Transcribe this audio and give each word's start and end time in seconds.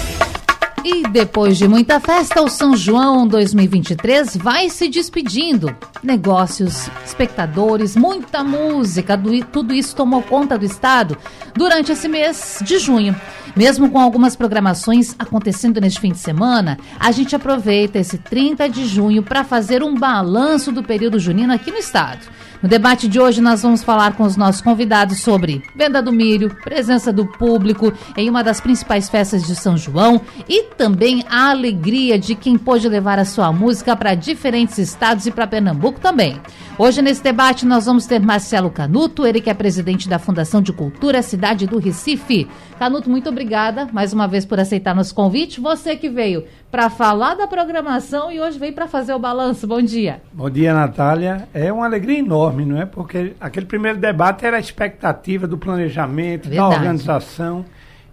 e 0.85 1.03
depois 1.09 1.57
de 1.57 1.67
muita 1.67 1.99
festa, 1.99 2.43
o 2.43 2.49
São 2.51 2.77
João 2.77 3.27
2023 3.27 4.37
vai 4.37 4.69
se 4.69 4.87
despedindo. 4.87 5.75
Negócios, 6.03 6.91
espectadores, 7.03 7.97
muita 7.97 8.45
música, 8.45 9.19
tudo 9.51 9.73
isso 9.73 9.97
tomou 9.97 10.21
conta 10.21 10.59
do 10.59 10.67
estado 10.67 11.17
durante 11.55 11.91
esse 11.91 12.07
mês 12.07 12.59
de 12.63 12.79
junho. 12.79 13.17
Mesmo 13.57 13.89
com 13.91 14.01
algumas 14.01 14.35
programações 14.35 15.15
acontecendo 15.19 15.81
neste 15.81 16.01
fim 16.01 16.11
de 16.11 16.19
semana, 16.19 16.77
a 16.99 17.13
gente 17.13 17.37
aproveita 17.37 17.99
esse 17.99 18.19
30 18.19 18.69
de 18.69 18.85
junho 18.87 19.23
para 19.23 19.45
fazer 19.45 19.83
um 19.83 19.95
balanço 19.95 20.73
do 20.73 20.83
período 20.83 21.21
junino 21.21 21.53
aqui 21.53 21.71
no 21.71 21.77
estado. 21.77 22.21
No 22.65 22.71
debate 22.71 23.09
de 23.09 23.21
hoje, 23.21 23.43
nós 23.43 23.61
vamos 23.61 23.85
falar 23.85 24.17
com 24.17 24.23
os 24.23 24.39
nossos 24.39 24.63
convidados 24.63 25.21
sobre 25.21 25.63
venda 25.77 26.01
do 26.01 26.11
milho, 26.11 26.49
presença 26.65 27.13
do 27.13 27.27
público 27.27 27.93
em 28.17 28.31
uma 28.31 28.43
das 28.43 28.59
principais 28.59 29.07
festas 29.07 29.47
de 29.47 29.55
São 29.55 29.77
João 29.77 30.19
e 30.49 30.63
também 30.63 31.23
a 31.29 31.51
alegria 31.51 32.19
de 32.19 32.35
quem 32.35 32.57
pôde 32.57 32.89
levar 32.89 33.19
a 33.19 33.27
sua 33.27 33.53
música 33.53 33.95
para 33.95 34.15
diferentes 34.15 34.79
estados 34.79 35.27
e 35.27 35.31
para 35.31 35.47
Pernambuco 35.47 36.01
também. 36.01 36.41
Hoje, 36.79 37.03
nesse 37.03 37.23
debate, 37.23 37.67
nós 37.67 37.85
vamos 37.85 38.07
ter 38.07 38.19
Marcelo 38.19 38.71
Canuto, 38.71 39.27
ele 39.27 39.43
que 39.43 39.51
é 39.51 39.55
presidente 39.55 40.09
da 40.09 40.19
Fundação 40.19 40.63
de 40.63 40.73
Cultura 40.73 41.21
Cidade 41.21 41.67
do 41.67 41.79
Recife. 41.79 42.49
Canuto, 42.79 43.11
muito 43.11 43.29
obrigada 43.29 43.87
mais 43.93 44.15
uma 44.15 44.27
vez 44.27 44.47
por 44.47 44.59
aceitar 44.59 44.95
nosso 44.95 45.15
convite. 45.15 45.61
Você 45.61 45.97
que 45.97 46.09
veio 46.09 46.45
para 46.75 46.91
falar 46.91 47.37
da 47.37 47.47
programação 47.47 48.33
e 48.33 48.41
hoje 48.41 48.59
veio 48.59 48.73
para 48.73 48.89
fazer 48.89 49.15
o 49.15 49.19
balanço. 49.21 49.65
Bom 49.65 49.81
dia. 49.81 50.21
Bom 50.33 50.51
dia, 50.51 50.75
Natália. 50.75 51.49
É 51.55 51.73
uma 51.73 51.85
alegria 51.85 52.19
enorme, 52.19 52.65
não 52.65 52.83
é? 52.83 52.85
Porque 52.85 53.33
aquele 53.41 53.65
primeiro 53.65 53.97
debate 53.97 54.45
era 54.45 54.57
a 54.57 54.59
expectativa 54.59 55.47
do 55.47 55.57
planejamento, 55.57 56.49
Verdade. 56.49 56.57
da 56.57 56.77
organização. 56.77 57.65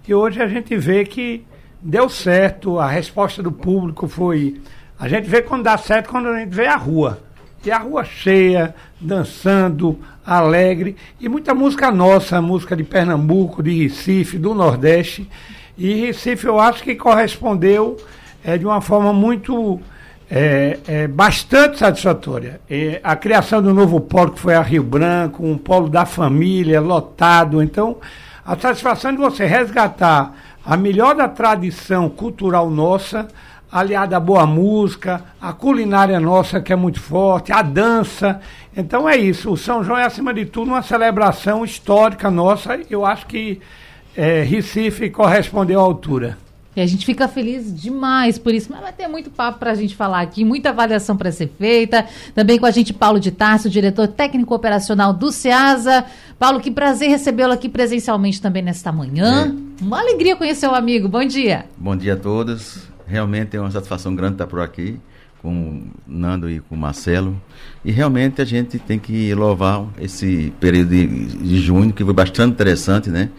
E 0.08 0.14
hoje 0.14 0.44
a 0.44 0.48
gente 0.48 0.78
vê 0.78 1.04
que 1.04 1.44
deu 1.82 2.08
certo, 2.08 2.78
a 2.78 2.88
resposta 2.88 3.42
do 3.42 3.52
público 3.52 4.08
foi. 4.08 4.62
A 5.00 5.08
gente 5.08 5.28
vê 5.28 5.42
quando 5.42 5.64
dá 5.64 5.76
certo 5.76 6.12
quando 6.12 6.28
a 6.28 6.38
gente 6.38 6.54
vê 6.54 6.67
a 6.67 6.76
rua. 6.76 7.20
E 7.66 7.72
a 7.72 7.80
rua 7.80 8.04
cheia, 8.04 8.76
dançando, 9.00 9.98
alegre, 10.23 10.95
e 11.20 11.28
muita 11.28 11.56
música 11.56 11.92
nossa, 11.92 12.39
música 12.39 12.76
de 12.76 12.84
Pernambuco, 12.84 13.64
de 13.64 13.88
Recife, 13.88 14.38
do 14.38 14.54
Nordeste. 14.54 15.28
E 15.76 15.95
Recife 15.95 16.45
eu 16.45 16.59
acho 16.59 16.84
que 16.84 16.94
correspondeu 16.94 17.98
é, 18.44 18.58
de 18.58 18.66
uma 18.66 18.81
forma 18.81 19.14
muito. 19.14 19.80
É, 20.34 20.80
é, 20.88 21.08
bastante 21.09 21.78
satisfatória. 21.78 22.61
É, 22.70 23.02
a 23.03 23.17
criação 23.17 23.61
do 23.61 23.73
novo 23.73 24.00
polo, 24.00 24.31
que 24.31 24.39
foi 24.39 24.56
a 24.56 24.61
Rio 24.61 24.81
Branco, 24.81 25.45
um 25.45 25.58
polo 25.58 25.89
da 25.89 26.06
família, 26.06 26.80
lotado. 26.80 27.61
Então, 27.61 27.98
a 28.45 28.56
satisfação 28.56 29.11
de 29.11 29.17
você 29.17 29.45
resgatar 29.45 30.33
a 30.66 30.78
melhor 30.78 31.16
da 31.16 31.28
tradição 31.28 32.08
cultural 32.08 32.70
nossa 32.70 33.28
aliada 33.72 34.17
à 34.17 34.20
boa 34.20 34.45
música, 34.45 35.23
a 35.42 35.53
culinária 35.53 36.20
nossa 36.20 36.59
que 36.59 36.73
é 36.73 36.76
muito 36.76 37.00
forte, 37.00 37.52
a 37.53 37.61
dança. 37.61 38.42
Então 38.76 39.08
é 39.08 39.16
isso. 39.16 39.52
O 39.52 39.58
São 39.58 39.83
João 39.83 39.98
é, 39.98 40.05
acima 40.05 40.33
de 40.33 40.45
tudo, 40.45 40.67
uma 40.67 40.81
celebração 40.81 41.64
histórica 41.64 42.30
nossa. 42.30 42.80
Eu 42.89 43.05
acho 43.05 43.26
que 43.28 43.61
é, 44.16 44.42
Recife 44.44 45.09
correspondeu 45.09 45.80
à 45.80 45.83
altura. 45.83 46.38
E 46.75 46.80
a 46.80 46.86
gente 46.86 47.05
fica 47.05 47.27
feliz 47.27 47.73
demais 47.73 48.38
por 48.38 48.53
isso. 48.53 48.69
Mas 48.72 48.81
vai 48.81 48.94
ter 48.94 49.08
muito 49.08 49.30
papo 49.30 49.59
para 49.59 49.72
a 49.72 49.75
gente 49.75 49.95
falar 49.95 50.22
aqui, 50.22 50.45
muita 50.45 50.69
avaliação 50.69 51.17
para 51.17 51.31
ser 51.31 51.52
feita. 51.58 52.05
Também 52.33 52.58
com 52.58 52.65
a 52.65 52.71
gente, 52.71 52.93
Paulo 52.93 53.20
de 53.20 53.32
Tarso, 53.32 53.70
diretor 53.70 54.08
técnico 54.08 54.55
operacional 54.55 55.14
do 55.14 55.32
SEASA. 55.32 56.05
Paulo, 56.39 56.61
que 56.61 56.71
prazer 56.71 57.09
recebê-lo 57.09 57.52
aqui 57.52 57.67
presencialmente 57.67 58.42
também 58.42 58.64
nesta 58.64 58.92
manhã. 58.92 59.54
É. 59.80 59.83
Uma 59.83 59.99
alegria 59.99 60.36
conhecer 60.36 60.67
o 60.67 60.73
amigo. 60.73 61.09
Bom 61.09 61.26
dia. 61.26 61.65
Bom 61.77 61.95
dia 61.95 62.14
a 62.14 62.17
todos. 62.17 62.88
Realmente 63.05 63.58
é 63.58 63.59
uma 63.59 63.71
satisfação 63.71 64.15
grande 64.15 64.36
estar 64.36 64.48
por 64.48 64.61
aqui 64.61 64.98
com 65.42 65.82
o 65.82 65.83
Nando 66.08 66.49
e 66.49 66.59
com 66.59 66.76
o 66.76 66.77
Marcelo. 66.77 67.36
E 67.83 67.92
realmente 67.92 68.42
a 68.42 68.45
gente 68.45 68.77
tem 68.77 68.99
que 68.99 69.33
louvar 69.33 69.88
esse 69.99 70.53
período 70.59 70.89
de, 70.89 71.08
de 71.08 71.58
junho, 71.59 71.92
que 71.92 72.03
foi 72.05 72.14
bastante 72.14 72.52
interessante, 72.52 73.09
né? 73.09 73.30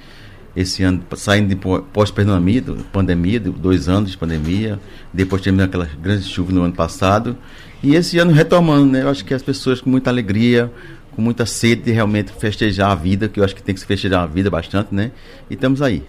Esse 0.55 0.83
ano, 0.83 1.03
saindo 1.17 1.49
de 1.49 1.57
pós-pandemia, 1.57 2.63
pandemia, 2.93 3.41
dois 3.41 3.89
anos 3.89 4.11
de 4.11 4.19
pandemia, 4.19 4.79
depois 5.13 5.41
tivemos 5.41 5.65
aquela 5.65 5.89
grande 6.01 6.25
chuva 6.25 6.53
no 6.53 6.63
ano 6.63 6.75
passado, 6.75 7.37
e 7.83 7.95
esse 7.95 8.19
ano 8.19 8.33
retomando, 8.33 8.87
né? 8.87 9.03
Eu 9.03 9.09
acho 9.09 9.25
que 9.25 9.33
as 9.33 9.43
pessoas 9.43 9.81
com 9.81 9.89
muita 9.89 10.11
alegria, 10.11 10.71
com 11.13 11.23
muita 11.23 11.47
sede 11.47 11.83
de 11.83 11.91
realmente 11.91 12.33
festejar 12.33 12.91
a 12.91 12.95
vida, 12.95 13.29
que 13.29 13.41
eu 13.41 13.45
acho 13.45 13.55
que 13.55 13.63
tem 13.63 13.75
que 13.75 13.81
se 13.81 13.87
festejar 13.87 14.23
a 14.23 14.27
vida 14.27 14.51
bastante, 14.51 14.95
né? 14.95 15.11
E 15.51 15.55
estamos 15.55 15.81
aí. 15.81 16.03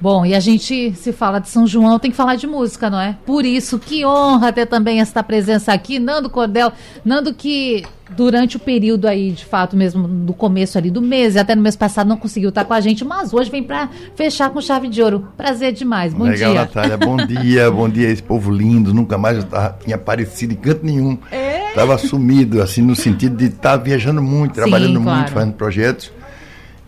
Bom, 0.00 0.24
e 0.24 0.34
a 0.34 0.40
gente 0.40 0.94
se 0.94 1.12
fala 1.12 1.38
de 1.38 1.48
São 1.50 1.66
João, 1.66 1.98
tem 1.98 2.10
que 2.10 2.16
falar 2.16 2.36
de 2.36 2.46
música, 2.46 2.88
não 2.88 2.98
é? 2.98 3.18
Por 3.26 3.44
isso, 3.44 3.78
que 3.78 4.04
honra 4.04 4.50
ter 4.50 4.64
também 4.64 5.00
esta 5.00 5.22
presença 5.22 5.72
aqui, 5.72 5.98
Nando 5.98 6.30
Cordel. 6.30 6.72
Nando 7.04 7.34
que 7.34 7.84
durante 8.16 8.56
o 8.56 8.58
período 8.58 9.06
aí, 9.06 9.30
de 9.30 9.44
fato 9.44 9.76
mesmo, 9.76 10.08
do 10.08 10.32
começo 10.32 10.78
ali 10.78 10.90
do 10.90 11.02
mês, 11.02 11.34
e 11.34 11.38
até 11.38 11.54
no 11.54 11.60
mês 11.60 11.76
passado 11.76 12.08
não 12.08 12.16
conseguiu 12.16 12.48
estar 12.48 12.64
com 12.64 12.72
a 12.72 12.80
gente, 12.80 13.04
mas 13.04 13.34
hoje 13.34 13.50
vem 13.50 13.62
para 13.62 13.90
fechar 14.16 14.48
com 14.48 14.60
chave 14.60 14.88
de 14.88 15.02
ouro. 15.02 15.28
Prazer 15.36 15.72
demais, 15.72 16.14
bom 16.14 16.24
Legal, 16.24 16.52
dia. 16.52 16.60
Natália, 16.62 16.96
bom 16.96 17.16
dia, 17.24 17.70
bom 17.70 17.88
dia 17.88 18.08
esse 18.08 18.22
povo 18.22 18.50
lindo, 18.50 18.94
nunca 18.94 19.18
mais 19.18 19.36
eu 19.36 19.44
tava, 19.44 19.78
tinha 19.84 19.96
aparecido 19.96 20.54
em 20.54 20.56
canto 20.56 20.84
nenhum. 20.84 21.18
É? 21.30 21.72
Tava 21.74 21.98
sumido, 21.98 22.62
assim, 22.62 22.80
no 22.82 22.96
sentido 22.96 23.36
de 23.36 23.46
estar 23.46 23.76
tá 23.76 23.76
viajando 23.76 24.22
muito, 24.22 24.54
trabalhando 24.54 24.98
Sim, 24.98 25.02
claro. 25.04 25.18
muito, 25.18 25.32
fazendo 25.32 25.52
projetos. 25.52 26.10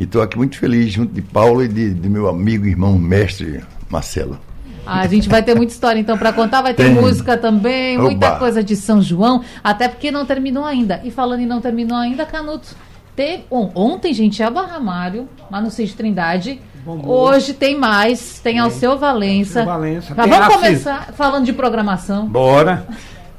E 0.02 0.04
estou 0.04 0.20
aqui 0.20 0.36
muito 0.36 0.58
feliz, 0.58 0.92
junto 0.92 1.14
de 1.14 1.22
Paulo 1.22 1.62
e 1.62 1.68
de, 1.68 1.94
de 1.94 2.08
meu 2.08 2.28
amigo, 2.28 2.66
irmão, 2.66 2.98
mestre 2.98 3.62
Marcelo. 3.88 4.36
Ah, 4.84 4.98
a 4.98 5.06
gente 5.06 5.28
vai 5.28 5.44
ter 5.44 5.54
muita 5.54 5.72
história 5.72 6.00
então 6.00 6.18
para 6.18 6.32
contar, 6.32 6.60
vai 6.60 6.74
ter 6.74 6.86
Tem. 6.86 6.94
música 6.94 7.36
também, 7.36 7.96
Oba. 7.96 8.08
muita 8.08 8.32
coisa 8.32 8.64
de 8.64 8.74
São 8.74 9.00
João, 9.00 9.44
até 9.62 9.86
porque 9.86 10.10
não 10.10 10.26
terminou 10.26 10.64
ainda. 10.64 11.00
E 11.04 11.10
falando 11.12 11.38
em 11.38 11.46
não 11.46 11.60
terminou 11.60 11.96
ainda, 11.96 12.26
Canuto, 12.26 12.74
teve, 13.14 13.44
ontem, 13.48 14.12
gente, 14.12 14.42
é 14.42 14.46
a 14.46 14.50
Barra 14.50 14.80
Mário, 14.80 15.28
lá 15.48 15.60
no 15.60 15.70
Centro 15.70 15.94
Trindade. 15.94 16.60
Hoje 16.84 17.54
tem 17.54 17.78
mais, 17.78 18.40
tem, 18.40 18.58
ao 18.58 18.64
Alceu 18.64 18.98
Valença. 18.98 19.64
Valença. 19.64 20.16
Tá, 20.16 20.26
vamos 20.26 20.54
começar 20.56 21.12
falando 21.12 21.44
de 21.44 21.52
programação. 21.52 22.26
Bora. 22.26 22.88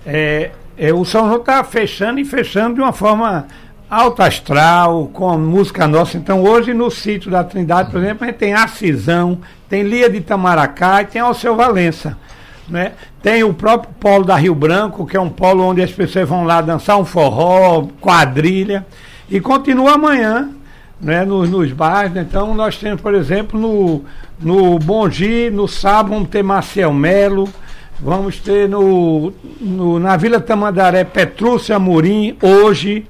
É, 0.05 0.51
é, 0.77 0.93
o 0.93 1.03
São 1.03 1.25
João 1.25 1.41
está 1.41 1.61
fechando 1.65 2.21
e 2.21 2.23
fechando 2.23 2.75
de 2.75 2.79
uma 2.79 2.93
forma 2.93 3.47
alto 3.93 4.23
astral, 4.23 5.07
com 5.13 5.37
música 5.37 5.87
nossa. 5.87 6.17
Então, 6.17 6.43
hoje 6.43 6.73
no 6.73 6.89
sítio 6.89 7.29
da 7.29 7.43
Trindade, 7.43 7.91
por 7.91 8.01
exemplo, 8.01 8.23
a 8.23 8.27
gente 8.27 8.39
tem 8.39 8.53
a 8.53 8.67
Cisão, 8.67 9.37
tem 9.69 9.83
Lia 9.83 10.09
de 10.09 10.19
Tamaracá 10.19 11.03
e 11.03 11.05
tem 11.05 11.21
Alceu 11.21 11.55
Valença. 11.55 12.17
Né? 12.67 12.93
Tem 13.21 13.43
o 13.43 13.53
próprio 13.53 13.93
polo 13.99 14.25
da 14.25 14.35
Rio 14.35 14.55
Branco, 14.55 15.05
que 15.05 15.15
é 15.15 15.21
um 15.21 15.29
polo 15.29 15.63
onde 15.63 15.83
as 15.83 15.91
pessoas 15.91 16.27
vão 16.27 16.43
lá 16.43 16.59
dançar 16.59 16.97
um 16.97 17.05
forró, 17.05 17.85
quadrilha. 18.01 18.83
E 19.29 19.39
continua 19.39 19.93
amanhã, 19.93 20.49
né, 20.99 21.23
nos, 21.23 21.47
nos 21.51 21.71
bares. 21.71 22.15
Então, 22.15 22.55
nós 22.55 22.77
temos, 22.77 22.99
por 22.99 23.13
exemplo, 23.13 23.59
no, 23.59 24.03
no 24.39 24.79
Bongi, 24.79 25.51
no 25.51 25.67
sábado, 25.67 26.15
vamos 26.15 26.29
ter 26.29 26.41
Marcel 26.41 26.91
Melo. 26.91 27.47
Vamos 27.99 28.39
ter 28.39 28.67
no, 28.67 29.31
no, 29.61 29.99
na 29.99 30.17
Vila 30.17 30.39
Tamandaré 30.41 31.03
Petrúcia 31.03 31.75
Amorim, 31.75 32.35
hoje 32.41 33.05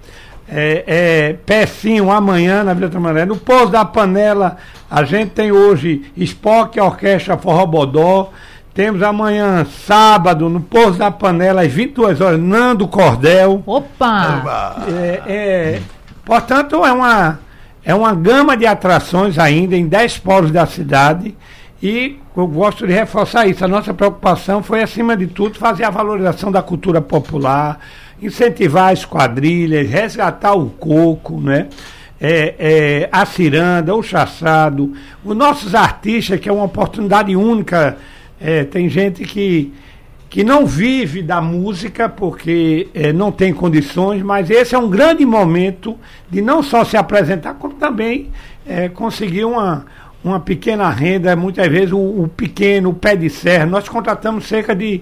é, 0.55 0.83
é, 0.85 1.33
Pecinho 1.33 2.11
amanhã 2.11 2.63
na 2.63 2.75
Vila 2.75 2.89
Tramandaré. 2.89 3.25
No 3.25 3.35
Pouso 3.35 3.71
da 3.71 3.83
Panela, 3.83 4.57
a 4.89 5.03
gente 5.03 5.31
tem 5.31 5.51
hoje 5.51 6.03
Spock 6.15 6.79
Orquestra 6.79 7.37
Forrobodó. 7.37 8.29
Temos 8.71 9.01
amanhã, 9.01 9.65
sábado, 9.65 10.49
no 10.49 10.61
Pouso 10.61 10.99
da 10.99 11.09
Panela, 11.09 11.63
às 11.63 11.71
22 11.71 12.21
horas, 12.21 12.39
Nando 12.39 12.87
Cordel. 12.87 13.63
Opa! 13.65 14.83
É, 14.87 15.21
é, 15.25 15.81
portanto, 16.23 16.85
é 16.85 16.91
uma, 16.91 17.39
é 17.83 17.95
uma 17.95 18.13
gama 18.13 18.55
de 18.55 18.67
atrações 18.67 19.39
ainda 19.39 19.75
em 19.75 19.87
10 19.87 20.19
polos 20.19 20.51
da 20.51 20.67
cidade. 20.67 21.35
E 21.81 22.19
eu 22.37 22.47
gosto 22.47 22.87
de 22.87 22.93
reforçar 22.93 23.47
isso. 23.47 23.65
A 23.65 23.67
nossa 23.67 23.93
preocupação 23.93 24.63
foi, 24.63 24.81
acima 24.81 25.17
de 25.17 25.27
tudo, 25.27 25.57
fazer 25.57 25.83
a 25.83 25.89
valorização 25.89 26.51
da 26.51 26.61
cultura 26.61 27.01
popular, 27.01 27.79
incentivar 28.25 28.91
as 28.91 29.05
quadrilhas, 29.05 29.89
resgatar 29.89 30.53
o 30.53 30.69
coco, 30.69 31.39
né? 31.39 31.67
É, 32.19 32.55
é, 32.57 33.09
a 33.11 33.25
ciranda, 33.25 33.93
o 33.93 34.01
chassado, 34.01 34.93
os 35.25 35.35
nossos 35.35 35.75
artistas, 35.75 36.39
que 36.39 36.47
é 36.47 36.53
uma 36.53 36.63
oportunidade 36.63 37.35
única. 37.35 37.97
É, 38.39 38.63
tem 38.63 38.87
gente 38.87 39.25
que, 39.25 39.73
que 40.29 40.43
não 40.43 40.65
vive 40.65 41.21
da 41.21 41.41
música 41.41 42.07
porque 42.07 42.87
é, 42.93 43.11
não 43.11 43.31
tem 43.31 43.53
condições, 43.53 44.21
mas 44.23 44.49
esse 44.49 44.73
é 44.73 44.77
um 44.79 44.89
grande 44.89 45.25
momento 45.25 45.97
de 46.29 46.41
não 46.41 46.63
só 46.63 46.85
se 46.85 46.95
apresentar, 46.95 47.55
como 47.55 47.73
também 47.73 48.31
é, 48.65 48.87
conseguir 48.87 49.43
uma, 49.43 49.85
uma 50.23 50.39
pequena 50.39 50.89
renda, 50.89 51.35
muitas 51.35 51.67
vezes 51.67 51.91
o, 51.91 51.97
o 51.97 52.27
pequeno, 52.27 52.91
o 52.91 52.93
pé 52.93 53.15
de 53.15 53.29
serra. 53.29 53.65
Nós 53.65 53.89
contratamos 53.89 54.47
cerca 54.47 54.73
de 54.73 55.01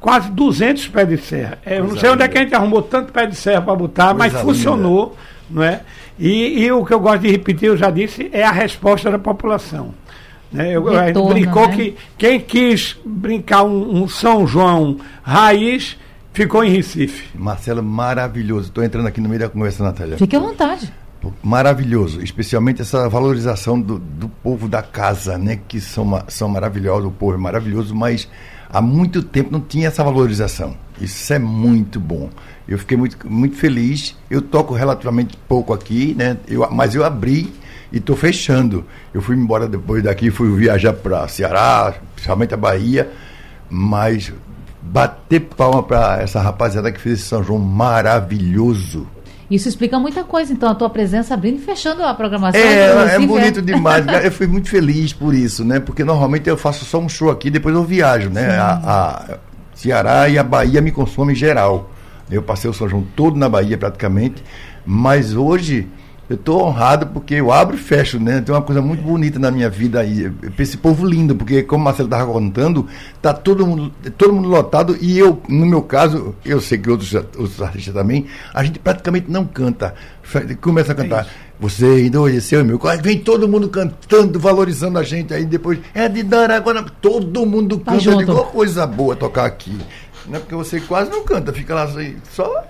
quase 0.00 0.30
200 0.30 0.88
pés 0.88 1.08
de 1.08 1.18
serra. 1.18 1.58
É, 1.64 1.78
eu 1.78 1.84
não 1.84 1.96
sei 1.96 2.10
onde 2.10 2.22
é 2.22 2.28
que 2.28 2.38
a 2.38 2.40
gente 2.42 2.54
arrumou 2.54 2.82
tanto 2.82 3.12
pé 3.12 3.26
de 3.26 3.36
serra 3.36 3.62
para 3.62 3.74
botar, 3.74 4.14
mas 4.14 4.32
funcionou, 4.32 5.16
não 5.50 5.62
é? 5.62 5.80
E, 6.18 6.64
e, 6.64 6.72
o 6.72 6.84
que 6.84 6.94
eu 6.94 7.00
gosto 7.00 7.22
de 7.22 7.30
repetir, 7.30 7.68
eu 7.68 7.76
já 7.76 7.90
disse, 7.90 8.30
é 8.32 8.42
a 8.42 8.52
resposta 8.52 9.10
da 9.10 9.18
população. 9.18 9.94
Né? 10.50 10.74
Eu, 10.74 10.84
Retorno, 10.84 11.00
a 11.00 11.06
gente 11.06 11.28
brincou 11.28 11.68
né? 11.68 11.76
que 11.76 11.96
quem 12.16 12.40
quis 12.40 12.96
brincar 13.04 13.64
um, 13.64 14.02
um 14.02 14.08
São 14.08 14.46
João 14.46 14.98
raiz 15.22 15.98
ficou 16.32 16.64
em 16.64 16.70
Recife. 16.70 17.28
Marcelo, 17.34 17.82
maravilhoso. 17.82 18.68
Estou 18.68 18.82
entrando 18.82 19.06
aqui 19.06 19.20
no 19.20 19.28
meio 19.28 19.40
da 19.40 19.48
conversa, 19.48 19.84
Natália. 19.84 20.16
Fique 20.16 20.36
à 20.36 20.40
vontade 20.40 20.90
maravilhoso, 21.42 22.22
especialmente 22.22 22.82
essa 22.82 23.08
valorização 23.08 23.80
do, 23.80 23.98
do 23.98 24.28
povo 24.28 24.68
da 24.68 24.82
casa, 24.82 25.38
né? 25.38 25.58
Que 25.66 25.80
são, 25.80 26.22
são 26.28 26.48
maravilhosos, 26.48 27.06
o 27.06 27.10
povo 27.10 27.34
é 27.34 27.38
maravilhoso, 27.38 27.94
mas 27.94 28.28
há 28.70 28.80
muito 28.80 29.22
tempo 29.22 29.50
não 29.52 29.60
tinha 29.60 29.88
essa 29.88 30.02
valorização. 30.02 30.76
Isso 31.00 31.32
é 31.32 31.38
muito 31.38 32.00
bom. 32.00 32.30
Eu 32.66 32.78
fiquei 32.78 32.96
muito, 32.96 33.16
muito 33.30 33.56
feliz. 33.56 34.16
Eu 34.30 34.42
toco 34.42 34.74
relativamente 34.74 35.36
pouco 35.48 35.72
aqui, 35.72 36.14
né? 36.16 36.36
Eu, 36.48 36.68
mas 36.70 36.94
eu 36.94 37.04
abri 37.04 37.52
e 37.92 37.98
estou 37.98 38.16
fechando. 38.16 38.84
Eu 39.12 39.20
fui 39.20 39.36
embora 39.36 39.68
depois 39.68 40.02
daqui, 40.02 40.30
fui 40.30 40.54
viajar 40.56 40.92
para 40.92 41.28
Ceará, 41.28 41.94
principalmente 42.14 42.54
a 42.54 42.56
Bahia, 42.56 43.10
mas 43.70 44.32
bater 44.82 45.40
palma 45.40 45.82
para 45.82 46.22
essa 46.22 46.40
rapaziada 46.40 46.90
que 46.92 47.00
fez 47.00 47.20
esse 47.20 47.28
São 47.28 47.42
João 47.42 47.58
maravilhoso 47.58 49.06
isso 49.50 49.68
explica 49.68 49.98
muita 49.98 50.24
coisa, 50.24 50.52
então, 50.52 50.68
a 50.68 50.74
tua 50.74 50.90
presença 50.90 51.34
abrindo 51.34 51.58
e 51.58 51.62
fechando 51.62 52.02
a 52.02 52.12
programação. 52.14 52.60
É, 52.60 53.14
é 53.14 53.18
bonito 53.18 53.62
demais. 53.62 54.04
eu 54.24 54.32
fui 54.32 54.46
muito 54.46 54.68
feliz 54.68 55.12
por 55.12 55.34
isso, 55.34 55.64
né? 55.64 55.78
Porque 55.78 56.02
normalmente 56.02 56.48
eu 56.48 56.56
faço 56.56 56.84
só 56.84 56.98
um 56.98 57.08
show 57.08 57.30
aqui, 57.30 57.48
depois 57.48 57.74
eu 57.74 57.84
viajo, 57.84 58.28
né? 58.28 58.58
A, 58.58 58.72
a, 58.72 59.38
Ceará 59.74 60.28
e 60.28 60.38
a 60.38 60.42
Bahia 60.42 60.80
me 60.80 60.90
consomem 60.90 61.34
em 61.34 61.38
geral. 61.38 61.90
Eu 62.30 62.42
passei 62.42 62.68
o 62.68 62.74
São 62.74 62.88
João 62.88 63.06
todo 63.14 63.36
na 63.36 63.48
Bahia 63.48 63.78
praticamente, 63.78 64.42
mas 64.84 65.34
hoje 65.34 65.86
eu 66.28 66.34
estou 66.34 66.64
honrado 66.64 67.06
porque 67.06 67.34
eu 67.34 67.52
abro 67.52 67.76
e 67.76 67.78
fecho, 67.78 68.18
né? 68.18 68.40
Tem 68.40 68.54
uma 68.54 68.62
coisa 68.62 68.82
muito 68.82 69.02
bonita 69.02 69.38
na 69.38 69.50
minha 69.50 69.70
vida 69.70 70.00
aí. 70.00 70.30
Esse 70.58 70.76
povo 70.76 71.06
lindo, 71.06 71.36
porque 71.36 71.62
como 71.62 71.82
o 71.82 71.84
Marcelo 71.84 72.08
estava 72.08 72.30
contando, 72.30 72.86
tá 73.22 73.32
todo 73.32 73.66
mundo, 73.66 73.92
todo 74.18 74.32
mundo 74.32 74.48
lotado 74.48 74.96
e 75.00 75.18
eu, 75.18 75.40
no 75.48 75.66
meu 75.66 75.82
caso, 75.82 76.34
eu 76.44 76.60
sei 76.60 76.78
que 76.78 76.90
outros, 76.90 77.14
outros 77.14 77.62
artistas 77.62 77.94
também, 77.94 78.26
a 78.52 78.64
gente 78.64 78.78
praticamente 78.78 79.30
não 79.30 79.44
canta. 79.44 79.94
Começa 80.60 80.92
a 80.92 80.94
cantar. 80.94 81.26
É 81.42 81.46
você 81.58 82.06
endureceu, 82.06 82.64
meu. 82.64 82.78
Vem 83.02 83.18
todo 83.18 83.48
mundo 83.48 83.68
cantando, 83.68 84.38
valorizando 84.38 84.98
a 84.98 85.02
gente. 85.02 85.32
Aí 85.32 85.44
depois, 85.44 85.78
é 85.94 86.08
de 86.08 86.22
dar 86.22 86.50
agora. 86.50 86.84
Todo 87.00 87.46
mundo 87.46 87.78
tá 87.78 87.92
canta. 87.92 88.10
Tá 88.10 88.16
digo, 88.16 88.44
coisa 88.46 88.86
boa 88.86 89.16
tocar 89.16 89.46
aqui. 89.46 89.76
Não 90.28 90.36
é 90.36 90.40
porque 90.40 90.54
você 90.54 90.80
quase 90.80 91.10
não 91.10 91.24
canta, 91.24 91.52
fica 91.52 91.74
lá 91.74 91.84
assim, 91.84 92.16
só. 92.32 92.64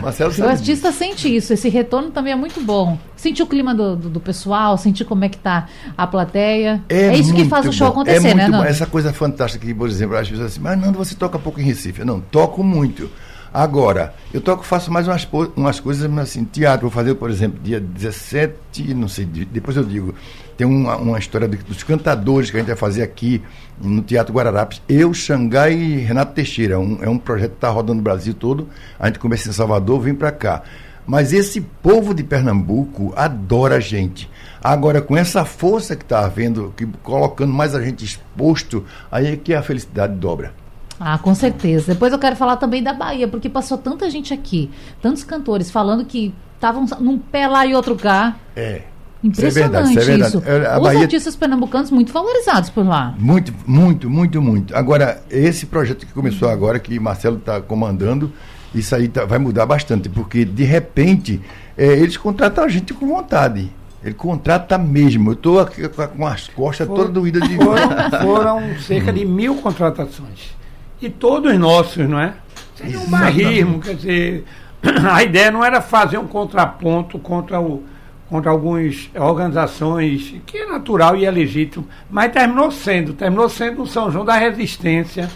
Marcelo 0.00 0.32
O 0.38 0.48
artista 0.48 0.92
sente 0.92 1.34
isso, 1.34 1.52
esse 1.52 1.68
retorno 1.68 2.10
também 2.10 2.32
é 2.32 2.36
muito 2.36 2.60
bom. 2.60 2.98
Sentir 3.16 3.42
o 3.42 3.46
clima 3.46 3.74
do, 3.74 3.96
do, 3.96 4.10
do 4.10 4.20
pessoal, 4.20 4.76
sentir 4.76 5.04
como 5.04 5.24
é 5.24 5.28
que 5.28 5.38
tá 5.38 5.68
a 5.96 6.06
plateia. 6.06 6.82
É, 6.88 7.06
é 7.06 7.16
isso 7.16 7.34
que 7.34 7.44
faz 7.46 7.66
o 7.66 7.72
show 7.72 7.88
bom. 7.88 7.92
acontecer, 7.92 8.28
é 8.28 8.34
né, 8.34 8.48
Nando? 8.48 8.64
Essa 8.64 8.86
coisa 8.86 9.12
fantástica 9.12 9.66
que, 9.66 9.74
por 9.74 9.88
exemplo, 9.88 10.16
as 10.16 10.28
pessoas 10.28 10.52
assim, 10.52 10.60
mas 10.60 10.78
Nando, 10.78 10.98
você 10.98 11.14
toca 11.14 11.38
pouco 11.38 11.60
em 11.60 11.64
Recife. 11.64 12.04
não, 12.04 12.20
toco 12.20 12.62
muito. 12.62 13.10
Agora, 13.52 14.14
eu 14.32 14.40
toco, 14.40 14.62
faço 14.62 14.92
mais 14.92 15.08
umas, 15.08 15.26
umas 15.56 15.80
coisas 15.80 16.18
assim, 16.18 16.44
teatro. 16.44 16.82
Vou 16.82 16.90
fazer, 16.90 17.14
por 17.14 17.30
exemplo, 17.30 17.58
dia 17.62 17.80
17, 17.80 18.94
não 18.94 19.08
sei, 19.08 19.24
depois 19.24 19.76
eu 19.76 19.84
digo. 19.84 20.14
Tem 20.58 20.66
uma, 20.66 20.96
uma 20.96 21.18
história 21.20 21.46
dos 21.46 21.84
cantadores 21.84 22.50
que 22.50 22.56
a 22.56 22.60
gente 22.60 22.66
vai 22.66 22.76
fazer 22.76 23.04
aqui 23.04 23.40
no 23.80 24.02
Teatro 24.02 24.34
Guararapes. 24.34 24.82
Eu, 24.88 25.14
Xangai 25.14 25.72
e 25.72 25.98
Renato 25.98 26.34
Teixeira. 26.34 26.80
Um, 26.80 26.98
é 27.00 27.08
um 27.08 27.16
projeto 27.16 27.50
que 27.50 27.56
está 27.58 27.70
rodando 27.70 27.94
no 27.94 28.02
Brasil 28.02 28.34
todo. 28.34 28.68
A 28.98 29.06
gente 29.06 29.20
começa 29.20 29.48
em 29.48 29.52
Salvador, 29.52 30.00
vem 30.00 30.16
para 30.16 30.32
cá. 30.32 30.64
Mas 31.06 31.32
esse 31.32 31.60
povo 31.60 32.12
de 32.12 32.24
Pernambuco 32.24 33.14
adora 33.14 33.76
a 33.76 33.80
gente. 33.80 34.28
Agora, 34.60 35.00
com 35.00 35.16
essa 35.16 35.44
força 35.44 35.94
que 35.94 36.02
está 36.02 36.26
havendo, 36.26 36.74
que, 36.76 36.84
colocando 37.04 37.52
mais 37.52 37.72
a 37.72 37.80
gente 37.80 38.04
exposto, 38.04 38.84
aí 39.12 39.28
é 39.28 39.36
que 39.36 39.54
a 39.54 39.62
felicidade 39.62 40.16
dobra. 40.16 40.52
Ah, 40.98 41.16
com 41.18 41.36
certeza. 41.36 41.94
Depois 41.94 42.12
eu 42.12 42.18
quero 42.18 42.34
falar 42.34 42.56
também 42.56 42.82
da 42.82 42.92
Bahia, 42.92 43.28
porque 43.28 43.48
passou 43.48 43.78
tanta 43.78 44.10
gente 44.10 44.34
aqui, 44.34 44.68
tantos 45.00 45.22
cantores 45.22 45.70
falando 45.70 46.04
que 46.04 46.34
estavam 46.56 46.84
num 46.98 47.16
pé 47.16 47.46
lá 47.46 47.64
e 47.64 47.76
outro 47.76 47.94
cá. 47.94 48.36
É. 48.56 48.82
Impressionante 49.22 49.90
isso. 49.90 50.00
É 50.00 50.04
verdade, 50.04 50.28
isso. 50.28 50.42
É, 50.46 50.76
Os 50.76 50.82
Bahia... 50.82 51.00
artistas 51.00 51.36
pernambucanos 51.36 51.90
muito 51.90 52.12
valorizados 52.12 52.70
por 52.70 52.86
lá. 52.86 53.14
Muito, 53.18 53.52
muito, 53.66 54.08
muito, 54.08 54.40
muito. 54.40 54.76
Agora, 54.76 55.22
esse 55.30 55.66
projeto 55.66 56.06
que 56.06 56.12
começou 56.12 56.48
agora, 56.48 56.78
que 56.78 56.98
Marcelo 57.00 57.38
está 57.38 57.60
comandando, 57.60 58.32
isso 58.74 58.94
aí 58.94 59.08
tá, 59.08 59.24
vai 59.24 59.38
mudar 59.38 59.66
bastante, 59.66 60.08
porque 60.08 60.44
de 60.44 60.64
repente 60.64 61.40
é, 61.76 61.86
eles 61.86 62.16
contratam 62.16 62.64
a 62.64 62.68
gente 62.68 62.94
com 62.94 63.06
vontade. 63.06 63.70
Ele 64.04 64.14
contrata 64.14 64.78
mesmo. 64.78 65.30
Eu 65.30 65.34
estou 65.34 65.68
com 66.16 66.26
as 66.26 66.46
costas 66.48 66.86
todas 66.86 67.10
doídas 67.10 67.48
de 67.48 67.56
foram, 67.58 68.10
foram 68.22 68.78
cerca 68.78 69.12
de 69.12 69.24
mil 69.24 69.56
contratações 69.56 70.56
e 71.00 71.08
todos 71.08 71.56
nossos, 71.58 72.08
não 72.08 72.20
é? 72.20 72.34
Sem 72.74 72.96
um 72.96 73.06
barrismo, 73.06 73.80
quer 73.80 73.94
dizer, 73.94 74.44
a 75.10 75.22
ideia 75.22 75.50
não 75.50 75.64
era 75.64 75.80
fazer 75.80 76.18
um 76.18 76.26
contraponto 76.26 77.18
contra, 77.18 77.60
o, 77.60 77.82
contra 78.28 78.50
algumas 78.50 79.10
organizações, 79.14 80.34
que 80.46 80.58
é 80.58 80.66
natural 80.66 81.16
e 81.16 81.24
é 81.24 81.30
legítimo, 81.30 81.86
mas 82.10 82.32
terminou 82.32 82.70
sendo, 82.70 83.12
terminou 83.14 83.48
sendo 83.48 83.82
o 83.82 83.86
São 83.86 84.10
João 84.10 84.24
da 84.24 84.34
resistência, 84.34 85.30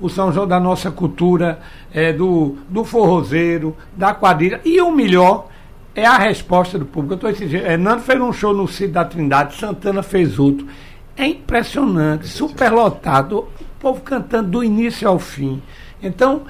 o 0.00 0.08
São 0.08 0.32
João 0.32 0.46
da 0.46 0.58
nossa 0.58 0.90
cultura, 0.90 1.60
é, 1.92 2.12
do, 2.12 2.56
do 2.68 2.84
forrozeiro, 2.84 3.76
da 3.96 4.14
quadrilha, 4.14 4.60
e 4.64 4.80
o 4.80 4.90
melhor 4.90 5.48
é 5.94 6.06
a 6.06 6.16
resposta 6.16 6.78
do 6.78 6.86
público. 6.86 7.14
Eu 7.14 7.18
tô 7.18 7.28
esse, 7.28 7.56
é, 7.56 7.76
Nando 7.76 8.02
fez 8.02 8.20
um 8.20 8.32
show 8.32 8.54
no 8.54 8.66
Cid 8.66 8.92
da 8.92 9.04
Trindade, 9.04 9.56
Santana 9.56 10.02
fez 10.02 10.38
outro. 10.38 10.66
É 11.16 11.26
impressionante, 11.26 12.28
superlotado 12.28 13.48
povo 13.78 14.00
cantando 14.00 14.50
do 14.50 14.64
início 14.64 15.08
ao 15.08 15.18
fim. 15.18 15.62
Então, 16.02 16.42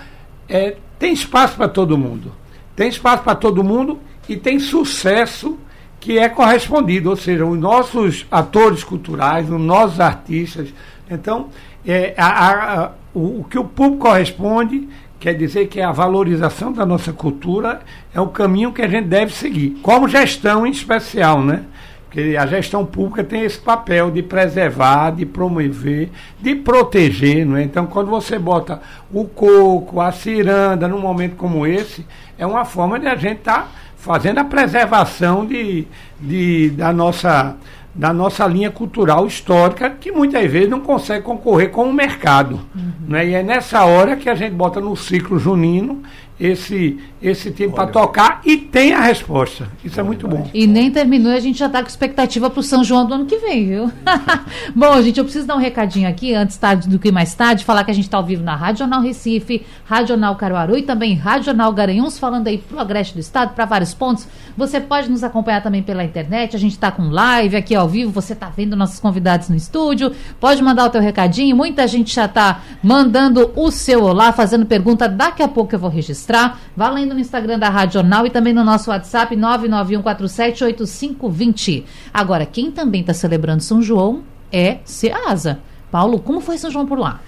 é, 0.49 0.77
tem 0.99 1.13
espaço 1.13 1.57
para 1.57 1.69
todo 1.69 1.99
mundo. 1.99 2.33
Tem 2.75 2.89
espaço 2.89 3.23
para 3.23 3.35
todo 3.35 3.65
mundo 3.65 3.99
e 4.29 4.37
tem 4.37 4.59
sucesso 4.59 5.59
que 6.01 6.19
é 6.19 6.29
correspondido, 6.29 7.11
ou 7.11 7.17
seja, 7.17 7.45
os 7.45 7.59
nossos 7.59 8.27
atores 8.31 8.85
culturais, 8.85 9.51
os 9.51 9.61
nossos 9.61 10.01
artistas. 10.01 10.73
Então, 11.11 11.49
é, 11.87 12.15
a, 12.17 12.85
a, 12.85 12.91
o, 13.15 13.41
o 13.41 13.45
que 13.45 13.59
o 13.59 13.65
público 13.65 14.07
corresponde 14.07 14.89
quer 15.19 15.35
dizer 15.35 15.67
que 15.67 15.81
a 15.81 15.91
valorização 15.91 16.73
da 16.73 16.87
nossa 16.87 17.13
cultura 17.13 17.81
é 18.15 18.21
o 18.21 18.29
caminho 18.29 18.73
que 18.73 18.83
a 18.83 18.89
gente 18.89 19.09
deve 19.09 19.33
seguir, 19.33 19.79
como 19.83 20.09
gestão 20.09 20.67
em 20.67 20.71
especial, 20.71 21.43
né? 21.43 21.65
Porque 22.05 22.37
a 22.39 22.47
gestão 22.47 22.87
pública 22.87 23.23
tem 23.23 23.43
esse 23.43 23.59
papel 23.59 24.11
de 24.11 24.23
preservar, 24.23 25.11
de 25.11 25.27
promover, 25.27 26.09
de 26.41 26.55
proteger. 26.55 27.45
Não 27.45 27.59
é? 27.59 27.63
Então, 27.63 27.87
quando 27.87 28.09
você 28.09 28.39
bota 28.39 28.81
o 29.13 29.27
coco, 29.27 30.01
a 30.01 30.11
ciranda 30.11 30.89
num 30.89 30.99
momento 30.99 31.37
como 31.37 31.67
esse, 31.67 32.07
é 32.39 32.47
uma 32.47 32.65
forma 32.65 32.99
de 32.99 33.07
a 33.07 33.15
gente 33.15 33.41
estar 33.41 33.65
tá 33.65 33.69
fazendo 33.99 34.39
a 34.39 34.45
preservação 34.45 35.45
de, 35.45 35.87
de, 36.21 36.71
da, 36.71 36.93
nossa, 36.93 37.57
da 37.95 38.13
nossa 38.13 38.47
linha 38.47 38.71
cultural 38.71 39.27
histórica, 39.27 39.91
que 39.91 40.13
muitas 40.13 40.51
vezes 40.51 40.71
não 40.71 40.81
consegue 40.81 41.25
concorrer 41.25 41.71
com 41.71 41.85
o 41.85 41.93
mercado. 41.93 42.61
Uhum. 42.75 42.93
Né? 43.09 43.29
E 43.29 43.35
é 43.35 43.43
nessa 43.43 43.85
hora 43.85 44.17
que 44.17 44.31
a 44.31 44.35
gente 44.35 44.55
bota 44.55 44.81
no 44.81 44.97
ciclo 44.97 45.39
junino 45.39 46.03
esse, 46.39 46.99
esse 47.21 47.51
time 47.51 47.73
para 47.73 47.89
tocar 47.89 48.41
e 48.45 48.57
tem 48.57 48.93
a 48.93 49.01
resposta. 49.01 49.69
Isso 49.85 49.99
é 49.99 50.03
muito 50.03 50.29
bom. 50.29 50.49
E 50.55 50.67
nem 50.67 50.91
terminou, 50.91 51.33
a 51.33 51.41
gente 51.41 51.59
já 51.59 51.67
está 51.67 51.83
com 51.83 51.89
expectativa 51.89 52.49
para 52.49 52.61
o 52.61 52.63
São 52.63 52.85
João 52.85 53.07
do 53.07 53.15
ano 53.15 53.27
que 53.27 53.39
vem, 53.39 53.67
viu? 53.67 53.93
bom, 54.75 55.03
gente, 55.03 55.19
eu 55.19 55.25
preciso 55.25 55.47
dar 55.47 55.57
um 55.57 55.59
recadinho 55.59 56.09
aqui, 56.09 56.35
antes 56.35 56.57
tarde 56.57 56.89
do 56.89 56.99
que 56.99 57.11
mais 57.11 57.35
tarde, 57.35 57.65
falar 57.65 57.83
que 57.83 57.91
a 57.91 57.95
gente 57.95 58.05
está 58.05 58.19
ao 58.19 58.25
vivo 58.25 58.45
na 58.45 58.55
Rádio 58.55 58.81
Jornal 58.81 59.03
Recife, 59.03 59.67
Rádio 59.85 60.09
Jornal 60.09 60.37
Caruaru 60.37 60.79
e 60.79 60.83
também 60.83 61.15
Rádio 61.15 61.47
Jornal 61.47 61.73
Garanhuns, 61.73 62.19
falando 62.19 62.47
aí 62.47 62.59
para 62.59 62.77
o 62.77 62.81
Agreste 62.81 63.15
do 63.15 63.21
Estado, 63.21 63.55
para 63.55 63.65
vários 63.65 63.93
pontos. 63.93 64.29
Você 64.57 64.81
pode 64.81 65.11
nos 65.11 65.25
acompanhar 65.25 65.63
também 65.63 65.83
pela 65.83 66.05
internet, 66.05 66.55
a 66.55 66.59
gente 66.59 66.73
está 66.73 66.93
com 66.93 67.09
live 67.09 67.57
aqui 67.57 67.75
ao 67.75 67.89
vivo, 67.89 68.13
você 68.13 68.33
está 68.33 68.49
vendo 68.49 68.77
nossos 68.77 69.01
convidados 69.01 69.49
no 69.49 69.57
estúdio, 69.57 70.13
pode 70.39 70.63
mandar 70.63 70.87
o 70.87 70.91
teu 70.91 71.01
recadinho, 71.01 71.57
muita 71.57 71.87
gente 71.89 72.15
já 72.15 72.27
está 72.27 72.61
mandando 72.83 73.51
o 73.57 73.71
seu 73.73 74.05
olá, 74.05 74.33
fazendo 74.33 74.67
pergunta, 74.67 75.09
daqui 75.09 75.43
a 75.43 75.49
pouco 75.49 75.75
eu 75.75 75.79
vou 75.79 75.91
registrar 75.91 76.28
registrar, 76.29 76.61
valendo 76.77 77.15
no 77.15 77.21
Instagram 77.21 77.59
da 77.59 77.71
Rádio 77.71 77.95
Jornal 77.95 78.27
e 78.27 78.31
também 78.31 78.53
no 78.53 78.63
nosso 78.63 78.91
WhatsApp 78.91 79.35
991478520. 79.35 81.85
Agora, 82.13 82.45
quem 82.45 82.71
também 82.71 83.01
está 83.01 83.15
celebrando 83.15 83.63
São 83.63 83.81
João 83.81 84.23
é 84.53 84.81
Ceasa. 84.85 85.61
Paulo, 85.91 86.21
como 86.21 86.43
foi 86.43 86.59
São 86.59 86.71
João 86.71 86.85
por 86.87 86.99
lá? 86.99 87.19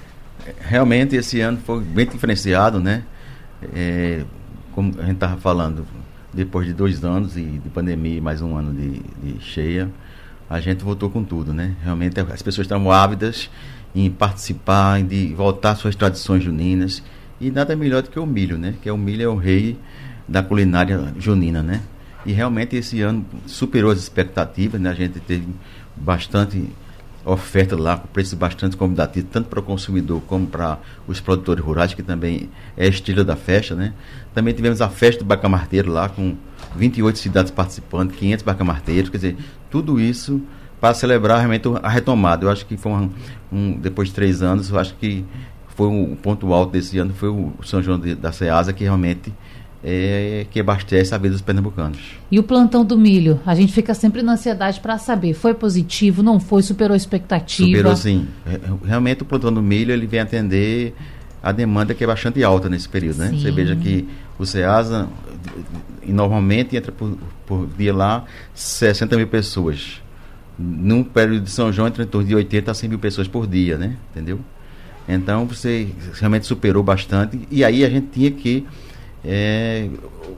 Realmente 0.60 1.16
esse 1.16 1.40
ano 1.40 1.58
foi 1.64 1.80
bem 1.80 2.06
diferenciado, 2.06 2.78
né? 2.78 3.04
É, 3.74 4.22
como 4.72 4.92
a 4.98 5.02
gente 5.02 5.14
estava 5.14 5.38
falando, 5.38 5.86
depois 6.32 6.66
de 6.66 6.74
dois 6.74 7.04
anos 7.04 7.36
e 7.36 7.42
de 7.42 7.68
pandemia 7.70 8.18
e 8.18 8.20
mais 8.20 8.40
um 8.42 8.56
ano 8.56 8.72
de, 8.72 9.02
de 9.22 9.42
cheia, 9.42 9.90
a 10.48 10.60
gente 10.60 10.84
voltou 10.84 11.10
com 11.10 11.24
tudo, 11.24 11.52
né? 11.54 11.74
Realmente 11.82 12.20
as 12.20 12.42
pessoas 12.42 12.66
estavam 12.66 12.92
ávidas 12.92 13.50
em 13.94 14.10
participar, 14.10 15.02
de 15.02 15.34
voltar 15.34 15.70
às 15.72 15.78
suas 15.78 15.96
tradições 15.96 16.44
juninas. 16.44 17.02
E 17.40 17.50
nada 17.50 17.74
melhor 17.74 18.02
do 18.02 18.10
que 18.10 18.18
o 18.18 18.26
milho, 18.26 18.58
né? 18.58 18.74
Que 18.82 18.88
é 18.88 18.92
o 18.92 18.98
milho 18.98 19.22
é 19.22 19.28
o 19.28 19.36
rei 19.36 19.78
da 20.28 20.42
culinária 20.42 21.12
junina, 21.18 21.62
né? 21.62 21.82
E 22.26 22.32
realmente 22.32 22.76
esse 22.76 23.00
ano 23.00 23.24
superou 23.46 23.90
as 23.90 23.98
expectativas, 23.98 24.80
né? 24.80 24.90
A 24.90 24.94
gente 24.94 25.18
teve 25.20 25.48
bastante 25.96 26.68
oferta 27.24 27.76
lá 27.76 27.96
com 27.96 28.08
preços 28.08 28.34
bastante 28.34 28.76
convidativos, 28.76 29.30
tanto 29.30 29.48
para 29.48 29.60
o 29.60 29.62
consumidor 29.62 30.22
como 30.26 30.46
para 30.46 30.78
os 31.06 31.20
produtores 31.20 31.64
rurais, 31.64 31.94
que 31.94 32.02
também 32.02 32.48
é 32.76 32.86
estilo 32.88 33.24
da 33.24 33.36
festa, 33.36 33.74
né? 33.74 33.92
Também 34.34 34.54
tivemos 34.54 34.80
a 34.80 34.88
festa 34.88 35.22
do 35.22 35.26
Bacamarteiro 35.26 35.90
lá, 35.90 36.08
com 36.08 36.36
28 36.76 37.18
cidades 37.18 37.50
participando, 37.50 38.12
500 38.12 38.44
bacamarteiros, 38.44 39.10
quer 39.10 39.16
dizer, 39.16 39.36
tudo 39.70 40.00
isso 40.00 40.40
para 40.80 40.94
celebrar 40.94 41.38
realmente 41.38 41.68
a 41.82 41.88
retomada. 41.88 42.46
Eu 42.46 42.50
acho 42.50 42.64
que 42.64 42.76
foi 42.76 42.92
um, 42.92 43.10
um 43.52 43.72
depois 43.72 44.08
de 44.08 44.14
três 44.14 44.42
anos, 44.42 44.70
eu 44.70 44.78
acho 44.78 44.94
que 44.94 45.24
foi 45.80 45.88
um 45.88 46.14
ponto 46.14 46.52
alto 46.52 46.72
desse 46.72 46.98
ano, 46.98 47.14
foi 47.14 47.30
o 47.30 47.54
São 47.64 47.82
João 47.82 47.98
de, 47.98 48.14
da 48.14 48.30
Ceasa, 48.32 48.70
que 48.70 48.84
realmente 48.84 49.32
é, 49.82 50.44
que 50.50 50.60
abastece 50.60 51.14
a 51.14 51.16
vida 51.16 51.32
dos 51.32 51.40
pernambucanos. 51.40 51.98
E 52.30 52.38
o 52.38 52.42
plantão 52.42 52.84
do 52.84 52.98
milho? 52.98 53.40
A 53.46 53.54
gente 53.54 53.72
fica 53.72 53.94
sempre 53.94 54.20
na 54.20 54.32
ansiedade 54.32 54.78
para 54.78 54.98
saber, 54.98 55.32
foi 55.32 55.54
positivo, 55.54 56.22
não 56.22 56.38
foi, 56.38 56.60
superou 56.60 56.92
a 56.92 56.98
expectativa? 56.98 57.66
Superou 57.66 57.96
sim. 57.96 58.28
Realmente 58.84 59.22
o 59.22 59.24
plantão 59.24 59.50
do 59.50 59.62
milho 59.62 59.90
ele 59.90 60.06
vem 60.06 60.20
atender 60.20 60.94
a 61.42 61.50
demanda 61.50 61.94
que 61.94 62.04
é 62.04 62.06
bastante 62.06 62.44
alta 62.44 62.68
nesse 62.68 62.86
período, 62.86 63.16
né? 63.16 63.30
Você 63.32 63.50
veja 63.50 63.74
que 63.74 64.06
o 64.38 64.44
SEASA 64.44 65.08
normalmente 66.06 66.76
entra 66.76 66.92
por, 66.92 67.16
por 67.46 67.66
dia 67.68 67.94
lá 67.94 68.26
60 68.52 69.16
mil 69.16 69.28
pessoas. 69.28 70.02
Num 70.58 71.02
período 71.02 71.44
de 71.44 71.50
São 71.50 71.72
João 71.72 71.88
entra 71.88 72.02
em 72.02 72.06
torno 72.06 72.28
de 72.28 72.34
80 72.34 72.70
a 72.70 72.74
100 72.74 72.90
mil 72.90 72.98
pessoas 72.98 73.26
por 73.26 73.46
dia, 73.46 73.78
né? 73.78 73.96
Entendeu? 74.10 74.40
Então 75.14 75.46
você 75.46 75.88
realmente 76.14 76.46
superou 76.46 76.82
bastante 76.82 77.40
e 77.50 77.64
aí 77.64 77.84
a 77.84 77.90
gente 77.90 78.08
tinha 78.08 78.30
que 78.30 78.66
é, 79.24 79.88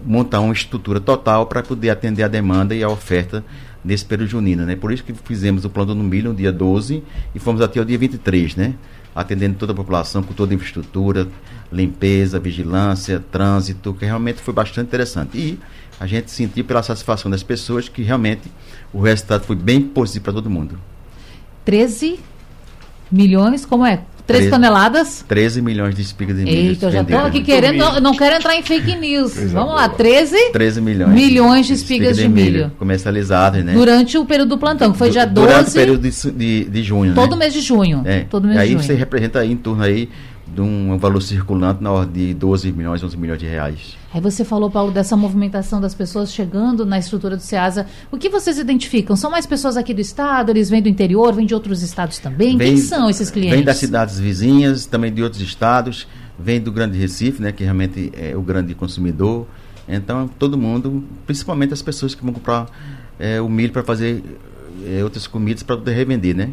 montar 0.05 0.41
uma 0.41 0.53
estrutura 0.53 1.01
total 1.01 1.47
para 1.47 1.63
poder 1.63 1.91
atender 1.91 2.23
a 2.23 2.29
demanda 2.29 2.75
e 2.75 2.83
a 2.83 2.89
oferta 2.89 3.45
nesse 3.85 4.05
período 4.05 4.29
junino, 4.31 4.65
né? 4.65 4.77
Por 4.77 4.93
isso 4.93 5.03
que 5.03 5.13
fizemos 5.13 5.65
o 5.65 5.71
plano 5.71 5.95
no 5.95 6.05
milho 6.05 6.31
no 6.31 6.37
dia 6.37 6.53
12 6.53 7.03
e 7.35 7.39
fomos 7.39 7.61
até 7.61 7.81
o 7.81 7.85
dia 7.85 7.99
23, 7.99 8.57
né? 8.57 8.75
Atendendo 9.15 9.57
toda 9.57 9.73
a 9.73 9.75
população 9.75 10.23
com 10.23 10.33
toda 10.33 10.53
a 10.53 10.55
infraestrutura, 10.55 11.29
limpeza, 11.71 12.39
vigilância, 12.39 13.23
trânsito, 13.31 13.93
que 13.93 14.05
realmente 14.05 14.41
foi 14.41 14.55
bastante 14.55 14.87
interessante. 14.87 15.37
E 15.37 15.59
a 15.99 16.07
gente 16.07 16.31
sentiu 16.31 16.65
pela 16.65 16.83
satisfação 16.83 17.31
das 17.31 17.43
pessoas 17.43 17.89
que 17.89 18.03
realmente 18.03 18.51
o 18.93 19.01
resultado 19.01 19.45
foi 19.45 19.57
bem 19.57 19.83
positivo 19.83 20.25
para 20.25 20.33
todo 20.35 20.49
mundo. 20.49 20.79
13 21.65 22.19
milhões, 23.11 23.67
como 23.67 23.85
é? 23.85 24.03
3 24.39 24.51
toneladas? 24.51 25.25
13 25.29 25.63
milhões 25.63 25.95
de 25.95 26.03
espigas 26.03 26.37
de 26.37 26.45
milho. 26.45 26.71
Eita, 26.71 26.87
eu 26.87 26.91
já 26.91 27.03
estou 27.03 27.19
aqui 27.19 27.43
querendo, 27.43 27.79
não, 27.79 28.01
não, 28.01 28.17
quero 28.17 28.37
entrar 28.37 28.57
em 28.57 28.63
fake 28.63 28.97
news. 28.97 29.35
Vamos 29.53 29.75
lá, 29.75 29.89
13? 29.89 30.51
13 30.53 30.81
milhões. 30.81 31.13
Milhões 31.13 31.67
de 31.67 31.75
espigas, 31.75 32.17
de, 32.17 32.23
de, 32.23 32.29
milho. 32.29 32.53
milho. 32.53 32.73
Comercializadas, 32.79 33.65
né? 33.65 33.73
Durante 33.73 34.19
o 34.19 34.25
período 34.25 34.51
do 34.51 34.59
plantão, 34.59 34.93
que 34.93 34.99
foi 34.99 35.11
dia 35.11 35.27
12. 35.27 35.47
Durante 35.47 35.71
o 35.71 35.73
período 35.73 36.09
de, 36.09 36.31
de, 36.33 36.65
de 36.65 36.83
junho, 36.83 37.15
Todo 37.15 37.33
né? 37.33 37.37
mês 37.37 37.53
de 37.53 37.61
junho. 37.61 38.03
É. 38.05 38.21
Todo 38.29 38.47
mês 38.47 38.59
aí 38.59 38.69
de 38.69 38.73
junho. 38.75 38.85
você 38.85 38.95
representa 38.95 39.41
aí 39.41 39.53
em 39.53 39.57
torno 39.57 39.83
aí 39.83 40.09
de 40.55 40.61
um 40.61 40.99
valor 40.99 41.23
circulante 41.23 41.83
na 41.83 41.91
ordem 41.91 42.29
de 42.29 42.35
12 42.35 42.73
milhões, 42.73 43.03
11 43.03 43.17
milhões 43.17 43.39
de 43.39 43.47
reais. 43.47 43.97
Aí 44.13 44.21
você 44.21 44.45
falou, 44.45 44.71
Paulo, 44.71 44.93
dessa 44.93 45.17
movimentação 45.17 45.81
das 45.81 45.95
pessoas 45.95 46.33
chegando 46.33 46.85
na 46.85 46.99
estrutura 46.99 47.37
do 47.37 47.43
SEASA. 47.43 47.87
O 48.11 48.19
que 48.19 48.29
vocês 48.29 48.59
identificam? 48.59 49.17
São 49.17 49.31
mais 49.31 49.47
pessoas 49.47 49.79
aqui 49.79 49.95
do 49.95 50.01
estado? 50.01 50.51
Eles 50.51 50.69
vêm 50.69 50.83
do 50.83 50.89
interior? 50.89 51.33
Vêm 51.33 51.47
de 51.47 51.55
outros 51.55 51.83
estados 51.83 52.19
também? 52.19 52.59
Vem, 52.59 52.75
Quem 52.75 52.77
são 52.77 53.09
esses 53.09 53.31
clientes? 53.31 53.57
Vêm 53.57 53.65
das 53.65 53.79
cidades 53.79 54.19
vizinhas, 54.19 54.85
também 54.85 55.13
de 55.13 55.23
outros 55.23 55.41
estados. 55.41 56.07
Vem 56.39 56.61
do 56.61 56.71
Grande 56.71 56.99
Recife, 56.99 57.41
né, 57.41 57.53
que 57.53 57.65
realmente 57.65 58.13
é 58.15 58.37
o 58.37 58.43
grande 58.43 58.75
consumidor. 58.75 59.47
Então, 59.89 60.29
todo 60.39 60.59
mundo, 60.59 61.03
principalmente 61.27 61.73
as 61.73 61.83
pessoas 61.83 62.15
que 62.15 62.23
vão 62.23 62.33
comprar 62.33 62.67
é, 63.19 63.41
o 63.41 63.49
milho 63.49 63.73
para 63.73 63.83
fazer 63.83 64.23
é, 64.87 65.03
outras 65.03 65.27
comidas 65.27 65.63
para 65.63 65.77
poder 65.77 65.93
revender, 65.93 66.37
né? 66.37 66.51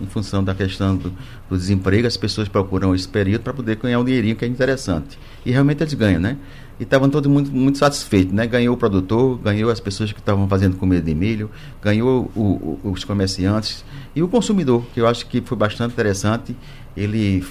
Em 0.00 0.06
função 0.06 0.42
da 0.42 0.54
questão 0.54 0.96
do, 0.96 1.12
do 1.48 1.56
desemprego, 1.56 2.06
as 2.06 2.16
pessoas 2.16 2.48
procuram 2.48 2.94
esse 2.94 3.08
período 3.08 3.42
para 3.42 3.52
poder 3.52 3.76
ganhar 3.76 3.98
um 3.98 4.04
dinheirinho 4.04 4.36
que 4.36 4.44
é 4.44 4.48
interessante. 4.48 5.18
E 5.44 5.50
realmente 5.50 5.82
eles 5.82 5.94
ganham, 5.94 6.20
né? 6.20 6.36
E 6.78 6.82
estavam 6.82 7.08
todos 7.08 7.30
muito, 7.30 7.50
muito 7.50 7.78
satisfeitos, 7.78 8.34
né? 8.34 8.46
Ganhou 8.46 8.74
o 8.74 8.76
produtor, 8.78 9.38
ganhou 9.38 9.70
as 9.70 9.80
pessoas 9.80 10.12
que 10.12 10.18
estavam 10.18 10.46
fazendo 10.46 10.76
comida 10.76 11.00
de 11.00 11.14
milho, 11.14 11.50
ganhou 11.82 12.30
o, 12.36 12.78
o, 12.84 12.90
os 12.90 13.04
comerciantes 13.04 13.82
e 14.14 14.22
o 14.22 14.28
consumidor, 14.28 14.84
que 14.92 15.00
eu 15.00 15.06
acho 15.06 15.26
que 15.26 15.40
foi 15.40 15.56
bastante 15.56 15.92
interessante. 15.92 16.54
Ele, 16.94 17.44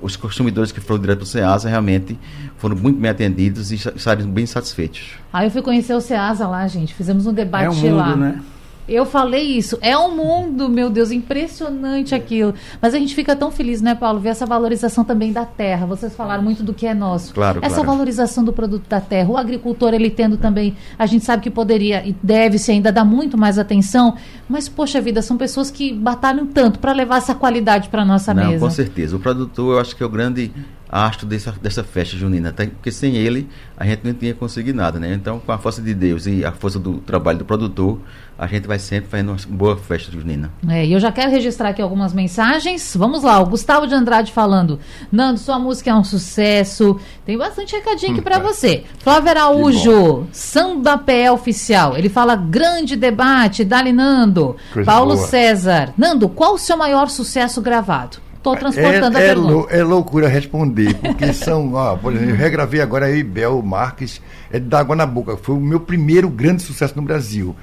os 0.00 0.14
consumidores 0.14 0.70
que 0.70 0.80
foram 0.80 1.00
direto 1.00 1.18
para 1.18 1.24
o 1.24 1.26
SEASA 1.26 1.68
realmente 1.68 2.16
foram 2.56 2.76
muito 2.76 3.00
bem 3.00 3.10
atendidos 3.10 3.72
e 3.72 3.78
saíram 3.98 4.30
bem 4.30 4.46
satisfeitos. 4.46 5.14
Aí 5.32 5.48
eu 5.48 5.50
fui 5.50 5.60
conhecer 5.60 5.94
o 5.94 6.00
SEASA 6.00 6.46
lá, 6.46 6.66
gente. 6.68 6.94
Fizemos 6.94 7.26
um 7.26 7.32
debate 7.32 7.64
é 7.64 7.70
um 7.70 7.74
mundo, 7.74 7.96
lá. 7.96 8.16
Né? 8.16 8.40
Eu 8.88 9.06
falei 9.06 9.42
isso. 9.42 9.78
É 9.80 9.96
um 9.96 10.14
mundo, 10.14 10.68
meu 10.68 10.90
Deus, 10.90 11.10
impressionante 11.10 12.14
aquilo. 12.14 12.54
Mas 12.80 12.94
a 12.94 12.98
gente 12.98 13.14
fica 13.14 13.36
tão 13.36 13.50
feliz, 13.50 13.80
né, 13.80 13.94
Paulo, 13.94 14.18
ver 14.18 14.30
essa 14.30 14.44
valorização 14.44 15.04
também 15.04 15.32
da 15.32 15.44
terra. 15.44 15.86
Vocês 15.86 16.14
falaram 16.14 16.42
muito 16.42 16.62
do 16.62 16.74
que 16.74 16.86
é 16.86 16.94
nosso. 16.94 17.32
Claro, 17.32 17.60
essa 17.62 17.76
claro. 17.76 17.90
valorização 17.90 18.44
do 18.44 18.52
produto 18.52 18.88
da 18.88 19.00
terra. 19.00 19.30
O 19.30 19.36
agricultor, 19.36 19.94
ele 19.94 20.10
tendo 20.10 20.36
também, 20.36 20.76
a 20.98 21.06
gente 21.06 21.24
sabe 21.24 21.42
que 21.42 21.50
poderia 21.50 22.06
e 22.06 22.14
deve-se 22.22 22.72
ainda 22.72 22.90
dar 22.90 23.04
muito 23.04 23.38
mais 23.38 23.58
atenção, 23.58 24.16
mas 24.48 24.68
poxa 24.68 25.00
vida, 25.00 25.22
são 25.22 25.36
pessoas 25.36 25.70
que 25.70 25.92
batalham 25.92 26.46
tanto 26.46 26.78
para 26.78 26.92
levar 26.92 27.18
essa 27.18 27.34
qualidade 27.34 27.88
para 27.88 28.04
nossa 28.04 28.34
Não, 28.34 28.48
mesa. 28.48 28.64
Com 28.64 28.70
certeza. 28.70 29.16
O 29.16 29.20
produtor, 29.20 29.74
eu 29.74 29.80
acho 29.80 29.94
que 29.94 30.02
é 30.02 30.06
o 30.06 30.10
grande 30.10 30.50
astro 30.92 31.26
dessa, 31.26 31.52
dessa 31.52 31.82
festa 31.82 32.18
junina, 32.18 32.52
porque 32.52 32.92
sem 32.92 33.16
ele 33.16 33.48
a 33.78 33.86
gente 33.86 34.04
não 34.04 34.12
tinha 34.12 34.34
conseguido 34.34 34.76
nada, 34.76 35.00
né? 35.00 35.14
Então, 35.14 35.40
com 35.40 35.50
a 35.50 35.56
força 35.56 35.80
de 35.80 35.94
Deus 35.94 36.26
e 36.26 36.44
a 36.44 36.52
força 36.52 36.78
do 36.78 36.98
trabalho 36.98 37.38
do 37.38 37.44
produtor, 37.46 37.98
a 38.38 38.46
gente 38.46 38.68
vai 38.68 38.78
sempre 38.78 39.08
fazendo 39.08 39.30
uma 39.30 39.38
boa 39.48 39.76
festa 39.76 40.12
junina. 40.12 40.52
É, 40.68 40.84
e 40.84 40.92
eu 40.92 41.00
já 41.00 41.10
quero 41.10 41.30
registrar 41.30 41.70
aqui 41.70 41.80
algumas 41.80 42.12
mensagens. 42.12 42.94
Vamos 42.94 43.22
lá, 43.22 43.40
o 43.40 43.46
Gustavo 43.46 43.86
de 43.86 43.94
Andrade 43.94 44.32
falando: 44.32 44.78
Nando, 45.10 45.38
sua 45.38 45.58
música 45.58 45.90
é 45.90 45.94
um 45.94 46.04
sucesso. 46.04 47.00
Tem 47.24 47.38
bastante 47.38 47.74
recadinho 47.74 48.12
aqui 48.12 48.20
para 48.20 48.38
você. 48.38 48.84
Flávio 48.98 49.30
Araújo, 49.30 50.26
Samba 50.30 50.98
PE 50.98 51.30
Oficial. 51.30 51.96
Ele 51.96 52.10
fala: 52.10 52.36
grande 52.36 52.96
debate, 52.96 53.64
Dali 53.64 53.92
Nando. 53.92 54.56
Coisa 54.72 54.90
Paulo 54.90 55.14
boa. 55.14 55.26
César, 55.26 55.94
Nando, 55.96 56.28
qual 56.28 56.54
o 56.54 56.58
seu 56.58 56.76
maior 56.76 57.08
sucesso 57.08 57.62
gravado? 57.62 58.18
Estou 58.42 58.56
transportando 58.56 59.16
é, 59.16 59.20
a 59.20 59.22
é 59.22 59.26
pergunta. 59.28 59.52
Lou, 59.52 59.68
é 59.70 59.82
loucura 59.84 60.26
responder, 60.26 60.92
porque 60.94 61.30
são, 61.32 61.74
ó, 61.74 61.96
por 61.96 62.12
exemplo, 62.12 62.32
eu 62.32 62.36
regravei 62.36 62.80
agora 62.80 63.08
eu 63.08 63.18
e 63.18 63.22
Bel 63.22 63.62
Marques, 63.62 64.20
é 64.50 64.58
de 64.58 64.74
Água 64.74 64.96
na 64.96 65.06
Boca, 65.06 65.36
foi 65.36 65.54
o 65.54 65.60
meu 65.60 65.78
primeiro 65.78 66.28
grande 66.28 66.60
sucesso 66.60 66.94
no 66.96 67.02
Brasil. 67.02 67.54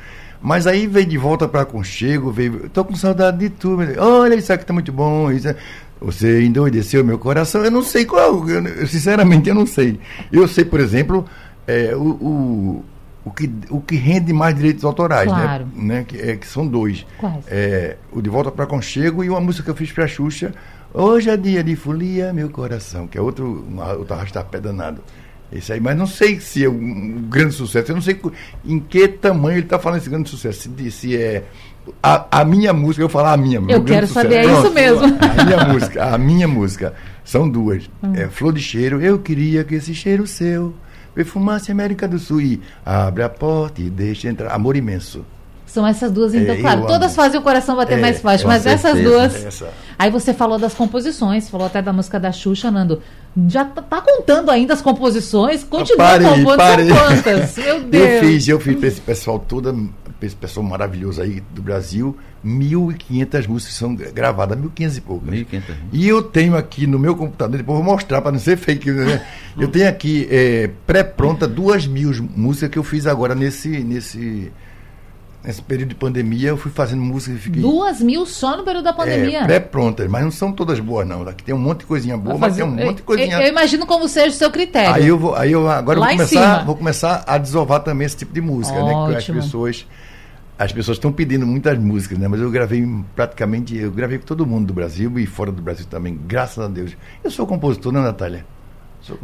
Mas 0.41 0.65
aí 0.65 0.87
veio 0.87 1.05
de 1.05 1.17
volta 1.17 1.49
para 1.49 1.65
Conchego, 1.65 2.31
veio, 2.31 2.69
tô 2.69 2.85
com 2.85 2.95
saudade 2.95 3.39
de 3.39 3.49
tu, 3.49 3.77
olha, 3.97 4.35
isso 4.35 4.53
aqui 4.53 4.65
tá 4.65 4.71
muito 4.71 4.93
bom, 4.93 5.29
isso, 5.29 5.53
você 5.99 6.43
endoideceu 6.43 7.03
meu 7.03 7.19
coração, 7.19 7.61
eu 7.65 7.71
não 7.71 7.83
sei 7.83 8.05
qual, 8.05 8.47
eu, 8.47 8.87
sinceramente 8.87 9.49
eu 9.49 9.55
não 9.55 9.65
sei. 9.65 9.99
Eu 10.31 10.47
sei, 10.47 10.63
por 10.63 10.79
exemplo, 10.79 11.25
é, 11.67 11.93
o, 11.93 12.07
o 12.07 12.85
o 13.29 13.31
que, 13.31 13.49
o 13.69 13.79
que 13.79 13.95
rende 13.95 14.33
mais 14.33 14.55
direitos 14.55 14.83
autorais, 14.83 15.31
né? 15.31 15.41
claro. 15.41 15.65
né? 15.75 15.95
né? 15.95 16.05
Que, 16.07 16.17
é, 16.17 16.35
que 16.35 16.47
são 16.47 16.67
dois. 16.67 17.05
Quais? 17.17 17.45
É, 17.47 17.95
o 18.11 18.21
De 18.21 18.29
Volta 18.29 18.51
para 18.51 18.65
Conchego 18.65 19.23
e 19.23 19.29
uma 19.29 19.39
música 19.39 19.63
que 19.63 19.71
eu 19.71 19.75
fiz 19.75 19.91
para 19.91 20.05
a 20.05 20.07
Xuxa, 20.07 20.53
Hoje 20.91 21.29
é 21.29 21.37
dia 21.37 21.63
de 21.63 21.75
folia, 21.75 22.33
meu 22.33 22.49
coração, 22.49 23.05
que 23.05 23.15
é 23.15 23.21
outro, 23.21 23.63
uma, 23.67 23.93
outro 23.93 24.15
arrastar-pé 24.15 24.59
danado. 24.59 25.03
Esse 25.51 25.73
aí, 25.73 25.79
mas 25.79 25.95
não 25.95 26.07
sei 26.07 26.39
se 26.39 26.63
é 26.63 26.69
um, 26.69 27.25
grande 27.29 27.53
sucesso, 27.53 27.91
eu 27.91 27.95
não 27.95 28.01
sei 28.01 28.19
em 28.65 28.79
que 28.79 29.07
tamanho 29.07 29.57
ele 29.57 29.65
está 29.65 29.79
falando 29.79 29.99
esse 29.99 30.09
grande 30.09 30.29
sucesso. 30.29 30.61
Se, 30.61 30.91
se 30.91 31.15
é 31.17 31.43
a, 32.01 32.41
a, 32.41 32.45
minha 32.45 32.73
música, 32.73 33.03
eu 33.03 33.09
falar 33.09 33.33
a 33.33 33.37
minha 33.37 33.59
Eu 33.67 33.83
quero 33.83 34.07
saber, 34.07 34.37
é 34.37 34.45
isso 34.45 34.71
mesmo. 34.71 35.05
A 35.05 35.43
minha 35.43 35.65
música, 35.65 36.05
a 36.05 36.17
minha 36.17 36.47
música. 36.47 36.93
São 37.23 37.47
duas. 37.47 37.89
Hum. 38.03 38.13
É 38.15 38.27
Flor 38.27 38.53
de 38.53 38.61
Cheiro, 38.61 38.99
eu 38.99 39.19
queria 39.19 39.63
que 39.63 39.75
esse 39.75 39.93
cheiro 39.93 40.25
seu 40.25 40.73
perfumasse 41.19 41.69
América 41.69 42.07
do 42.07 42.17
Sul 42.17 42.39
e 42.39 42.61
abre 42.85 43.23
a 43.23 43.29
porta 43.29 43.81
e 43.81 43.89
deixa 43.89 44.29
entrar. 44.29 44.53
Amor 44.53 44.77
imenso. 44.77 45.25
São 45.65 45.85
essas 45.85 46.11
duas, 46.11 46.33
então, 46.33 46.55
é, 46.55 46.61
claro, 46.61 46.87
todas 46.87 47.13
fazem 47.13 47.39
o 47.39 47.43
coração 47.43 47.75
bater 47.75 47.97
é, 47.97 48.01
mais 48.01 48.21
forte, 48.21 48.47
mas 48.47 48.63
certeza, 48.63 48.87
essas 48.89 49.03
duas. 49.03 49.45
Essa. 49.45 49.69
Aí 49.99 50.09
você 50.09 50.33
falou 50.33 50.57
das 50.57 50.73
composições, 50.73 51.47
falou 51.49 51.67
até 51.67 51.79
da 51.81 51.93
música 51.93 52.19
da 52.19 52.31
Xuxa, 52.31 52.71
Nando. 52.71 53.03
Já 53.47 53.65
tá, 53.65 53.81
tá 53.81 54.01
contando 54.01 54.49
ainda 54.49 54.73
as 54.73 54.81
composições? 54.81 55.63
Continua 55.63 56.07
parei, 56.07 56.27
compondo, 56.27 56.57
parei. 56.57 56.87
são 56.87 56.97
quantas? 56.97 57.57
Meu 57.59 57.83
Deus. 57.83 58.03
Eu 58.05 58.19
fiz, 58.21 58.47
eu 58.47 58.59
fiz 58.59 58.75
para 58.77 58.87
esse 58.87 59.01
pessoal 59.01 59.37
todo, 59.37 59.89
esse 60.21 60.35
pessoal 60.35 60.65
maravilhoso 60.65 61.21
aí 61.21 61.43
do 61.51 61.61
Brasil, 61.61 62.17
1.500 62.45 63.47
músicas 63.47 63.75
são 63.75 63.95
gravadas, 63.95 64.57
1.500 64.57 64.97
e 64.97 65.01
poucas. 65.01 65.29
1.500. 65.29 65.61
E 65.91 66.07
eu 66.07 66.23
tenho 66.23 66.55
aqui 66.55 66.87
no 66.87 66.97
meu 66.97 67.15
computador, 67.15 67.57
depois 67.57 67.77
vou 67.77 67.85
mostrar 67.85 68.21
para 68.21 68.31
não 68.31 68.39
ser 68.39 68.57
fake, 68.57 68.91
né? 68.91 69.25
eu 69.59 69.67
tenho 69.67 69.87
aqui 69.87 70.27
é, 70.29 70.69
pré-pronta 70.87 71.47
duas 71.47 71.85
mil 71.85 72.11
músicas 72.35 72.69
que 72.69 72.79
eu 72.79 72.83
fiz 72.83 73.05
agora 73.05 73.35
nesse, 73.35 73.69
nesse 73.69 74.51
nesse 75.43 75.61
período 75.61 75.89
de 75.89 75.95
pandemia, 75.95 76.49
eu 76.49 76.57
fui 76.57 76.71
fazendo 76.71 77.01
música 77.01 77.35
e 77.35 77.39
fiquei. 77.39 77.61
Duas 77.61 78.01
mil 78.01 78.25
só 78.25 78.57
no 78.57 78.63
período 78.63 78.83
da 78.83 78.93
pandemia? 78.93 79.39
É, 79.39 79.45
pré-prontas, 79.45 80.07
mas 80.09 80.23
não 80.23 80.31
são 80.31 80.51
todas 80.51 80.79
boas, 80.79 81.07
não. 81.07 81.21
Aqui 81.27 81.43
tem 81.43 81.55
um 81.55 81.59
monte 81.59 81.79
de 81.79 81.85
coisinha 81.85 82.17
boa, 82.17 82.37
mas 82.37 82.55
tem 82.55 82.65
um 82.65 82.71
monte 82.71 82.97
de 82.97 83.03
coisinha. 83.03 83.35
Eu, 83.35 83.41
eu, 83.41 83.47
imagino 83.47 83.85
como 83.85 84.07
seja 84.07 84.35
o 84.35 84.37
seu 84.37 84.51
critério. 84.51 84.93
Aí 84.93 85.07
eu 85.07 85.17
vou, 85.17 85.35
aí 85.35 85.51
eu 85.51 85.69
agora 85.69 85.99
vou 85.99 86.09
começar, 86.09 86.65
vou 86.65 86.75
começar 86.75 87.23
a 87.25 87.37
desovar 87.37 87.81
também 87.81 88.05
esse 88.05 88.17
tipo 88.17 88.33
de 88.33 88.41
música, 88.41 88.77
Ótimo. 88.77 89.07
né? 89.07 89.11
Que 89.11 89.17
as 89.17 89.43
pessoas. 89.43 89.87
As 90.59 90.73
pessoas 90.73 90.97
estão 90.97 91.09
pedindo 91.09 91.47
muitas 91.47 91.77
músicas, 91.79 92.17
né? 92.19 92.27
Mas 92.27 92.41
eu 92.41 92.51
gravei 92.51 92.85
praticamente, 93.15 93.77
eu 93.77 93.89
gravei 93.89 94.17
com 94.17 94.25
todo 94.25 94.45
mundo 94.45 94.67
do 94.67 94.73
Brasil 94.73 95.17
e 95.17 95.25
fora 95.25 95.53
do 95.53 95.61
Brasil 95.61 95.85
também, 95.89 96.19
graças 96.27 96.61
a 96.61 96.67
Deus. 96.67 96.97
Eu 97.23 97.31
sou 97.31 97.47
compositor, 97.47 97.93
né, 97.93 98.01
Natália? 98.01 98.45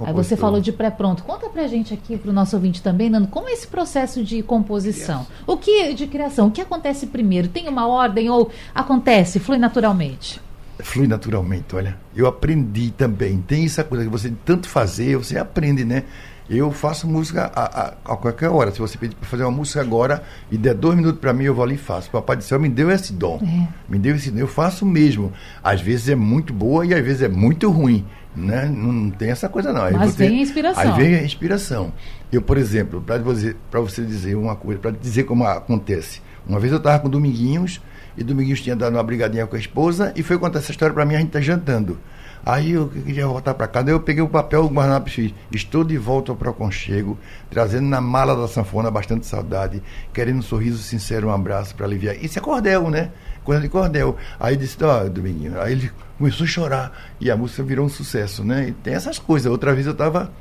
Aí 0.06 0.14
você 0.14 0.38
falou 0.38 0.62
de 0.62 0.72
pré-pronto. 0.72 1.24
Conta 1.24 1.50
pra 1.50 1.68
gente 1.68 1.94
aqui, 1.94 2.16
pro 2.16 2.32
nosso 2.32 2.56
ouvinte 2.56 2.82
também, 2.82 3.10
Nando, 3.10 3.28
como 3.28 3.50
é 3.50 3.52
esse 3.52 3.68
processo 3.68 4.24
de 4.24 4.42
composição? 4.42 5.20
Yes. 5.20 5.30
O 5.46 5.58
que 5.58 5.94
de 5.94 6.08
criação? 6.08 6.48
O 6.48 6.52
que 6.52 6.62
acontece 6.62 7.08
primeiro? 7.08 7.50
Tem 7.50 7.68
uma 7.68 7.86
ordem 7.86 8.30
ou 8.30 8.50
acontece, 8.74 9.38
flui 9.38 9.58
naturalmente? 9.58 10.40
Flui 10.80 11.06
naturalmente, 11.06 11.76
olha. 11.76 11.98
Eu 12.16 12.28
aprendi 12.28 12.92
também. 12.92 13.44
Tem 13.46 13.66
essa 13.66 13.84
coisa 13.84 14.06
que 14.06 14.10
você 14.10 14.32
tanto 14.46 14.70
fazer, 14.70 15.18
você 15.18 15.38
aprende, 15.38 15.84
né? 15.84 16.04
Eu 16.50 16.72
faço 16.72 17.08
música 17.08 17.52
a, 17.56 17.64
a, 17.64 18.14
a 18.14 18.18
qualquer 18.18 18.50
hora. 18.50 18.72
Se 18.72 18.80
você 18.80 18.98
pedir 18.98 19.16
para 19.16 19.28
fazer 19.28 19.44
uma 19.44 19.52
música 19.52 19.82
agora 19.82 20.24
e 20.52 20.58
der 20.58 20.76
dois 20.76 20.96
minutos 20.96 21.20
para 21.20 21.34
mim, 21.34 21.46
eu 21.46 21.56
vou 21.56 21.64
ali 21.64 21.76
e 21.76 21.78
faço. 21.78 22.10
Papai 22.12 22.36
do 22.38 22.44
céu 22.44 22.60
me 22.60 22.70
deu 22.70 22.92
esse 22.92 23.14
dom. 23.14 23.40
É. 23.42 23.68
Me 23.90 23.98
deu 23.98 24.16
esse 24.16 24.30
dom. 24.30 24.40
Eu 24.40 24.48
faço 24.48 24.86
mesmo. 24.86 25.34
Às 25.64 25.82
vezes 25.82 26.10
é 26.10 26.16
muito 26.16 26.54
boa 26.54 26.86
e 26.86 26.94
às 26.94 27.04
vezes 27.04 27.24
é 27.24 27.28
muito 27.28 27.70
ruim. 27.72 28.06
Né? 28.36 28.66
Não 28.66 29.10
tem 29.10 29.32
essa 29.32 29.48
coisa, 29.48 29.72
não. 29.72 29.84
Aí 29.84 29.94
Mas 29.94 30.16
vem 30.16 30.40
a 30.40 30.42
inspiração. 30.42 30.84
Aí 30.84 31.02
vem 31.02 31.16
a 31.16 31.24
inspiração. 31.24 31.94
Eu, 32.32 32.42
por 32.42 32.58
exemplo, 32.58 33.02
para 33.02 33.18
você, 33.20 33.56
você 33.72 34.04
dizer 34.04 34.36
uma 34.36 34.56
coisa, 34.56 34.80
para 34.80 34.92
dizer 34.92 35.24
como 35.24 35.46
acontece. 35.46 36.22
Uma 36.46 36.60
vez 36.60 36.72
eu 36.72 36.78
estava 36.78 37.00
com 37.00 37.10
Dominguinhos, 37.10 37.82
e 38.18 38.24
Dominguinhos 38.24 38.62
tinha 38.62 38.76
dado 38.76 38.94
uma 38.94 39.04
brigadinha 39.04 39.48
com 39.48 39.56
a 39.56 39.60
esposa, 39.60 40.14
e 40.16 40.22
foi 40.22 40.38
contar 40.38 40.60
essa 40.60 40.70
história 40.70 40.94
para 40.94 41.06
mim, 41.06 41.16
a 41.16 41.20
gente 41.20 41.28
está 41.28 41.42
jantando. 41.42 41.98
Aí 42.46 42.74
eu 42.74 42.88
queria 42.88 43.26
voltar 43.26 43.56
para 43.56 43.68
casa, 43.68 43.90
eu 43.90 44.00
peguei 44.00 44.22
o 44.22 44.30
papel, 44.30 44.66
o 44.66 44.68
guardanapo 44.68 45.10
fiz, 45.10 45.34
estou 45.52 45.84
de 45.84 45.98
volta 45.98 46.36
para 46.36 46.52
o 46.52 46.54
conchego, 46.54 47.18
trazendo 47.50 47.88
na 47.88 48.00
mala 48.00 48.36
da 48.36 48.48
sanfona 48.48 48.92
bastante 48.92 49.26
saudade, 49.26 49.82
querendo 50.14 50.38
um 50.38 50.44
sorriso 50.44 50.78
sincero, 50.78 51.30
um 51.30 51.32
abraço 51.32 51.74
para 51.74 51.88
aliviar. 51.88 52.16
Isso 52.24 52.38
é 52.38 52.42
cordel, 52.42 52.92
né? 52.92 53.10
Coisa 53.44 53.62
de 53.62 53.68
cordel. 53.68 54.16
Aí 54.40 54.56
disse, 54.56 54.78
ó, 54.84 55.04
oh, 55.04 55.10
Dominguinho, 55.10 55.60
aí 55.60 55.72
ele 55.72 55.92
começou 56.20 56.44
a 56.44 56.48
chorar, 56.48 56.92
e 57.20 57.32
a 57.32 57.36
música 57.36 57.64
virou 57.64 57.88
um 57.88 57.90
sucesso, 57.90 58.44
né? 58.44 58.70
E 58.70 58.72
tem 58.74 58.94
essas 58.94 59.18
coisas. 59.18 59.52
Outra 59.52 59.74
vez 59.74 59.88
eu 59.88 59.94
estava 59.94 60.32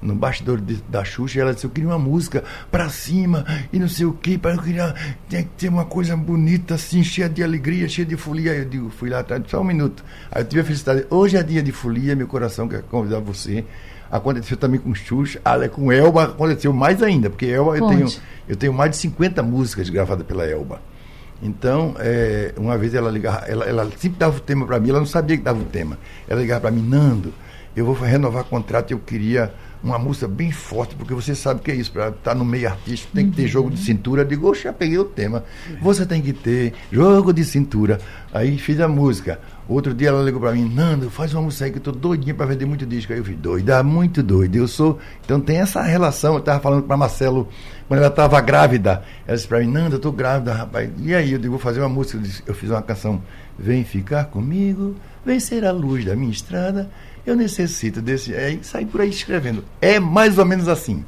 no 0.00 0.14
bastidor 0.14 0.60
de, 0.60 0.76
da 0.88 1.04
Xuxa, 1.04 1.40
ela 1.40 1.52
disse, 1.52 1.66
eu 1.66 1.70
queria 1.70 1.90
uma 1.90 1.98
música 1.98 2.44
pra 2.70 2.88
cima 2.88 3.44
e 3.72 3.78
não 3.78 3.88
sei 3.88 4.06
o 4.06 4.12
que, 4.12 4.40
eu 4.42 4.62
queria 4.62 4.94
tem 5.28 5.42
que 5.42 5.50
ter 5.50 5.68
uma 5.68 5.84
coisa 5.84 6.16
bonita 6.16 6.74
assim, 6.74 7.02
cheia 7.02 7.28
de 7.28 7.42
alegria, 7.42 7.88
cheia 7.88 8.06
de 8.06 8.16
folia. 8.16 8.54
Eu 8.54 8.64
digo, 8.64 8.90
fui 8.90 9.10
lá 9.10 9.20
atrás, 9.20 9.42
só 9.48 9.60
um 9.60 9.64
minuto. 9.64 10.04
Aí 10.30 10.42
eu 10.42 10.46
tive 10.46 10.62
a 10.62 10.64
felicidade, 10.64 11.06
hoje 11.10 11.36
é 11.36 11.42
dia 11.42 11.62
de 11.62 11.72
folia, 11.72 12.14
meu 12.14 12.26
coração 12.26 12.68
quer 12.68 12.82
convidar 12.82 13.20
você. 13.20 13.64
Aconteceu 14.10 14.56
também 14.56 14.80
com 14.80 14.94
Xuxa, 14.94 15.40
com 15.72 15.92
Elba 15.92 16.24
aconteceu 16.24 16.72
mais 16.72 17.02
ainda, 17.02 17.28
porque 17.28 17.46
Elba 17.46 17.76
eu 17.76 17.88
tenho, 17.88 18.08
eu 18.48 18.56
tenho 18.56 18.72
mais 18.72 18.92
de 18.92 18.96
50 18.96 19.42
músicas 19.42 19.90
gravadas 19.90 20.26
pela 20.26 20.46
Elba. 20.46 20.80
Então, 21.42 21.94
é, 21.98 22.52
uma 22.56 22.76
vez 22.76 22.94
ela 22.94 23.10
ligava, 23.10 23.46
ela, 23.46 23.64
ela 23.64 23.88
sempre 23.96 24.18
dava 24.18 24.36
o 24.36 24.40
tema 24.40 24.66
para 24.66 24.80
mim, 24.80 24.90
ela 24.90 24.98
não 24.98 25.06
sabia 25.06 25.36
que 25.36 25.42
dava 25.42 25.60
o 25.60 25.64
tema. 25.64 25.98
Ela 26.26 26.40
ligava 26.40 26.62
para 26.62 26.70
mim, 26.70 26.82
Nando, 26.82 27.32
eu 27.76 27.84
vou 27.84 27.94
renovar 27.94 28.44
contrato, 28.44 28.90
eu 28.90 28.98
queria 28.98 29.52
uma 29.82 29.98
música 29.98 30.26
bem 30.26 30.50
forte, 30.50 30.94
porque 30.94 31.14
você 31.14 31.34
sabe 31.34 31.60
que 31.60 31.70
é 31.70 31.74
isso, 31.74 31.92
para 31.92 32.08
estar 32.08 32.32
tá 32.32 32.34
no 32.34 32.44
meio 32.44 32.68
artístico 32.68 33.12
tem 33.14 33.30
que 33.30 33.36
ter 33.36 33.46
jogo 33.46 33.70
de 33.70 33.78
cintura. 33.78 34.22
Eu 34.22 34.26
digo, 34.26 34.48
oxe, 34.48 34.64
já 34.64 34.72
peguei 34.72 34.98
o 34.98 35.04
tema. 35.04 35.44
Você 35.80 36.04
tem 36.04 36.20
que 36.20 36.32
ter 36.32 36.74
jogo 36.90 37.32
de 37.32 37.44
cintura. 37.44 37.98
Aí 38.32 38.58
fiz 38.58 38.80
a 38.80 38.88
música. 38.88 39.40
Outro 39.68 39.92
dia 39.94 40.08
ela 40.08 40.22
ligou 40.22 40.40
para 40.40 40.52
mim, 40.52 40.68
Nando, 40.74 41.10
faz 41.10 41.32
uma 41.34 41.42
música 41.42 41.66
aí 41.66 41.70
que 41.70 41.78
eu 41.78 41.82
tô 41.82 41.92
doidinha 41.92 42.34
para 42.34 42.46
vender 42.46 42.64
muito 42.64 42.86
disco. 42.86 43.12
Aí 43.12 43.18
eu 43.18 43.24
fiz, 43.24 43.36
doida, 43.36 43.82
muito 43.82 44.22
doido. 44.22 44.56
Eu 44.56 44.66
sou. 44.66 44.98
Então 45.24 45.40
tem 45.40 45.58
essa 45.58 45.82
relação. 45.82 46.34
Eu 46.34 46.40
estava 46.40 46.60
falando 46.60 46.82
para 46.82 46.96
Marcelo, 46.96 47.48
quando 47.86 47.98
ela 48.00 48.08
estava 48.08 48.40
grávida, 48.40 49.02
ela 49.26 49.36
disse 49.36 49.46
para 49.46 49.60
mim, 49.60 49.66
Nando, 49.66 49.96
eu 49.96 50.00
tô 50.00 50.10
grávida, 50.10 50.52
rapaz. 50.52 50.90
E 50.98 51.14
aí 51.14 51.32
eu 51.32 51.38
digo, 51.38 51.52
vou 51.52 51.60
fazer 51.60 51.80
uma 51.80 51.88
música. 51.88 52.20
Eu 52.46 52.54
fiz 52.54 52.70
uma 52.70 52.82
canção, 52.82 53.22
Vem 53.58 53.84
ficar 53.84 54.26
comigo, 54.26 54.94
vem 55.26 55.40
ser 55.40 55.64
a 55.64 55.72
luz 55.72 56.04
da 56.04 56.14
minha 56.14 56.30
estrada 56.30 56.88
eu 57.26 57.36
necessito 57.36 58.00
desse. 58.00 58.34
É, 58.34 58.58
sair 58.62 58.86
por 58.86 59.00
aí 59.00 59.10
escrevendo. 59.10 59.64
É 59.80 59.98
mais 59.98 60.38
ou 60.38 60.44
menos 60.44 60.68
assim. 60.68 61.04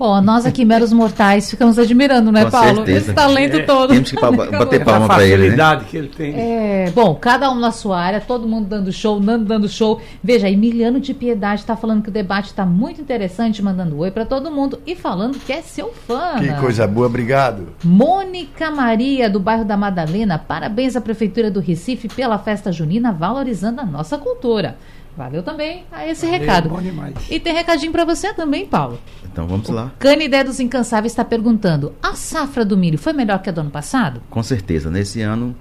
Bom, 0.00 0.18
nós 0.22 0.46
aqui, 0.46 0.64
meros 0.64 0.94
mortais, 0.94 1.50
ficamos 1.50 1.78
admirando, 1.78 2.32
né, 2.32 2.46
Com 2.46 2.50
Paulo? 2.52 2.76
Certeza. 2.76 2.98
Esse 2.98 3.12
talento 3.12 3.56
é, 3.58 3.62
todo. 3.64 3.92
Temos 3.92 4.10
que 4.10 4.16
bater 4.18 4.82
palma 4.82 5.06
para 5.06 5.26
ele. 5.26 5.50
Né? 5.50 5.84
que 5.90 5.94
ele 5.94 6.08
tem. 6.08 6.34
É, 6.34 6.90
bom, 6.94 7.14
cada 7.16 7.50
um 7.50 7.54
na 7.54 7.70
sua 7.70 8.00
área, 8.00 8.18
todo 8.18 8.48
mundo 8.48 8.66
dando 8.66 8.90
show, 8.90 9.20
Nando 9.20 9.44
dando 9.44 9.68
show. 9.68 10.00
Veja, 10.24 10.48
Emiliano 10.48 11.00
de 11.00 11.12
Piedade 11.12 11.60
está 11.60 11.76
falando 11.76 12.02
que 12.02 12.08
o 12.08 12.12
debate 12.12 12.46
está 12.46 12.64
muito 12.64 12.98
interessante, 12.98 13.62
mandando 13.62 13.98
oi 13.98 14.10
para 14.10 14.24
todo 14.24 14.50
mundo 14.50 14.80
e 14.86 14.96
falando 14.96 15.38
que 15.38 15.52
é 15.52 15.60
seu 15.60 15.92
fã. 15.92 16.36
Que 16.38 16.50
coisa 16.54 16.86
boa, 16.86 17.06
obrigado. 17.06 17.68
Mônica 17.84 18.70
Maria, 18.70 19.28
do 19.28 19.38
bairro 19.38 19.66
da 19.66 19.76
Madalena, 19.76 20.38
parabéns 20.38 20.96
à 20.96 21.02
Prefeitura 21.02 21.50
do 21.50 21.60
Recife 21.60 22.08
pela 22.08 22.38
festa 22.38 22.72
junina, 22.72 23.12
valorizando 23.12 23.82
a 23.82 23.84
nossa 23.84 24.16
cultura. 24.16 24.78
Valeu 25.20 25.42
também 25.42 25.84
a 25.92 26.08
esse 26.08 26.24
Valeu, 26.24 26.40
recado. 26.40 26.68
Bom 26.70 26.80
demais. 26.80 27.14
E 27.28 27.38
tem 27.38 27.52
recadinho 27.52 27.92
para 27.92 28.06
você 28.06 28.32
também, 28.32 28.64
Paulo. 28.64 28.98
Então 29.30 29.46
vamos 29.46 29.68
o 29.68 29.72
lá. 29.72 29.92
Canidé 29.98 30.42
dos 30.42 30.58
Incansáveis 30.60 31.12
está 31.12 31.22
perguntando: 31.22 31.92
a 32.02 32.14
safra 32.14 32.64
do 32.64 32.74
milho 32.74 32.96
foi 32.96 33.12
melhor 33.12 33.42
que 33.42 33.50
a 33.50 33.52
do 33.52 33.60
ano 33.60 33.70
passado? 33.70 34.22
Com 34.30 34.42
certeza. 34.42 34.90
Nesse 34.90 35.20
ano, 35.20 35.54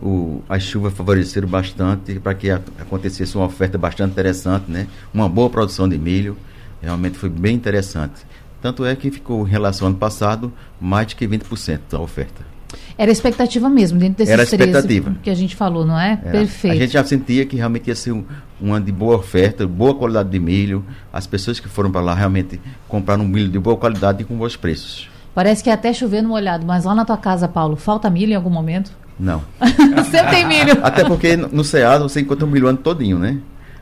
o, 0.00 0.44
as 0.48 0.62
chuvas 0.62 0.94
favoreceram 0.94 1.48
bastante 1.48 2.20
para 2.20 2.34
que 2.34 2.52
a, 2.52 2.60
acontecesse 2.78 3.34
uma 3.36 3.46
oferta 3.46 3.76
bastante 3.76 4.12
interessante, 4.12 4.70
né? 4.70 4.86
Uma 5.12 5.28
boa 5.28 5.50
produção 5.50 5.88
de 5.88 5.98
milho. 5.98 6.36
Realmente 6.80 7.18
foi 7.18 7.28
bem 7.28 7.56
interessante. 7.56 8.24
Tanto 8.62 8.84
é 8.84 8.94
que 8.94 9.10
ficou, 9.10 9.44
em 9.44 9.50
relação 9.50 9.88
ao 9.88 9.90
ano 9.90 9.98
passado, 9.98 10.52
mais 10.80 11.08
de 11.08 11.16
que 11.16 11.26
20% 11.26 11.80
da 11.90 11.98
oferta. 11.98 12.46
Era 12.96 13.10
expectativa 13.10 13.68
mesmo, 13.68 13.98
dentro 13.98 14.18
desses 14.18 14.32
Era 14.32 14.42
expectativa. 14.44 15.16
que 15.22 15.30
a 15.30 15.34
gente 15.34 15.56
falou, 15.56 15.84
não 15.84 15.98
é? 15.98 16.20
Era. 16.22 16.30
Perfeito. 16.30 16.76
A 16.76 16.78
gente 16.78 16.92
já 16.92 17.04
sentia 17.04 17.44
que 17.44 17.56
realmente 17.56 17.88
ia 17.88 17.94
ser 17.94 18.12
um, 18.12 18.24
uma 18.60 18.80
de 18.80 18.92
boa 18.92 19.16
oferta, 19.16 19.66
boa 19.66 19.94
qualidade 19.94 20.28
de 20.28 20.38
milho. 20.38 20.84
As 21.12 21.26
pessoas 21.26 21.58
que 21.58 21.68
foram 21.68 21.90
para 21.90 22.00
lá 22.00 22.14
realmente 22.14 22.60
compraram 22.88 23.24
um 23.24 23.28
milho 23.28 23.48
de 23.48 23.58
boa 23.58 23.76
qualidade 23.76 24.22
e 24.22 24.24
com 24.24 24.36
bons 24.36 24.56
preços. 24.56 25.08
Parece 25.34 25.62
que 25.62 25.70
é 25.70 25.72
até 25.72 25.92
chovendo 25.92 26.28
molhado, 26.28 26.66
mas 26.66 26.84
lá 26.84 26.94
na 26.94 27.04
tua 27.04 27.16
casa, 27.16 27.46
Paulo, 27.48 27.76
falta 27.76 28.10
milho 28.10 28.32
em 28.32 28.34
algum 28.34 28.50
momento? 28.50 28.92
Não. 29.18 29.42
Sempre 30.10 30.30
tem 30.30 30.46
milho. 30.46 30.78
Até 30.82 31.04
porque 31.04 31.36
no 31.36 31.62
Ceasa 31.62 32.02
você 32.02 32.20
encontra 32.20 32.44
um 32.44 32.50
milho 32.50 32.66
ano 32.66 32.78
todinho, 32.78 33.18
né? 33.18 33.38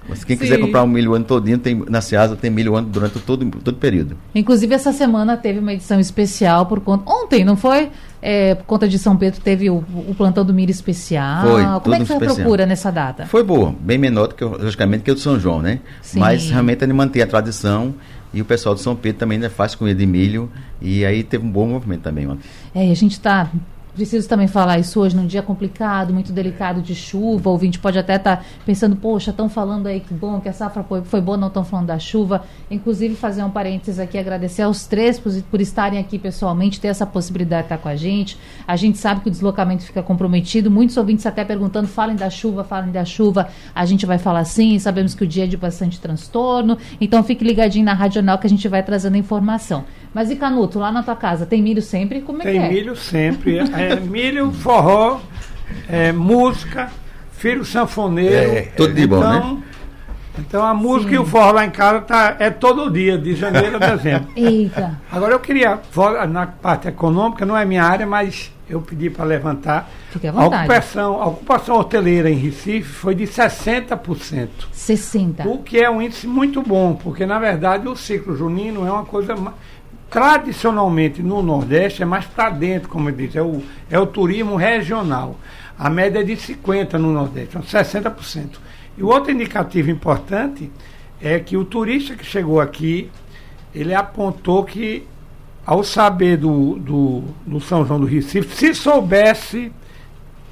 Mas 0.09 0.25
quem 0.25 0.37
Sim. 0.37 0.43
quiser 0.43 0.59
comprar 0.59 0.83
um 0.83 0.87
milho 0.87 1.12
o 1.12 1.14
ano 1.14 1.25
todinho, 1.25 1.59
tem, 1.59 1.85
na 1.88 2.01
Ceasa 2.01 2.35
tem 2.35 2.51
milho 2.51 2.75
ano 2.75 2.88
durante 2.88 3.19
todo, 3.21 3.45
todo 3.51 3.77
o 3.77 3.79
período. 3.79 4.17
Inclusive, 4.35 4.75
essa 4.75 4.93
semana 4.93 5.37
teve 5.37 5.59
uma 5.59 5.75
edição 5.75 6.01
especial 6.01 6.64
por 6.64 6.81
conta. 6.81 7.11
Ontem, 7.11 7.45
não 7.45 7.57
foi? 7.57 7.91
É, 8.20 8.54
por 8.54 8.64
conta 8.64 8.88
de 8.88 8.98
São 8.98 9.16
Pedro, 9.16 9.40
teve 9.40 9.70
o, 9.70 9.76
o 9.76 10.14
plantão 10.16 10.44
do 10.44 10.52
milho 10.52 10.70
especial. 10.70 11.42
Foi, 11.42 11.62
Como 11.81 11.94
é 11.94 11.98
que 11.98 12.04
foi 12.04 12.16
especial. 12.16 12.33
a 12.33 12.35
procura 12.35 12.66
nessa 12.66 12.90
data? 12.90 13.26
Foi 13.26 13.42
boa, 13.44 13.74
bem 13.78 13.96
menor 13.96 14.28
do 14.28 14.35
que, 14.35 14.44
logicamente, 14.44 15.04
que 15.04 15.11
o 15.11 15.14
do 15.14 15.20
São 15.20 15.38
João, 15.38 15.62
né? 15.62 15.81
Sim. 16.02 16.18
Mas 16.18 16.50
realmente 16.50 16.85
ele 16.85 16.92
mantém 16.92 17.22
a 17.22 17.26
tradição. 17.26 17.94
E 18.33 18.42
o 18.42 18.44
pessoal 18.44 18.74
do 18.74 18.81
São 18.81 18.94
Pedro 18.94 19.20
também 19.20 19.37
ainda 19.37 19.48
faz 19.48 19.74
comida 19.74 19.98
de 19.98 20.07
milho. 20.07 20.50
E 20.83 21.04
aí 21.04 21.22
teve 21.22 21.46
um 21.46 21.50
bom 21.50 21.66
movimento 21.66 22.02
também 22.02 22.26
ontem. 22.26 22.42
É, 22.74 22.87
e 22.87 22.92
a 22.92 22.94
gente 22.94 23.12
está 23.12 23.50
Preciso 23.99 24.29
também 24.29 24.47
falar 24.47 24.79
isso 24.79 25.01
hoje, 25.01 25.17
num 25.17 25.27
dia 25.27 25.43
complicado, 25.43 26.15
muito 26.15 26.33
delicado 26.33 26.81
de 26.81 26.95
chuva. 26.95 27.49
O 27.49 27.53
ouvinte 27.53 27.81
pode 27.81 27.99
até 27.99 28.15
estar 28.15 28.37
tá 28.37 28.45
pensando, 28.65 28.95
poxa, 28.95 29.33
estão 29.33 29.49
falando 29.49 29.89
aí 29.89 29.99
que 29.99 30.15
bom, 30.15 30.41
que 30.41 30.49
a 30.49 30.53
safra 30.53 30.85
foi, 30.85 31.03
foi 31.03 31.21
boa, 31.21 31.37
não 31.37 31.49
estão 31.49 31.65
falando 31.65 31.87
da 31.87 31.99
chuva. 31.99 32.45
Inclusive, 32.71 33.17
fazer 33.17 33.43
um 33.43 33.51
parênteses 33.51 33.99
aqui, 33.99 34.17
agradecer 34.17 34.63
aos 34.63 34.87
três 34.87 35.19
por, 35.19 35.33
por 35.51 35.61
estarem 35.61 35.99
aqui 35.99 36.17
pessoalmente, 36.17 36.79
ter 36.79 36.87
essa 36.87 37.05
possibilidade 37.05 37.63
de 37.63 37.75
estar 37.75 37.79
com 37.79 37.89
a 37.89 37.97
gente. 37.97 38.39
A 38.69 38.77
gente 38.77 38.99
sabe 38.99 39.21
que 39.21 39.27
o 39.27 39.33
deslocamento 39.33 39.83
fica 39.83 40.01
comprometido. 40.01 40.71
Muitos 40.71 40.97
ouvintes 40.97 41.27
até 41.27 41.45
perguntando, 41.45 41.89
falem 41.89 42.15
da 42.15 42.31
chuva, 42.31 42.63
falem 42.63 42.93
da 42.93 43.05
chuva. 43.05 43.49
A 43.75 43.85
gente 43.85 44.07
vai 44.07 44.19
falar 44.19 44.45
sim, 44.45 44.79
sabemos 44.79 45.13
que 45.13 45.25
o 45.25 45.27
dia 45.27 45.43
é 45.43 45.49
de 45.49 45.57
bastante 45.57 46.01
transtorno. 46.01 46.79
Então, 47.01 47.25
fique 47.25 47.43
ligadinho 47.45 47.85
na 47.85 47.95
Radional 47.95 48.39
que 48.39 48.47
a 48.47 48.51
gente 48.51 48.69
vai 48.69 48.81
trazendo 48.81 49.17
informação. 49.17 49.85
Mas 50.15 50.31
e 50.31 50.37
Canuto, 50.37 50.79
lá 50.79 50.91
na 50.91 51.03
tua 51.03 51.17
casa, 51.17 51.45
tem 51.45 51.63
milho 51.63 51.83
sempre? 51.83 52.21
Como 52.21 52.41
é 52.43 52.45
tem 52.45 52.53
que 52.53 52.59
é? 52.59 52.69
Tem 52.69 52.77
milho 52.77 52.97
sempre. 52.97 53.59
é, 53.77 53.88
milho, 53.96 54.53
forró, 54.53 55.20
é, 55.88 56.12
música, 56.12 56.90
filho 57.33 57.64
sanfoneiro. 57.64 58.53
É, 58.57 58.62
tudo 58.77 58.94
de 58.94 59.07
bom, 59.07 59.18
então, 59.18 59.55
né? 59.55 59.62
Então 60.38 60.64
a 60.64 60.72
música 60.72 61.11
Sim. 61.11 61.16
e 61.16 61.18
o 61.18 61.27
forró 61.27 61.51
lá 61.51 61.66
em 61.66 61.70
casa 61.70 62.01
tá, 62.01 62.37
é 62.38 62.48
todo 62.51 62.90
dia, 62.90 63.18
de 63.18 63.35
janeiro 63.35 63.77
a 63.77 63.96
dezembro. 63.96 64.29
Eita. 64.37 65.01
Agora 65.11 65.33
eu 65.33 65.40
queria, 65.40 65.81
na 66.29 66.46
parte 66.46 66.88
econômica, 66.88 67.44
não 67.44 67.57
é 67.57 67.64
minha 67.64 67.83
área, 67.83 68.07
mas 68.07 68.53
eu 68.68 68.81
pedi 68.81 69.11
para 69.11 69.24
levantar. 69.24 69.90
Fique 70.11 70.29
à 70.29 70.33
vontade. 70.33 70.55
A 70.55 70.59
ocupação, 70.59 71.22
a 71.22 71.27
ocupação 71.27 71.77
hoteleira 71.77 72.31
em 72.31 72.37
Recife 72.37 72.88
foi 72.88 73.14
de 73.14 73.24
60%. 73.24 74.48
60%. 74.72 75.46
O 75.46 75.59
que 75.59 75.79
é 75.79 75.90
um 75.90 76.01
índice 76.01 76.27
muito 76.27 76.62
bom, 76.62 76.94
porque 76.94 77.27
na 77.27 77.38
verdade 77.38 77.88
o 77.88 77.96
ciclo 77.96 78.37
junino 78.37 78.87
é 78.87 78.92
uma 78.92 79.05
coisa 79.05 79.35
tradicionalmente 80.11 81.23
no 81.23 81.42
Nordeste 81.42 82.03
é 82.03 82.07
mais 82.07 82.25
para 82.25 82.51
dentro, 82.51 82.88
como 82.88 83.09
eu 83.09 83.14
disse, 83.14 83.38
é 83.38 83.42
o, 83.42 83.62
é 83.90 83.99
o 83.99 84.07
turismo 84.07 84.57
regional. 84.57 85.37
A 85.79 85.88
média 85.90 86.21
é 86.21 86.23
de 86.23 86.33
50% 86.35 86.94
no 86.94 87.12
Nordeste, 87.12 87.57
então 87.57 87.62
60%. 87.62 88.59
E 88.97 89.03
o 89.03 89.07
outro 89.07 89.31
indicativo 89.31 89.90
importante 89.90 90.71
é 91.21 91.38
que 91.38 91.57
o 91.57 91.64
turista 91.64 92.14
que 92.14 92.25
chegou 92.25 92.61
aqui, 92.61 93.11
ele 93.75 93.94
apontou 93.94 94.64
que, 94.64 95.07
ao 95.64 95.85
saber 95.85 96.37
do, 96.37 96.77
do, 96.77 97.25
do 97.47 97.61
São 97.61 97.85
João 97.85 98.01
do 98.01 98.07
Recife, 98.07 98.57
se 98.57 98.75
soubesse, 98.75 99.71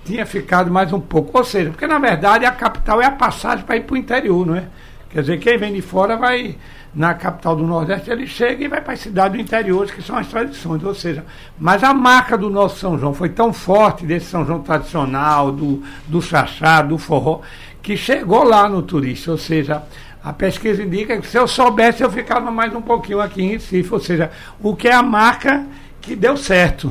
tinha 0.05 0.25
ficado 0.27 0.71
mais 0.71 0.92
um 0.92 1.01
pouco. 1.01 1.37
Ou 1.37 1.45
seja, 1.45 1.71
porque 1.71 1.87
na 1.87 1.99
verdade 1.99 2.45
a 2.45 2.53
capital 2.53 3.01
é 3.01 3.07
a 3.07 3.11
passagem 3.11 3.64
para 3.64 3.77
ir 3.77 3.85
para 3.85 3.95
o 3.95 3.97
interior, 3.97 4.47
não 4.47 4.55
é? 4.55 4.69
Quer 5.11 5.23
dizer, 5.23 5.38
quem 5.38 5.57
vem 5.57 5.73
de 5.73 5.83
fora 5.83 6.16
vai 6.16 6.57
na 6.97 7.13
capital 7.13 7.55
do 7.55 7.67
Nordeste, 7.67 8.11
ele 8.11 8.27
chega 8.27 8.65
e 8.65 8.69
vai 8.69 8.81
para 8.81 8.95
as 8.95 9.01
cidades 9.01 9.37
do 9.37 9.43
interior, 9.43 9.87
que 9.87 10.01
são 10.01 10.17
as 10.17 10.27
tradições. 10.29 10.83
Ou 10.83 10.95
seja, 10.95 11.27
mas 11.59 11.85
a 11.85 11.93
marca 11.93 12.39
do 12.39 12.49
nosso 12.49 12.79
São 12.79 12.99
João 12.99 13.13
foi 13.13 13.29
tão 13.29 13.53
forte, 13.53 14.07
desse 14.07 14.27
São 14.27 14.47
João 14.47 14.61
tradicional, 14.61 15.53
do, 15.53 15.83
do 16.07 16.23
chachá, 16.23 16.81
do 16.81 16.97
forró, 16.97 17.43
que 17.83 17.99
chegou 17.99 18.43
lá 18.45 18.67
no 18.67 18.81
turista. 18.81 19.31
Ou 19.31 19.37
seja, 19.37 19.83
a 20.25 20.33
pesquisa 20.33 20.83
indica 20.83 21.21
que 21.21 21.27
se 21.27 21.37
eu 21.37 21.47
soubesse, 21.47 22.03
eu 22.03 22.11
ficava 22.11 22.51
mais 22.51 22.75
um 22.75 22.81
pouquinho 22.81 23.21
aqui 23.21 23.43
em 23.43 23.49
Recife. 23.51 23.93
Ou 23.93 24.01
seja, 24.01 24.31
o 24.59 24.75
que 24.75 24.89
é 24.89 24.95
a 24.95 25.03
marca 25.03 25.67
que 26.01 26.17
deu 26.17 26.35
certo. 26.35 26.91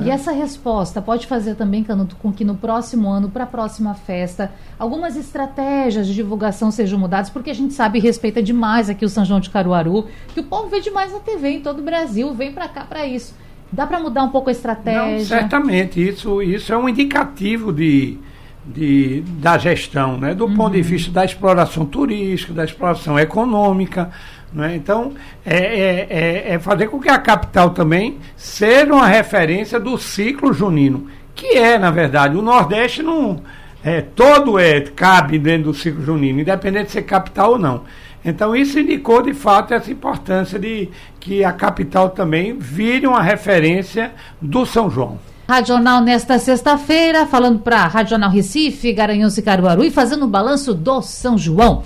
E 0.00 0.10
essa 0.10 0.32
resposta 0.32 1.02
pode 1.02 1.26
fazer 1.26 1.54
também, 1.54 1.84
Canuto, 1.84 2.16
com 2.16 2.32
que 2.32 2.44
no 2.44 2.54
próximo 2.54 3.08
ano, 3.08 3.28
para 3.28 3.44
a 3.44 3.46
próxima 3.46 3.94
festa, 3.94 4.50
algumas 4.78 5.16
estratégias 5.16 6.06
de 6.06 6.14
divulgação 6.14 6.70
sejam 6.70 6.98
mudadas, 6.98 7.28
porque 7.28 7.50
a 7.50 7.54
gente 7.54 7.74
sabe 7.74 7.98
e 7.98 8.02
respeita 8.02 8.42
demais 8.42 8.88
aqui 8.88 9.04
o 9.04 9.08
São 9.08 9.24
João 9.24 9.40
de 9.40 9.50
Caruaru, 9.50 10.06
que 10.32 10.40
o 10.40 10.44
povo 10.44 10.68
vê 10.68 10.80
demais 10.80 11.12
na 11.12 11.20
TV 11.20 11.50
em 11.50 11.60
todo 11.60 11.80
o 11.80 11.82
Brasil, 11.82 12.32
vem 12.32 12.52
para 12.52 12.68
cá 12.68 12.84
para 12.84 13.06
isso. 13.06 13.34
Dá 13.70 13.86
para 13.86 13.98
mudar 13.98 14.22
um 14.22 14.30
pouco 14.30 14.48
a 14.48 14.52
estratégia? 14.52 15.18
Não, 15.18 15.24
certamente, 15.24 16.06
isso, 16.06 16.42
isso 16.42 16.72
é 16.72 16.76
um 16.76 16.88
indicativo 16.88 17.72
de, 17.72 18.18
de, 18.66 19.22
da 19.38 19.56
gestão, 19.56 20.18
né? 20.18 20.34
do 20.34 20.46
uhum. 20.46 20.54
ponto 20.54 20.72
de 20.72 20.82
vista 20.82 21.10
da 21.10 21.24
exploração 21.24 21.86
turística, 21.86 22.52
da 22.52 22.64
exploração 22.64 23.18
econômica, 23.18 24.10
né? 24.52 24.76
Então, 24.76 25.12
é, 25.44 25.56
é, 25.56 26.06
é, 26.10 26.54
é, 26.54 26.58
fazer 26.58 26.88
com 26.88 27.00
que 27.00 27.08
a 27.08 27.18
capital 27.18 27.70
também 27.70 28.18
seja 28.36 28.92
uma 28.92 29.06
referência 29.06 29.80
do 29.80 29.96
ciclo 29.96 30.52
junino, 30.52 31.06
que 31.34 31.56
é, 31.56 31.78
na 31.78 31.90
verdade, 31.90 32.36
o 32.36 32.42
Nordeste 32.42 33.02
não. 33.02 33.40
É, 33.84 34.00
todo 34.00 34.58
é, 34.58 34.80
cabe 34.80 35.38
dentro 35.38 35.72
do 35.72 35.74
ciclo 35.74 36.04
junino, 36.04 36.40
independente 36.40 36.86
de 36.86 36.92
ser 36.92 37.02
capital 37.02 37.52
ou 37.52 37.58
não. 37.58 37.82
Então, 38.24 38.54
isso 38.54 38.78
indicou 38.78 39.20
de 39.20 39.34
fato 39.34 39.74
essa 39.74 39.90
importância 39.90 40.58
de 40.58 40.88
que 41.18 41.42
a 41.42 41.52
capital 41.52 42.10
também 42.10 42.56
vire 42.56 43.06
uma 43.06 43.20
referência 43.20 44.12
do 44.40 44.64
São 44.64 44.88
João. 44.88 45.18
Radional 45.48 46.00
nesta 46.00 46.38
sexta-feira, 46.38 47.26
falando 47.26 47.58
para 47.58 47.86
Radional 47.88 48.30
Recife, 48.30 48.92
Garanhuns 48.92 49.36
e 49.36 49.42
Caruaru 49.42 49.82
e 49.82 49.90
fazendo 49.90 50.24
o 50.24 50.28
balanço 50.28 50.72
do 50.72 51.02
São 51.02 51.36
João. 51.36 51.82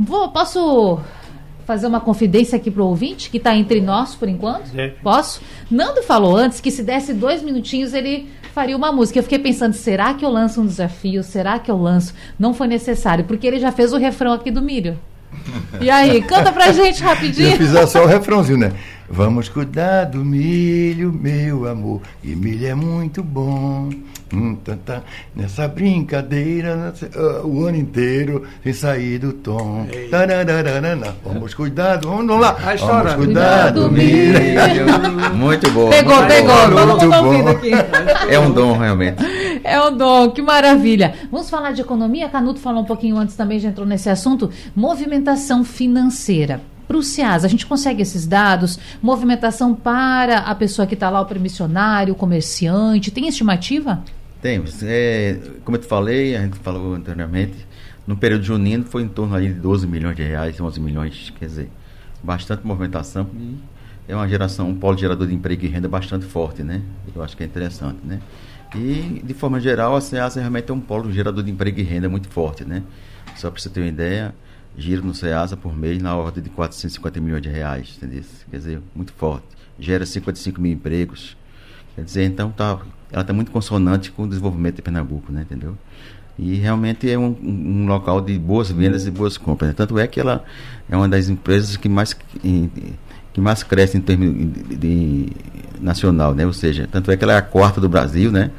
Vou, 0.00 0.30
posso 0.30 0.98
fazer 1.66 1.86
uma 1.86 2.00
confidência 2.00 2.56
aqui 2.56 2.70
pro 2.70 2.84
ouvinte, 2.84 3.30
que 3.30 3.38
está 3.38 3.54
entre 3.56 3.80
nós 3.80 4.14
por 4.14 4.28
enquanto? 4.28 4.70
É. 4.76 4.88
Posso? 5.02 5.40
Nando 5.70 6.02
falou 6.02 6.36
antes 6.36 6.60
que 6.60 6.70
se 6.70 6.82
desse 6.82 7.12
dois 7.12 7.42
minutinhos 7.42 7.94
ele 7.94 8.28
faria 8.52 8.76
uma 8.76 8.92
música. 8.92 9.18
Eu 9.18 9.22
fiquei 9.22 9.38
pensando, 9.38 9.72
será 9.72 10.14
que 10.14 10.24
eu 10.24 10.30
lanço 10.30 10.60
um 10.60 10.66
desafio? 10.66 11.22
Será 11.22 11.58
que 11.58 11.70
eu 11.70 11.76
lanço? 11.76 12.14
Não 12.38 12.54
foi 12.54 12.68
necessário, 12.68 13.24
porque 13.24 13.46
ele 13.46 13.58
já 13.58 13.72
fez 13.72 13.92
o 13.92 13.96
refrão 13.96 14.32
aqui 14.32 14.50
do 14.50 14.62
milho. 14.62 14.98
E 15.80 15.90
aí, 15.90 16.22
canta 16.28 16.52
pra 16.52 16.72
gente 16.72 17.02
rapidinho. 17.02 17.50
Eu 17.50 17.56
fiz 17.56 17.90
só 17.90 18.04
o 18.04 18.06
refrãozinho, 18.06 18.58
né? 18.58 18.72
Vamos 19.08 19.48
cuidar 19.48 20.04
do 20.04 20.24
milho, 20.24 21.12
meu 21.12 21.68
amor, 21.68 22.00
e 22.22 22.34
milho 22.34 22.66
é 22.66 22.74
muito 22.74 23.22
bom. 23.22 23.90
Hum, 24.34 24.56
tá, 24.56 24.76
tá. 24.84 25.02
Nessa 25.34 25.68
brincadeira 25.68 26.92
uh, 27.14 27.46
o 27.46 27.64
ano 27.64 27.76
inteiro 27.76 28.44
sem 28.62 28.72
sair 28.72 29.18
do 29.18 29.32
tom. 29.32 29.86
Vamos 31.24 31.54
cuidar, 31.54 32.00
vamos, 32.02 32.26
vamos 32.26 32.40
lá. 32.40 32.56
Vamos 32.80 33.14
cuidar 33.14 33.70
do 33.70 33.90
milho. 33.90 34.40
Muito 35.34 35.70
bom. 35.70 35.88
Pegou, 35.88 36.16
muito 36.16 36.28
pegou. 36.28 36.54
Bom, 36.70 36.86
muito 36.86 37.08
bom. 37.08 37.48
Aqui. 37.48 37.70
É 38.28 38.38
um 38.38 38.50
dom, 38.50 38.76
realmente. 38.76 39.22
É 39.62 39.80
um 39.80 39.96
dom, 39.96 40.30
que 40.30 40.42
maravilha. 40.42 41.14
Vamos 41.30 41.48
falar 41.48 41.72
de 41.72 41.80
economia. 41.80 42.28
Canuto 42.28 42.60
falou 42.60 42.82
um 42.82 42.86
pouquinho 42.86 43.16
antes 43.16 43.36
também, 43.36 43.58
já 43.58 43.68
entrou 43.68 43.86
nesse 43.86 44.10
assunto. 44.10 44.50
Movimentação 44.74 45.64
financeira 45.64 46.60
para 46.86 46.96
o 46.98 47.02
SEAS, 47.02 47.44
a 47.44 47.48
gente 47.48 47.66
consegue 47.66 48.02
esses 48.02 48.26
dados, 48.26 48.78
movimentação 49.00 49.74
para 49.74 50.38
a 50.40 50.54
pessoa 50.54 50.86
que 50.86 50.94
está 50.94 51.08
lá, 51.08 51.20
o 51.20 51.26
permissionário, 51.26 52.12
o 52.12 52.16
comerciante, 52.16 53.10
tem 53.10 53.26
estimativa? 53.26 54.04
Temos. 54.44 54.82
É, 54.82 55.38
como 55.64 55.78
eu 55.78 55.80
te 55.80 55.86
falei, 55.86 56.36
a 56.36 56.42
gente 56.42 56.58
falou 56.58 56.92
anteriormente, 56.92 57.66
no 58.06 58.14
período 58.14 58.44
junino 58.44 58.84
foi 58.84 59.02
em 59.02 59.08
torno 59.08 59.34
aí 59.34 59.48
de 59.48 59.54
12 59.54 59.86
milhões 59.86 60.14
de 60.14 60.22
reais, 60.22 60.60
11 60.60 60.80
milhões, 60.80 61.32
quer 61.38 61.46
dizer, 61.46 61.70
bastante 62.22 62.66
movimentação 62.66 63.26
e 63.38 63.56
é 64.06 64.14
uma 64.14 64.28
geração, 64.28 64.68
um 64.68 64.74
polo 64.74 64.98
gerador 64.98 65.26
de 65.26 65.34
emprego 65.34 65.64
e 65.64 65.68
renda 65.68 65.88
bastante 65.88 66.26
forte, 66.26 66.62
né? 66.62 66.82
Eu 67.16 67.22
acho 67.22 67.34
que 67.34 67.42
é 67.42 67.46
interessante, 67.46 68.00
né? 68.04 68.20
E, 68.74 69.22
de 69.24 69.32
forma 69.32 69.58
geral, 69.58 69.96
a 69.96 70.00
SEASA 70.02 70.40
realmente 70.40 70.70
é 70.70 70.74
um 70.74 70.80
polo 70.80 71.10
gerador 71.10 71.42
de 71.42 71.50
emprego 71.50 71.80
e 71.80 71.82
renda 71.82 72.10
muito 72.10 72.28
forte, 72.28 72.66
né? 72.66 72.82
Só 73.36 73.50
para 73.50 73.58
você 73.58 73.70
ter 73.70 73.80
uma 73.80 73.88
ideia, 73.88 74.34
giro 74.76 75.02
no 75.02 75.14
SEASA 75.14 75.56
por 75.56 75.74
mês 75.74 76.02
na 76.02 76.14
ordem 76.14 76.44
de 76.44 76.50
450 76.50 77.18
milhões 77.18 77.40
de 77.40 77.48
reais, 77.48 77.94
entendeu? 77.96 78.22
Quer 78.50 78.58
dizer, 78.58 78.82
muito 78.94 79.14
forte. 79.14 79.46
Gera 79.78 80.04
55 80.04 80.60
mil 80.60 80.72
empregos. 80.72 81.34
Quer 81.94 82.02
dizer, 82.02 82.24
então 82.24 82.50
tá 82.50 82.78
ela 83.14 83.20
está 83.20 83.32
muito 83.32 83.52
consonante 83.52 84.10
com 84.10 84.24
o 84.24 84.28
desenvolvimento 84.28 84.76
de 84.76 84.82
Pernambuco, 84.82 85.30
né, 85.30 85.42
entendeu? 85.42 85.78
E 86.36 86.54
realmente 86.56 87.08
é 87.08 87.16
um, 87.16 87.36
um 87.40 87.86
local 87.86 88.20
de 88.20 88.36
boas 88.36 88.68
vendas 88.68 89.06
e 89.06 89.10
boas 89.10 89.38
compras. 89.38 89.68
Né? 89.68 89.74
Tanto 89.76 89.96
é 90.00 90.06
que 90.08 90.18
ela 90.18 90.44
é 90.90 90.96
uma 90.96 91.08
das 91.08 91.28
empresas 91.28 91.76
que 91.76 91.88
mais, 91.88 92.12
que 92.12 93.40
mais 93.40 93.62
cresce 93.62 93.96
em 93.96 94.00
termos 94.00 94.34
de, 94.34 94.76
de, 94.76 95.32
nacional, 95.80 96.34
né? 96.34 96.44
Ou 96.44 96.52
seja, 96.52 96.88
tanto 96.90 97.08
é 97.12 97.16
que 97.16 97.22
ela 97.22 97.34
é 97.34 97.36
a 97.36 97.42
quarta 97.42 97.80
do 97.80 97.88
Brasil, 97.88 98.32
né? 98.32 98.50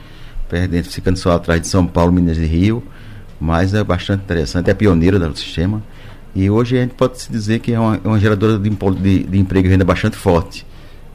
Perdendo, 0.47 0.85
ficando 0.85 1.17
só 1.17 1.33
atrás 1.33 1.59
de 1.59 1.67
São 1.67 1.85
Paulo, 1.85 2.13
Minas 2.13 2.37
e 2.37 2.45
Rio. 2.45 2.81
Mas 3.41 3.73
é 3.73 3.83
bastante 3.83 4.23
interessante, 4.23 4.69
é 4.69 4.73
pioneira 4.73 5.19
do 5.19 5.35
sistema. 5.35 5.83
E 6.33 6.49
hoje 6.49 6.77
a 6.77 6.81
gente 6.81 6.93
pode 6.93 7.19
se 7.19 7.29
dizer 7.29 7.59
que 7.59 7.73
é 7.73 7.79
uma, 7.79 7.99
é 8.01 8.07
uma 8.07 8.19
geradora 8.19 8.57
de, 8.57 8.69
de, 8.69 9.23
de 9.23 9.37
emprego 9.37 9.67
e 9.67 9.71
renda 9.71 9.83
bastante 9.83 10.15
forte. 10.15 10.65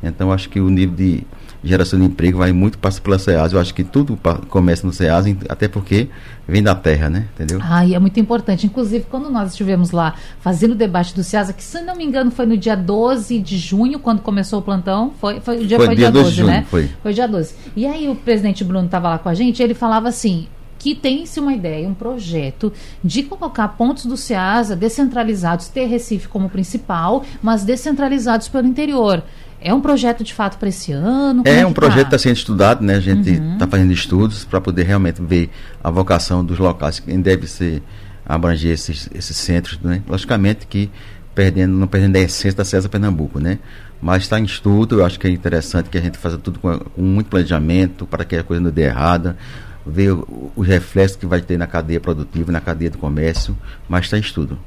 Então 0.03 0.31
acho 0.31 0.51
que 0.51 0.61
o 0.61 0.69
nível 0.69 0.95
de 0.95 1.27
geração 1.63 1.99
de 1.99 2.07
emprego 2.07 2.39
vai 2.39 2.53
muito 2.53 2.79
passa 2.79 3.01
pela 3.01 3.19
SEAS. 3.19 3.53
Eu 3.53 3.61
acho 3.61 3.75
que 3.75 3.85
tudo 3.85 4.19
começa 4.49 4.87
no 4.87 4.93
SEAS, 4.93 5.27
até 5.49 5.69
porque 5.69 6.09
vem 6.49 6.63
da 6.63 6.75
terra, 6.75 7.11
né? 7.11 7.27
Entendeu? 7.35 7.61
Ah, 7.63 7.85
e 7.85 7.95
é 7.95 7.99
muito 7.99 8.19
importante. 8.19 8.67
Inclusive, 8.67 9.07
quando 9.11 9.31
nós 9.31 9.51
estivemos 9.51 9.91
lá 9.91 10.15
fazendo 10.41 10.73
o 10.73 10.75
debate 10.75 11.15
do 11.15 11.23
SEAS, 11.23 11.53
que 11.53 11.63
se 11.63 11.81
não 11.83 11.97
me 11.97 12.05
engano 12.05 12.31
foi 12.31 12.47
no 12.47 12.57
dia 12.57 12.77
12 12.77 13.39
de 13.39 13.59
junho, 13.59 13.99
quando 13.99 14.21
começou 14.21 14.61
o 14.61 14.63
plantão, 14.63 15.13
foi, 15.21 15.41
foi 15.41 15.59
o 15.63 15.67
dia, 15.67 15.77
foi, 15.77 15.87
foi 15.87 15.97
dia 15.97 16.11
12, 16.11 16.25
12 16.25 16.37
junho, 16.37 16.49
né? 16.49 16.67
Foi. 16.69 16.89
foi 17.03 17.13
dia 17.13 17.29
12. 17.29 17.55
E 17.77 17.87
aí 17.87 18.09
o 18.09 18.15
presidente 18.15 18.65
Bruno 18.65 18.87
estava 18.87 19.09
lá 19.09 19.19
com 19.19 19.29
a 19.29 19.35
gente, 19.35 19.63
ele 19.63 19.75
falava 19.75 20.09
assim, 20.09 20.49
que 20.81 20.95
tem-se 20.95 21.39
uma 21.39 21.53
ideia, 21.53 21.87
um 21.87 21.95
projeto 21.95 22.73
de 23.05 23.23
colocar 23.23 23.69
pontos 23.69 24.07
do 24.07 24.17
SEASA 24.17 24.75
descentralizados, 24.75 25.69
ter 25.69 25.85
Recife 25.85 26.27
como 26.27 26.49
principal, 26.49 27.23
mas 27.43 27.65
descentralizados 27.65 28.49
pelo 28.49 28.67
interior. 28.67 29.23
É 29.61 29.75
um 29.75 29.81
projeto 29.81 30.25
de 30.25 30.33
fato 30.33 30.59
para 30.59 30.69
esse 30.69 30.93
ano? 30.93 31.43
É, 31.45 31.61
é 31.61 31.67
um 31.67 31.73
projeto 31.73 31.97
que 31.97 32.01
está 32.03 32.11
tá 32.17 32.19
sendo 32.19 32.37
estudado, 32.37 32.85
né? 32.85 32.95
A 32.95 33.01
gente 33.01 33.31
está 33.31 33.43
uhum. 33.43 33.59
Tá 33.59 33.67
fazendo 33.67 33.93
estudos 33.93 34.45
para 34.45 34.61
poder 34.61 34.85
realmente 34.85 35.21
ver 35.21 35.51
a 35.83 35.91
vocação 35.91 36.45
dos 36.45 36.59
locais, 36.59 36.99
quem 37.01 37.21
deve 37.21 37.47
ser 37.47 37.83
abranger 38.25 38.73
esses, 38.73 39.09
esses 39.15 39.37
centros, 39.37 39.79
né? 39.81 40.03
Logicamente 40.09 40.67
que 40.67 40.91
perdendo, 41.35 41.75
não 41.75 41.87
perdendo 41.87 42.17
a 42.17 42.21
essência 42.21 42.57
da 42.57 42.65
César 42.65 42.89
Pernambuco, 42.89 43.39
né? 43.39 43.59
Mas 44.01 44.23
está 44.23 44.41
em 44.41 44.45
estudo, 44.45 45.01
eu 45.01 45.05
acho 45.05 45.19
que 45.21 45.27
é 45.27 45.31
interessante 45.31 45.91
que 45.91 45.99
a 45.99 46.01
gente 46.01 46.17
faça 46.17 46.39
tudo 46.39 46.59
com, 46.59 46.79
com 46.79 47.03
muito 47.03 47.29
planejamento 47.29 48.07
para 48.07 48.25
que 48.25 48.37
a 48.37 48.43
coisa 48.43 48.63
não 48.63 48.71
dê 48.71 48.83
errada, 48.83 49.37
ver 49.85 50.13
os 50.57 50.67
reflexos 50.67 51.17
que 51.17 51.27
vai 51.27 51.41
ter 51.41 51.59
na 51.59 51.67
cadeia 51.67 52.01
produtiva, 52.01 52.53
na 52.53 52.61
cadeia 52.61 52.91
do 52.91 52.99
comércio, 52.99 53.57
mas 53.89 54.05
está 54.05 54.17
em 54.17 54.21
estudo. 54.21 54.59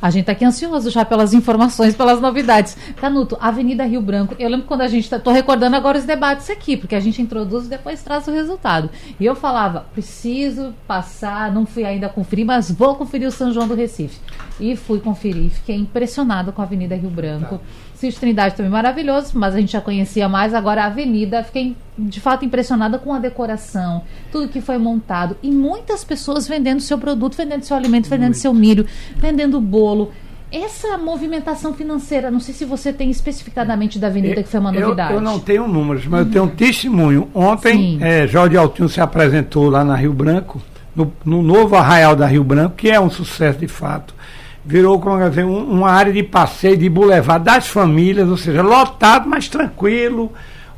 A 0.00 0.10
gente 0.10 0.22
está 0.22 0.32
aqui 0.32 0.44
ansioso 0.44 0.90
já 0.90 1.04
pelas 1.04 1.34
informações, 1.34 1.94
pelas 1.94 2.20
novidades. 2.20 2.76
Canuto, 2.96 3.36
Avenida 3.40 3.84
Rio 3.84 4.00
Branco. 4.00 4.34
Eu 4.38 4.48
lembro 4.48 4.66
quando 4.66 4.80
a 4.82 4.88
gente. 4.88 5.04
Estou 5.04 5.20
tá, 5.20 5.32
recordando 5.32 5.76
agora 5.76 5.98
os 5.98 6.04
debates 6.04 6.48
aqui, 6.48 6.76
porque 6.76 6.94
a 6.94 7.00
gente 7.00 7.20
introduz 7.20 7.66
e 7.66 7.68
depois 7.68 8.02
traz 8.02 8.26
o 8.26 8.30
resultado. 8.30 8.88
E 9.18 9.26
eu 9.26 9.34
falava, 9.34 9.86
preciso 9.92 10.74
passar, 10.86 11.52
não 11.52 11.66
fui 11.66 11.84
ainda 11.84 12.08
conferir, 12.08 12.46
mas 12.46 12.70
vou 12.70 12.94
conferir 12.94 13.28
o 13.28 13.32
São 13.32 13.52
João 13.52 13.68
do 13.68 13.74
Recife. 13.74 14.18
E 14.58 14.76
fui 14.76 15.00
conferir, 15.00 15.50
fiquei 15.50 15.76
impressionado 15.76 16.52
com 16.52 16.60
a 16.62 16.64
Avenida 16.64 16.94
Rio 16.94 17.10
Branco. 17.10 17.58
Tá. 17.58 17.64
Cis 18.00 18.14
Trindade 18.14 18.54
também 18.54 18.72
maravilhoso, 18.72 19.38
mas 19.38 19.54
a 19.54 19.60
gente 19.60 19.72
já 19.72 19.80
conhecia 19.80 20.26
mais. 20.26 20.54
Agora 20.54 20.84
a 20.84 20.86
Avenida, 20.86 21.44
fiquei 21.44 21.76
de 21.98 22.18
fato 22.18 22.46
impressionada 22.46 22.98
com 22.98 23.12
a 23.12 23.18
decoração, 23.18 24.02
tudo 24.32 24.48
que 24.48 24.62
foi 24.62 24.78
montado. 24.78 25.36
E 25.42 25.50
muitas 25.50 26.02
pessoas 26.02 26.48
vendendo 26.48 26.80
seu 26.80 26.96
produto, 26.96 27.36
vendendo 27.36 27.62
seu 27.62 27.76
alimento, 27.76 28.08
vendendo 28.08 28.28
Muito. 28.28 28.38
seu 28.38 28.54
milho, 28.54 28.86
vendendo 29.16 29.60
bolo. 29.60 30.10
Essa 30.50 30.96
movimentação 30.96 31.74
financeira, 31.74 32.30
não 32.30 32.40
sei 32.40 32.54
se 32.54 32.64
você 32.64 32.90
tem 32.90 33.10
especificadamente 33.10 33.98
da 33.98 34.06
Avenida, 34.06 34.42
que 34.42 34.48
foi 34.48 34.60
uma 34.60 34.72
novidade. 34.72 35.12
Eu, 35.12 35.18
eu 35.18 35.22
não 35.22 35.38
tenho 35.38 35.68
números, 35.68 36.06
mas 36.06 36.22
uhum. 36.22 36.26
eu 36.26 36.32
tenho 36.32 36.44
um 36.44 36.48
testemunho. 36.48 37.28
Ontem, 37.34 37.98
é, 38.00 38.26
Jorge 38.26 38.56
Altinho 38.56 38.88
se 38.88 39.00
apresentou 39.00 39.68
lá 39.68 39.84
na 39.84 39.94
Rio 39.94 40.14
Branco, 40.14 40.60
no, 40.96 41.12
no, 41.22 41.42
novo 41.42 41.76
Arraial 41.76 42.16
da 42.16 42.26
Rio 42.26 42.42
Branco, 42.42 42.76
que 42.76 42.90
é 42.90 42.98
um 42.98 43.10
sucesso 43.10 43.58
de 43.58 43.68
fato. 43.68 44.14
Virou, 44.64 45.00
como 45.00 45.28
dizer, 45.28 45.44
um, 45.44 45.64
uma 45.64 45.90
área 45.90 46.12
de 46.12 46.22
passeio, 46.22 46.76
de 46.76 46.88
boulevard 46.88 47.44
das 47.44 47.66
famílias, 47.66 48.28
ou 48.28 48.36
seja, 48.36 48.62
lotado, 48.62 49.28
mas 49.28 49.48
tranquilo, 49.48 50.32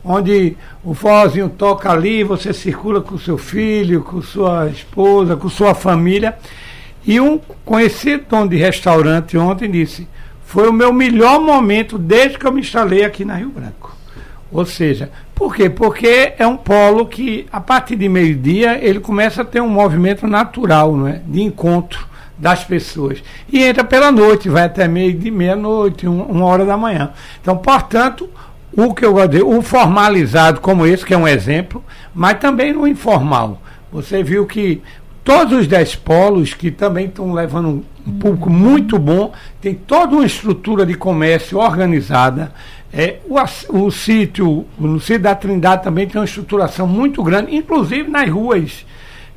onde 0.04 0.56
o 0.84 0.94
forrozinho 0.94 1.48
toca 1.48 1.90
ali, 1.90 2.22
você 2.22 2.52
circula 2.52 3.00
com 3.00 3.18
seu 3.18 3.36
filho, 3.36 4.02
com 4.02 4.22
sua 4.22 4.68
esposa, 4.68 5.36
com 5.36 5.48
sua 5.48 5.74
família. 5.74 6.36
E 7.04 7.20
um 7.20 7.40
conhecido 7.64 8.24
dono 8.28 8.48
de 8.48 8.56
restaurante 8.56 9.36
ontem 9.36 9.70
disse: 9.70 10.06
foi 10.44 10.68
o 10.68 10.72
meu 10.72 10.92
melhor 10.92 11.40
momento 11.40 11.98
desde 11.98 12.38
que 12.38 12.46
eu 12.46 12.52
me 12.52 12.60
instalei 12.60 13.04
aqui 13.04 13.24
na 13.24 13.36
Rio 13.36 13.48
Branco. 13.48 13.96
Ou 14.52 14.66
seja, 14.66 15.10
por 15.34 15.56
quê? 15.56 15.70
Porque 15.70 16.34
é 16.38 16.46
um 16.46 16.58
polo 16.58 17.06
que, 17.06 17.46
a 17.50 17.58
partir 17.58 17.96
de 17.96 18.06
meio-dia, 18.06 18.78
ele 18.84 19.00
começa 19.00 19.40
a 19.40 19.44
ter 19.46 19.62
um 19.62 19.68
movimento 19.68 20.26
natural, 20.26 20.94
não 20.94 21.08
é? 21.08 21.22
de 21.26 21.40
encontro 21.40 22.11
das 22.38 22.64
pessoas. 22.64 23.22
E 23.50 23.62
entra 23.62 23.84
pela 23.84 24.10
noite, 24.10 24.48
vai 24.48 24.64
até 24.64 24.88
meio 24.88 25.14
de 25.14 25.30
meia-noite, 25.30 26.06
uma 26.06 26.44
hora 26.44 26.64
da 26.64 26.76
manhã. 26.76 27.10
Então, 27.40 27.56
portanto, 27.56 28.28
o 28.76 28.94
que 28.94 29.04
eu 29.04 29.12
gosto 29.12 29.28
de 29.28 29.38
dizer, 29.38 29.44
o 29.44 29.60
formalizado 29.62 30.60
como 30.60 30.86
esse, 30.86 31.04
que 31.04 31.14
é 31.14 31.16
um 31.16 31.28
exemplo, 31.28 31.84
mas 32.14 32.38
também 32.38 32.72
no 32.72 32.86
informal. 32.86 33.60
Você 33.92 34.22
viu 34.22 34.46
que 34.46 34.82
todos 35.22 35.58
os 35.58 35.66
dez 35.66 35.94
polos, 35.94 36.54
que 36.54 36.70
também 36.70 37.06
estão 37.06 37.32
levando 37.32 37.84
um 38.06 38.12
público 38.12 38.50
muito 38.50 38.98
bom, 38.98 39.32
tem 39.60 39.74
toda 39.74 40.16
uma 40.16 40.24
estrutura 40.24 40.86
de 40.86 40.94
comércio 40.94 41.58
organizada. 41.58 42.52
É, 42.92 43.18
o, 43.26 43.36
o 43.78 43.90
sítio, 43.90 44.66
no 44.78 44.98
sítio 45.00 45.20
da 45.20 45.34
Trindade 45.34 45.82
também 45.82 46.06
tem 46.06 46.20
uma 46.20 46.24
estruturação 46.24 46.86
muito 46.86 47.22
grande, 47.22 47.54
inclusive 47.54 48.10
nas 48.10 48.28
ruas 48.28 48.84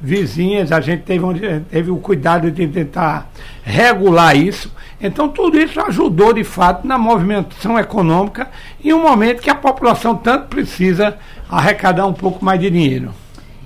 vizinhas, 0.06 0.72
a 0.72 0.80
gente 0.80 1.02
teve, 1.02 1.26
teve 1.70 1.92
o 1.92 1.98
cuidado 1.98 2.52
de 2.52 2.68
tentar 2.68 3.30
regular 3.64 4.38
isso. 4.38 4.72
Então, 5.02 5.28
tudo 5.28 5.60
isso 5.60 5.80
ajudou, 5.82 6.32
de 6.32 6.44
fato, 6.44 6.88
na 6.88 6.98
movimentação 6.98 7.78
econômica 7.78 8.48
em 8.84 8.94
um 8.94 9.02
momento 9.02 9.42
que 9.42 9.50
a 9.50 9.56
população 9.56 10.16
tanto 10.16 10.48
precisa 10.48 11.18
arrecadar 11.50 12.06
um 12.06 12.14
pouco 12.14 12.44
mais 12.44 12.60
de 12.60 12.70
dinheiro. 12.70 13.12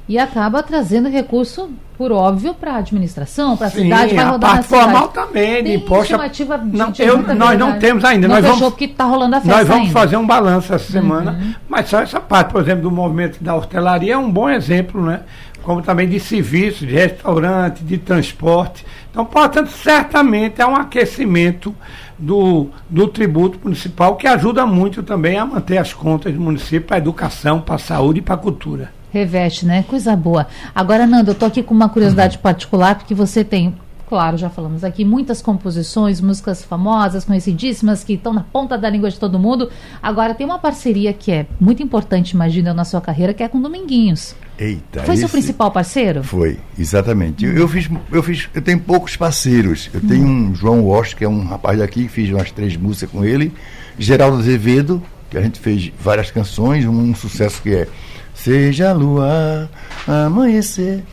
E 0.10 0.18
acaba 0.18 0.64
trazendo 0.64 1.08
recurso, 1.08 1.70
por 1.96 2.12
óbvio, 2.12 2.56
para 2.56 2.74
a 2.74 2.78
administração, 2.78 3.56
para 3.56 3.68
a 3.68 3.70
cidade, 3.70 4.16
vai 4.16 4.26
rodar 4.26 4.50
a 4.50 4.54
parte 4.56 4.68
formal 4.68 5.10
também, 5.10 5.64
de 5.64 5.74
imposto. 5.76 6.18
Não, 6.18 6.92
eu, 6.98 7.36
nós 7.36 7.60
não 7.60 7.78
temos 7.78 8.04
ainda. 8.04 8.28
Não 8.28 8.34
nós 8.34 8.44
fechou 8.44 8.58
vamos, 8.58 8.74
porque 8.74 8.86
está 8.86 9.04
rolando 9.04 9.36
a 9.36 9.40
festa 9.42 9.56
Nós 9.56 9.68
vamos 9.68 9.84
ainda. 9.84 10.00
fazer 10.00 10.18
um 10.18 10.26
balanço 10.26 10.74
essa 10.74 10.92
semana, 10.92 11.34
uhum. 11.34 11.54
mas 11.70 11.90
só 11.90 12.00
essa 12.00 12.20
parte, 12.20 12.52
por 12.52 12.60
exemplo, 12.60 12.82
do 12.82 12.92
movimento 12.92 13.38
da 13.44 13.54
hortelaria 13.54 14.16
é 14.16 14.18
um 14.18 14.32
bom 14.32 14.50
exemplo, 14.50 15.00
né? 15.00 15.20
Como 15.64 15.82
também 15.82 16.08
de 16.08 16.20
serviços, 16.20 16.88
de 16.88 16.94
restaurante, 16.94 17.84
de 17.84 17.98
transporte. 17.98 18.86
Então, 19.12 19.26
portanto, 19.26 19.70
certamente 19.70 20.62
é 20.62 20.66
um 20.66 20.76
aquecimento 20.76 21.76
do, 22.18 22.70
do 22.90 23.08
tributo 23.08 23.60
municipal 23.64 24.16
que 24.16 24.28
ajuda 24.28 24.66
muito 24.66 25.02
também 25.04 25.38
a 25.38 25.46
manter 25.46 25.78
as 25.78 25.94
contas 25.94 26.34
do 26.34 26.40
município 26.40 26.82
para 26.82 26.98
a 26.98 27.00
educação, 27.00 27.62
para 27.62 27.76
a 27.76 27.80
saúde 27.80 28.20
e 28.20 28.22
para 28.22 28.36
a 28.36 28.38
cultura. 28.38 28.92
Reveste, 29.12 29.66
né? 29.66 29.84
Coisa 29.88 30.16
boa. 30.16 30.48
Agora, 30.74 31.08
Nando, 31.08 31.32
eu 31.32 31.34
estou 31.34 31.48
aqui 31.48 31.64
com 31.64 31.74
uma 31.74 31.90
curiosidade 31.90 32.38
uhum. 32.38 32.44
particular, 32.44 32.96
porque 32.96 33.16
você 33.16 33.44
tem 33.44 33.76
claro, 34.10 34.36
já 34.36 34.50
falamos 34.50 34.84
aqui, 34.84 35.06
muitas 35.06 35.40
composições, 35.40 36.20
músicas 36.20 36.64
famosas, 36.64 37.24
conhecidíssimas, 37.24 38.04
que 38.04 38.14
estão 38.14 38.34
na 38.34 38.42
ponta 38.42 38.76
da 38.76 38.90
língua 38.90 39.12
de 39.12 39.20
todo 39.20 39.38
mundo. 39.38 39.70
Agora 40.02 40.34
tem 40.34 40.46
uma 40.46 40.58
parceria 40.58 41.14
que 41.14 41.32
é 41.32 41.46
muito 41.60 41.84
importante, 41.84 42.32
imagina, 42.32 42.74
na 42.74 42.84
sua 42.84 43.00
carreira, 43.00 43.34
que 43.34 43.44
é 43.44 43.48
com 43.48 43.62
Dominguinhos. 43.62 44.36
Eita, 44.58 45.04
Foi 45.04 45.14
esse... 45.14 45.22
seu 45.22 45.30
principal 45.30 45.72
parceiro? 45.72 46.24
Foi, 46.24 46.60
exatamente. 46.78 47.46
Eu, 47.46 47.56
eu, 47.56 47.68
fiz, 47.68 47.88
eu 48.12 48.24
fiz, 48.24 48.50
eu 48.54 48.62
tenho 48.62 48.80
poucos 48.80 49.16
parceiros. 49.16 49.90
Eu 49.94 50.02
hum. 50.04 50.08
tenho 50.08 50.28
um 50.28 50.56
João 50.56 50.82
Walsh, 50.82 51.14
que 51.14 51.24
é 51.24 51.30
um 51.30 51.46
rapaz 51.46 51.78
daqui, 51.78 52.04
que 52.04 52.10
fiz 52.10 52.30
umas 52.32 52.52
três 52.52 52.76
músicas 52.76 53.12
com 53.12 53.24
ele. 53.24 53.54
Geraldo 53.98 54.38
Azevedo, 54.38 55.02
que 55.30 55.38
a 55.38 55.42
gente 55.42 55.60
fez 55.60 55.92
várias 56.02 56.32
canções, 56.32 56.84
um, 56.86 56.92
um 56.92 57.16
sucesso 57.16 57.62
que 57.62 57.76
é 57.76 57.88
Seja 58.34 58.92
a 58.92 58.94
lua 58.94 59.70
amanhecer 60.08 61.04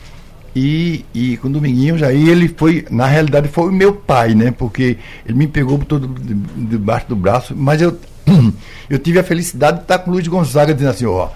e, 0.57 1.05
e 1.13 1.37
com 1.37 1.49
o 1.49 1.51
Dominguinhos, 1.51 2.01
aí 2.01 2.29
ele 2.29 2.47
foi, 2.47 2.83
na 2.89 3.05
realidade, 3.05 3.47
foi 3.47 3.69
o 3.69 3.71
meu 3.71 3.93
pai, 3.93 4.33
né? 4.33 4.49
Porque 4.49 4.97
ele 5.23 5.37
me 5.37 5.47
pegou 5.47 5.77
todo 5.77 6.07
debaixo 6.55 7.07
do 7.07 7.15
braço, 7.15 7.55
mas 7.55 7.79
eu, 7.79 7.95
eu 8.89 8.97
tive 8.97 9.19
a 9.19 9.23
felicidade 9.23 9.77
de 9.77 9.83
estar 9.83 9.99
com 9.99 10.09
o 10.09 10.13
Luiz 10.15 10.27
Gonzaga 10.27 10.73
dizendo 10.73 10.89
assim, 10.89 11.05
ó, 11.05 11.29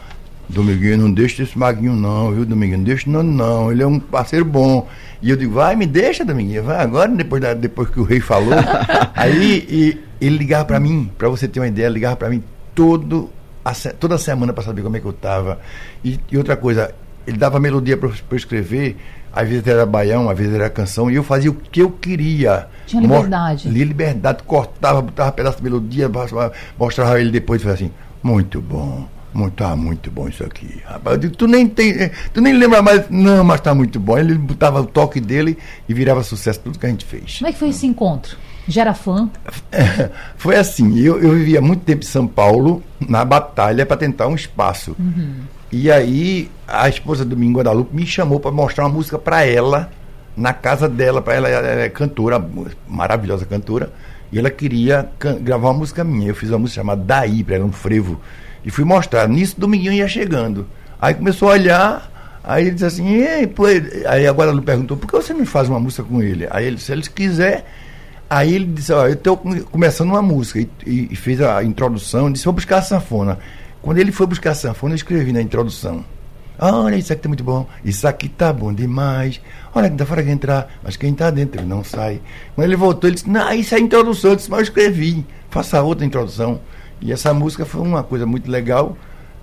Dominguinho, 0.49 0.97
não 0.97 1.11
deixa 1.11 1.43
esse 1.43 1.55
maguinho 1.55 1.93
não, 1.93 2.31
viu, 2.31 2.45
Dominguinho? 2.45 2.79
Não 2.79 2.83
deixa 2.83 3.07
não, 3.07 3.21
não, 3.21 3.71
ele 3.71 3.83
é 3.83 3.87
um 3.87 3.99
parceiro 3.99 4.43
bom. 4.43 4.87
E 5.21 5.29
eu 5.29 5.37
digo, 5.37 5.53
vai, 5.53 5.75
me 5.75 5.85
deixa, 5.85 6.25
Dominguinho, 6.25 6.63
vai 6.63 6.77
agora, 6.81 7.07
depois, 7.11 7.39
da, 7.39 7.53
depois 7.53 7.91
que 7.91 7.99
o 7.99 8.03
rei 8.03 8.19
falou. 8.19 8.55
aí 9.13 9.67
e, 9.69 9.97
ele 10.19 10.37
ligava 10.37 10.65
para 10.65 10.79
mim, 10.79 11.11
para 11.15 11.29
você 11.29 11.47
ter 11.47 11.59
uma 11.59 11.67
ideia, 11.67 11.87
ligava 11.89 12.15
para 12.15 12.29
mim 12.29 12.41
todo, 12.73 13.29
a, 13.63 13.71
toda 13.99 14.17
semana 14.17 14.51
para 14.51 14.63
saber 14.63 14.81
como 14.81 14.97
é 14.97 14.99
que 14.99 15.05
eu 15.05 15.11
estava. 15.11 15.59
E, 16.03 16.19
e 16.31 16.37
outra 16.39 16.57
coisa, 16.57 16.91
ele 17.25 17.37
dava 17.37 17.59
melodia 17.59 17.97
para 17.97 18.09
eu 18.09 18.37
escrever, 18.37 18.97
às 19.33 19.47
vezes 19.47 19.65
era 19.65 19.85
baião, 19.85 20.29
às 20.29 20.37
vezes 20.37 20.53
era 20.53 20.69
canção, 20.69 21.09
e 21.09 21.15
eu 21.15 21.23
fazia 21.23 21.49
o 21.49 21.53
que 21.53 21.81
eu 21.81 21.91
queria. 21.91 22.67
Tinha 22.85 23.01
liberdade. 23.01 23.69
Lia 23.69 23.85
liberdade, 23.85 24.43
cortava, 24.43 25.01
botava 25.01 25.31
pedaço 25.31 25.57
de 25.57 25.63
melodia, 25.63 26.09
mostrava 26.77 27.19
ele 27.19 27.31
depois 27.31 27.61
e 27.61 27.63
falava 27.63 27.83
assim, 27.83 27.91
muito 28.21 28.61
bom. 28.61 29.07
Muito, 29.33 29.63
ah, 29.63 29.77
muito 29.77 30.11
bom 30.11 30.27
isso 30.27 30.43
aqui. 30.43 30.81
Rapaz, 30.85 31.17
digo, 31.17 31.33
tu 31.35 31.47
nem 31.47 31.65
tem. 31.65 31.91
Eh, 31.91 32.11
tu 32.33 32.41
nem 32.41 32.51
lembra 32.51 32.81
mais. 32.81 33.09
Não, 33.09 33.45
mas 33.45 33.61
tá 33.61 33.73
muito 33.73 33.97
bom. 33.97 34.17
Ele 34.17 34.33
botava 34.33 34.81
o 34.81 34.85
toque 34.85 35.21
dele 35.21 35.57
e 35.87 35.93
virava 35.93 36.21
sucesso 36.21 36.59
tudo 36.59 36.77
que 36.77 36.85
a 36.85 36.89
gente 36.89 37.05
fez. 37.05 37.37
Como 37.37 37.47
é 37.47 37.53
que 37.53 37.57
foi 37.57 37.69
esse 37.69 37.87
encontro? 37.87 38.37
Já 38.67 38.81
era 38.81 38.93
fã? 38.93 39.29
foi 40.35 40.57
assim, 40.57 40.99
eu, 40.99 41.17
eu 41.21 41.31
vivia 41.33 41.61
muito 41.61 41.83
tempo 41.83 42.03
em 42.03 42.07
São 42.07 42.27
Paulo, 42.27 42.83
na 42.99 43.23
batalha 43.23 43.85
para 43.85 43.95
tentar 43.95 44.27
um 44.27 44.35
espaço. 44.35 44.95
Uhum. 44.99 45.35
E 45.71 45.89
aí 45.89 46.51
a 46.67 46.89
esposa 46.89 47.23
do 47.23 47.29
Domingo 47.29 47.59
Guadalupe 47.59 47.95
me 47.95 48.05
chamou 48.05 48.39
para 48.39 48.51
mostrar 48.51 48.85
uma 48.85 48.93
música 48.93 49.17
para 49.17 49.45
ela, 49.45 49.89
na 50.35 50.53
casa 50.53 50.89
dela, 50.89 51.21
para 51.21 51.35
ela, 51.35 51.47
ela 51.49 51.67
é 51.81 51.89
cantora, 51.89 52.43
maravilhosa 52.87 53.45
cantora, 53.45 53.91
e 54.31 54.39
ela 54.39 54.49
queria 54.49 55.09
gravar 55.41 55.69
uma 55.69 55.79
música 55.79 56.03
minha. 56.03 56.29
Eu 56.29 56.35
fiz 56.35 56.49
uma 56.49 56.59
música 56.59 56.81
chamada 56.81 57.01
Daí, 57.01 57.43
para 57.43 57.55
ela, 57.55 57.65
um 57.65 57.71
frevo, 57.71 58.19
e 58.65 58.69
fui 58.69 58.83
mostrar. 58.83 59.27
Nisso, 59.29 59.59
Dominguinho 59.59 59.93
ia 59.93 60.07
chegando. 60.07 60.67
Aí 61.01 61.13
começou 61.13 61.49
a 61.49 61.53
olhar, 61.53 62.39
aí 62.43 62.65
ele 62.65 62.71
disse 62.71 62.85
assim, 62.85 63.07
Ei, 63.07 63.47
pô, 63.47 63.65
aí 63.65 64.27
a 64.27 64.31
Guadalupe 64.31 64.65
perguntou, 64.65 64.97
por 64.97 65.07
que 65.07 65.15
você 65.15 65.33
não 65.33 65.45
faz 65.45 65.69
uma 65.69 65.79
música 65.79 66.03
com 66.03 66.21
ele? 66.21 66.47
Aí 66.51 66.65
ele, 66.65 66.77
se 66.77 66.91
ele 66.91 67.01
quiser, 67.03 67.65
Aí 68.31 68.55
ele 68.55 68.65
disse, 68.65 68.93
ó, 68.93 69.07
eu 69.07 69.13
estou 69.15 69.35
começando 69.35 70.11
uma 70.11 70.21
música 70.21 70.61
e, 70.87 71.09
e, 71.11 71.15
fez 71.17 71.41
a 71.41 71.61
introdução, 71.65 72.31
disse, 72.31 72.45
vou 72.45 72.53
buscar 72.53 72.77
a 72.77 72.81
sanfona. 72.81 73.37
Quando 73.81 73.97
ele 73.97 74.11
foi 74.11 74.27
buscar 74.27 74.51
a 74.51 74.55
sanfona, 74.55 74.93
eu 74.93 74.97
escrevi 74.97 75.33
na 75.33 75.41
introdução. 75.41 76.05
Olha, 76.59 76.95
isso 76.95 77.11
aqui 77.11 77.23
tá 77.23 77.27
muito 77.27 77.43
bom. 77.43 77.67
Isso 77.83 78.07
aqui 78.07 78.29
tá 78.29 78.53
bom 78.53 78.71
demais. 78.71 79.41
Olha, 79.73 79.89
quem 79.89 79.97
tá 79.97 80.05
fora 80.05 80.21
quer 80.21 80.31
entrar, 80.31 80.71
mas 80.83 80.95
quem 80.95 81.11
tá 81.13 81.31
dentro 81.31 81.65
não 81.65 81.83
sai. 81.83 82.21
Quando 82.53 82.67
ele 82.67 82.75
voltou, 82.75 83.09
ele 83.09 83.15
disse, 83.15 83.27
não, 83.27 83.51
isso 83.51 83.73
é 83.73 83.79
introdução. 83.79 84.31
Eu 84.31 84.35
disse, 84.35 84.51
mas 84.51 84.59
eu 84.59 84.63
escrevi. 84.65 85.25
Faça 85.49 85.81
outra 85.81 86.05
introdução. 86.05 86.61
E 87.01 87.11
essa 87.11 87.33
música 87.33 87.65
foi 87.65 87.81
uma 87.81 88.03
coisa 88.03 88.27
muito 88.27 88.51
legal, 88.51 88.95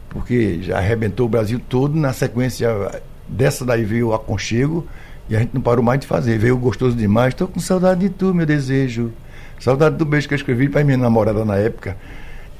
porque 0.08 0.62
já 0.62 0.78
arrebentou 0.78 1.26
o 1.26 1.28
Brasil 1.28 1.60
todo. 1.68 1.96
Na 1.96 2.12
sequência 2.12 3.02
dessa 3.26 3.64
daí 3.64 3.84
veio 3.84 4.10
o 4.10 4.14
Aconchego, 4.14 4.86
e 5.28 5.34
a 5.34 5.40
gente 5.40 5.50
não 5.52 5.60
parou 5.60 5.84
mais 5.84 5.98
de 5.98 6.06
fazer. 6.06 6.38
Veio 6.38 6.56
gostoso 6.56 6.96
demais. 6.96 7.34
Estou 7.34 7.48
com 7.48 7.58
saudade 7.58 8.02
de 8.02 8.10
tu, 8.10 8.32
meu 8.32 8.46
desejo. 8.46 9.12
Saudade 9.58 9.96
do 9.96 10.04
beijo 10.04 10.28
que 10.28 10.34
eu 10.34 10.38
escrevi 10.38 10.68
para 10.68 10.84
minha 10.84 10.96
namorada 10.96 11.44
na 11.44 11.56
época. 11.56 11.96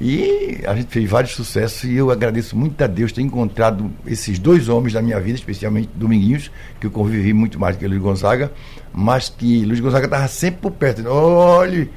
E 0.01 0.61
a 0.65 0.73
gente 0.75 0.87
fez 0.87 1.09
vários 1.09 1.33
sucessos 1.33 1.83
e 1.83 1.95
eu 1.95 2.09
agradeço 2.09 2.55
muito 2.55 2.81
a 2.81 2.87
Deus 2.87 3.11
ter 3.11 3.21
encontrado 3.21 3.91
esses 4.07 4.39
dois 4.39 4.69
homens 4.69 4.93
da 4.93 5.01
minha 5.01 5.19
vida, 5.19 5.37
especialmente 5.37 5.89
Dominguinhos, 5.93 6.49
que 6.79 6.87
eu 6.87 6.91
convivi 6.91 7.33
muito 7.33 7.59
mais 7.59 7.75
que 7.75 7.85
Luiz 7.85 8.01
Gonzaga, 8.01 8.49
mas 8.93 9.27
que 9.27 9.65
Luiz 9.65 9.81
Gonzaga 9.81 10.05
estava 10.05 10.27
sempre 10.29 10.61
por 10.61 10.71
perto. 10.71 11.05
Olha, 11.05 11.89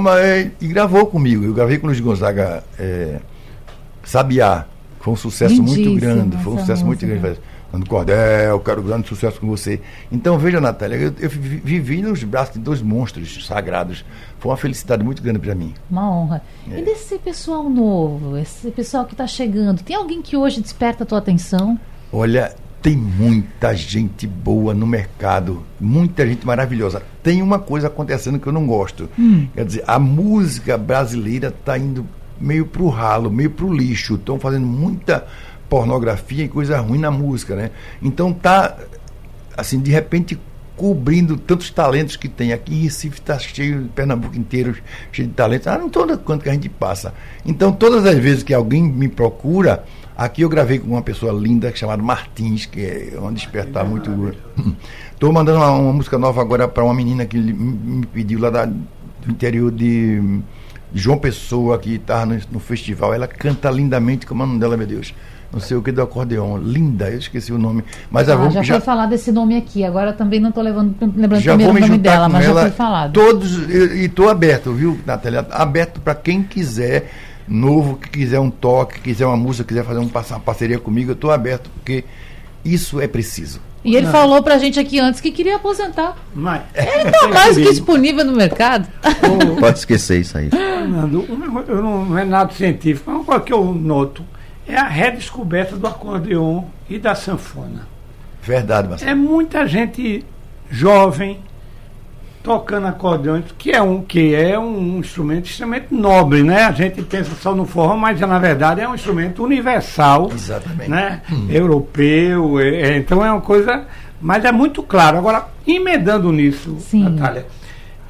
mas... 0.00 0.50
e 0.60 0.66
gravou 0.66 1.06
comigo. 1.06 1.44
Eu 1.44 1.54
gravei 1.54 1.78
com 1.78 1.86
Luiz 1.86 2.00
Gonzaga 2.00 2.64
é, 2.78 3.20
Sabiá. 4.02 4.66
Foi 4.98 5.14
um 5.14 5.16
sucesso 5.16 5.62
muito 5.62 5.94
grande. 6.00 6.36
Foi 6.38 6.54
um 6.54 6.58
sucesso 6.58 6.84
música. 6.84 7.06
muito 7.06 7.22
grande. 7.22 7.38
Nando 7.72 7.86
Cordel, 7.86 8.60
quero 8.60 8.82
grande 8.82 9.08
sucesso 9.08 9.40
com 9.40 9.46
você. 9.46 9.80
Então, 10.10 10.38
veja, 10.38 10.60
Natália, 10.60 10.96
eu, 10.96 11.14
eu 11.18 11.28
vivi 11.28 12.00
nos 12.00 12.22
braços 12.22 12.54
de 12.54 12.60
dois 12.60 12.80
monstros 12.80 13.44
sagrados. 13.46 14.04
Foi 14.38 14.50
uma 14.50 14.56
felicidade 14.56 15.02
muito 15.02 15.22
grande 15.22 15.38
para 15.38 15.54
mim. 15.54 15.74
Uma 15.90 16.10
honra. 16.10 16.42
É. 16.70 16.78
E 16.78 16.82
desse 16.82 17.18
pessoal 17.18 17.68
novo, 17.68 18.36
esse 18.36 18.70
pessoal 18.70 19.04
que 19.04 19.14
está 19.14 19.26
chegando, 19.26 19.82
tem 19.82 19.96
alguém 19.96 20.22
que 20.22 20.36
hoje 20.36 20.60
desperta 20.60 21.04
a 21.04 21.06
tua 21.06 21.18
atenção? 21.18 21.78
Olha, 22.12 22.54
tem 22.80 22.96
muita 22.96 23.74
gente 23.74 24.28
boa 24.28 24.72
no 24.72 24.86
mercado, 24.86 25.64
muita 25.80 26.24
gente 26.26 26.46
maravilhosa. 26.46 27.02
Tem 27.22 27.42
uma 27.42 27.58
coisa 27.58 27.88
acontecendo 27.88 28.38
que 28.38 28.46
eu 28.46 28.52
não 28.52 28.64
gosto. 28.64 29.10
Hum. 29.18 29.48
Quer 29.54 29.64
dizer, 29.64 29.84
a 29.86 29.98
música 29.98 30.78
brasileira 30.78 31.48
está 31.48 31.76
indo 31.76 32.06
meio 32.40 32.66
pro 32.66 32.88
ralo, 32.88 33.30
meio 33.30 33.50
pro 33.50 33.72
lixo. 33.72 34.14
Estão 34.14 34.38
fazendo 34.38 34.66
muita 34.66 35.26
pornografia 35.68 36.44
e 36.44 36.48
coisa 36.48 36.78
ruim 36.80 36.98
na 36.98 37.10
música, 37.10 37.54
né? 37.54 37.70
Então 38.02 38.32
tá 38.32 38.76
assim, 39.56 39.80
de 39.80 39.90
repente 39.90 40.38
cobrindo 40.76 41.36
tantos 41.36 41.70
talentos 41.70 42.16
que 42.16 42.28
tem. 42.28 42.52
Aqui 42.52 42.82
Recife 42.82 43.18
está 43.18 43.38
cheio, 43.38 43.88
Pernambuco 43.94 44.36
inteiro 44.36 44.76
cheio 45.10 45.28
de 45.28 45.34
talentos. 45.34 45.66
Ah, 45.66 45.78
não 45.78 45.88
toda 45.88 46.16
quanto 46.18 46.42
que 46.42 46.50
a 46.50 46.52
gente 46.52 46.68
passa. 46.68 47.14
Então, 47.44 47.72
todas 47.72 48.04
as 48.04 48.18
vezes 48.18 48.42
que 48.42 48.52
alguém 48.52 48.82
me 48.82 49.08
procura, 49.08 49.84
aqui 50.16 50.42
eu 50.42 50.48
gravei 50.48 50.78
com 50.78 50.88
uma 50.88 51.02
pessoa 51.02 51.32
linda 51.32 51.74
chamada 51.74 52.02
Martins, 52.02 52.66
que 52.66 52.84
é 52.84 53.18
um 53.18 53.32
despertar 53.32 53.84
muito. 53.84 54.10
Estou 55.12 55.32
mandando 55.32 55.58
uma, 55.58 55.70
uma, 55.70 55.92
música 55.94 56.18
nova 56.18 56.42
agora 56.42 56.68
para 56.68 56.84
uma 56.84 56.92
menina 56.92 57.24
que 57.24 57.38
me 57.38 58.04
pediu 58.06 58.38
lá 58.38 58.50
da, 58.50 58.66
do 58.66 59.30
interior 59.30 59.72
de 59.72 60.42
João 60.92 61.16
Pessoa, 61.16 61.78
que 61.78 61.94
estava 61.94 62.26
no, 62.26 62.38
no, 62.52 62.60
festival. 62.60 63.14
Ela 63.14 63.26
canta 63.26 63.70
lindamente, 63.70 64.26
como 64.26 64.42
é 64.42 64.44
o 64.44 64.48
nome 64.48 64.60
dela, 64.60 64.76
meu 64.76 64.86
Deus? 64.86 65.14
Não 65.52 65.60
sei 65.60 65.76
o 65.76 65.82
que 65.82 65.92
do 65.92 66.02
acordeão. 66.02 66.56
Linda, 66.58 67.10
eu 67.10 67.18
esqueci 67.18 67.52
o 67.52 67.58
nome. 67.58 67.84
Mas 68.10 68.28
ah, 68.28 68.50
já, 68.50 68.62
já 68.62 68.74
foi 68.74 68.82
falado 68.82 69.10
desse 69.10 69.32
nome 69.32 69.56
aqui, 69.56 69.84
agora 69.84 70.12
também 70.12 70.40
não 70.40 70.50
estou 70.50 70.62
lembrando 70.62 71.40
já 71.40 71.54
primeiro 71.54 71.76
o 71.76 71.80
nome 71.80 71.98
dela, 71.98 72.28
mas 72.28 72.44
já 72.44 72.52
foi 72.52 72.70
falado. 72.70 73.12
Todos, 73.12 73.68
e 73.68 74.04
estou 74.04 74.28
aberto, 74.28 74.72
viu, 74.72 74.98
Natália? 75.06 75.46
Aberto 75.50 76.00
para 76.00 76.14
quem 76.14 76.42
quiser, 76.42 77.10
novo, 77.48 77.96
que 77.96 78.10
quiser 78.10 78.40
um 78.40 78.50
toque, 78.50 79.00
quiser 79.00 79.26
uma 79.26 79.36
música, 79.36 79.66
quiser 79.66 79.84
fazer 79.84 80.00
um, 80.00 80.10
uma 80.12 80.40
parceria 80.40 80.78
comigo, 80.78 81.10
eu 81.10 81.14
estou 81.14 81.30
aberto, 81.30 81.70
porque 81.70 82.04
isso 82.64 83.00
é 83.00 83.06
preciso. 83.06 83.60
E 83.84 83.94
ele 83.94 84.06
não. 84.06 84.12
falou 84.12 84.42
pra 84.42 84.58
gente 84.58 84.80
aqui 84.80 84.98
antes 84.98 85.20
que 85.20 85.30
queria 85.30 85.56
aposentar. 85.56 86.16
Mas, 86.34 86.62
ele 86.74 87.08
tá 87.08 87.28
mais 87.28 87.56
que 87.56 87.62
disponível 87.62 88.24
no 88.24 88.32
mercado. 88.32 88.88
Pode 89.60 89.78
esquecer 89.78 90.20
isso 90.20 90.36
aí. 90.36 90.50
Fernando, 90.50 91.24
não 91.68 92.18
é 92.18 92.24
nada 92.24 92.52
científico, 92.52 93.08
mas 93.08 93.16
uma 93.20 93.24
coisa 93.24 93.40
que 93.42 93.52
eu 93.52 93.64
noto 93.72 94.24
é 94.68 94.76
a 94.76 94.88
redescoberta 94.88 95.76
do 95.76 95.86
acordeon 95.86 96.64
e 96.88 96.98
da 96.98 97.14
sanfona. 97.14 97.86
Verdade, 98.42 98.88
Marcelo. 98.88 99.10
É 99.10 99.14
muita 99.14 99.66
gente 99.66 100.24
jovem 100.70 101.40
tocando 102.46 102.86
acordeão, 102.86 103.42
que 103.58 103.72
é 103.72 103.82
um 103.82 104.00
que 104.00 104.32
é 104.32 104.56
um 104.56 105.00
instrumento 105.00 105.46
extremamente 105.46 105.92
nobre, 105.92 106.44
né? 106.44 106.62
A 106.64 106.70
gente 106.70 107.02
pensa 107.02 107.32
só 107.34 107.52
no 107.52 107.66
forró, 107.66 107.96
mas 107.96 108.20
na 108.20 108.38
verdade 108.38 108.80
é 108.80 108.88
um 108.88 108.94
instrumento 108.94 109.42
universal, 109.42 110.30
Exatamente. 110.32 110.88
né? 110.88 111.22
Hum. 111.30 111.48
Europeu, 111.50 112.60
é, 112.60 112.68
é, 112.68 112.96
então 112.98 113.24
é 113.24 113.32
uma 113.32 113.40
coisa, 113.40 113.84
mas 114.20 114.44
é 114.44 114.52
muito 114.52 114.80
claro. 114.80 115.18
Agora, 115.18 115.48
emendando 115.66 116.30
nisso, 116.30 116.76
Sim. 116.78 117.02
Natália, 117.02 117.46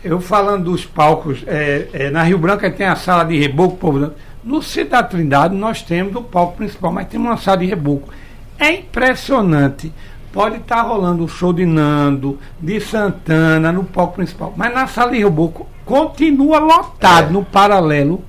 eu 0.05 0.21
falando 0.21 0.65
dos 0.65 0.85
palcos, 0.85 1.43
é, 1.47 1.89
é 1.95 2.11
na 2.11 2.23
Rio 2.23 2.37
Branco 2.37 2.71
tem 2.73 2.87
a 2.87 2.95
sala 2.95 3.25
de 3.25 3.39
reboco, 3.39 3.79
povo 3.79 4.13
no 4.47 4.63
Centro 4.63 4.91
da 4.91 5.03
Trindade 5.03 5.57
nós 5.57 5.83
temos 5.83 6.15
o 6.15 6.23
palco 6.23 6.59
principal, 6.59 6.93
mas 6.93 7.09
temos 7.09 7.27
uma 7.27 7.37
sala 7.37 7.59
de 7.59 7.67
reboco. 7.67 8.09
É 8.57 8.71
impressionante. 8.71 9.93
Pode 10.33 10.59
estar 10.59 10.77
tá 10.77 10.83
rolando 10.83 11.25
o 11.25 11.29
show 11.29 11.53
de 11.53 11.67
Nando, 11.67 12.39
de 12.61 12.79
Santana, 12.81 13.73
no 13.73 13.83
palco 13.83 14.15
principal. 14.15 14.55
Mas 14.57 14.73
na 14.73 14.87
sala 14.87 15.11
de 15.11 15.19
reboco 15.19 15.67
continua 15.85 16.61
lotado, 16.61 17.31
é. 17.31 17.33
no 17.33 17.45
paralelo. 17.45 18.25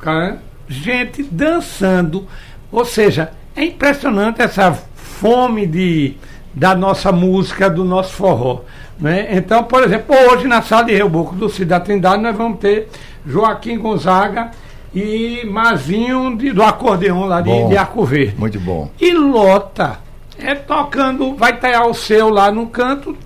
Cara, 0.00 0.40
gente 0.66 1.22
dançando. 1.22 2.26
Ou 2.72 2.86
seja, 2.86 3.32
é 3.54 3.64
impressionante 3.64 4.40
essa 4.40 4.72
fome 4.72 5.66
de, 5.66 6.16
da 6.54 6.74
nossa 6.74 7.12
música, 7.12 7.68
do 7.68 7.84
nosso 7.84 8.14
forró. 8.14 8.62
Né? 8.98 9.36
Então, 9.36 9.64
por 9.64 9.84
exemplo, 9.84 10.16
hoje 10.16 10.46
na 10.46 10.62
sala 10.62 10.84
de 10.84 10.94
reboco 10.94 11.34
do 11.34 11.50
Cidade 11.50 11.84
Trindade 11.84 12.22
nós 12.22 12.34
vamos 12.34 12.58
ter 12.58 12.88
Joaquim 13.26 13.78
Gonzaga 13.78 14.50
e 14.94 15.44
Mazinho 15.44 16.36
de, 16.36 16.52
do 16.52 16.62
acordeão 16.62 17.26
lá 17.26 17.40
de, 17.40 17.50
bom, 17.50 17.68
de 17.68 17.76
Arco 17.76 18.04
Verde. 18.04 18.34
Muito 18.38 18.58
bom. 18.60 18.90
E 19.00 19.12
lota. 19.12 19.98
É 20.38 20.54
tocando, 20.54 21.34
vai 21.34 21.52
estar 21.52 21.84
o 21.84 21.92
seu 21.92 22.28
lá 22.28 22.50
no 22.52 22.68
canto, 22.68 23.16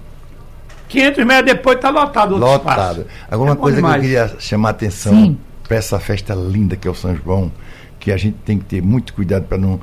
500 0.89 1.25
metros 1.25 1.47
depois 1.47 1.77
está 1.77 1.91
lotado 1.91 2.33
outro 2.33 2.49
Lotado. 2.49 3.01
Espaço. 3.01 3.07
Alguma 3.31 3.53
é 3.53 3.57
coisa 3.57 3.77
demais. 3.77 3.95
que 3.95 4.07
eu 4.07 4.25
queria 4.27 4.41
chamar 4.41 4.69
a 4.69 4.71
atenção 4.73 5.37
para 5.67 5.77
essa 5.77 5.99
festa 5.99 6.35
linda 6.35 6.77
que 6.77 6.87
é 6.87 6.91
o 6.91 6.95
São 6.95 7.15
João, 7.17 7.51
que 7.99 8.13
a 8.13 8.17
gente 8.17 8.37
tem 8.45 8.59
que 8.59 8.65
ter 8.65 8.83
muito 8.83 9.15
cuidado 9.15 9.45
para 9.45 9.59
não 9.59 9.81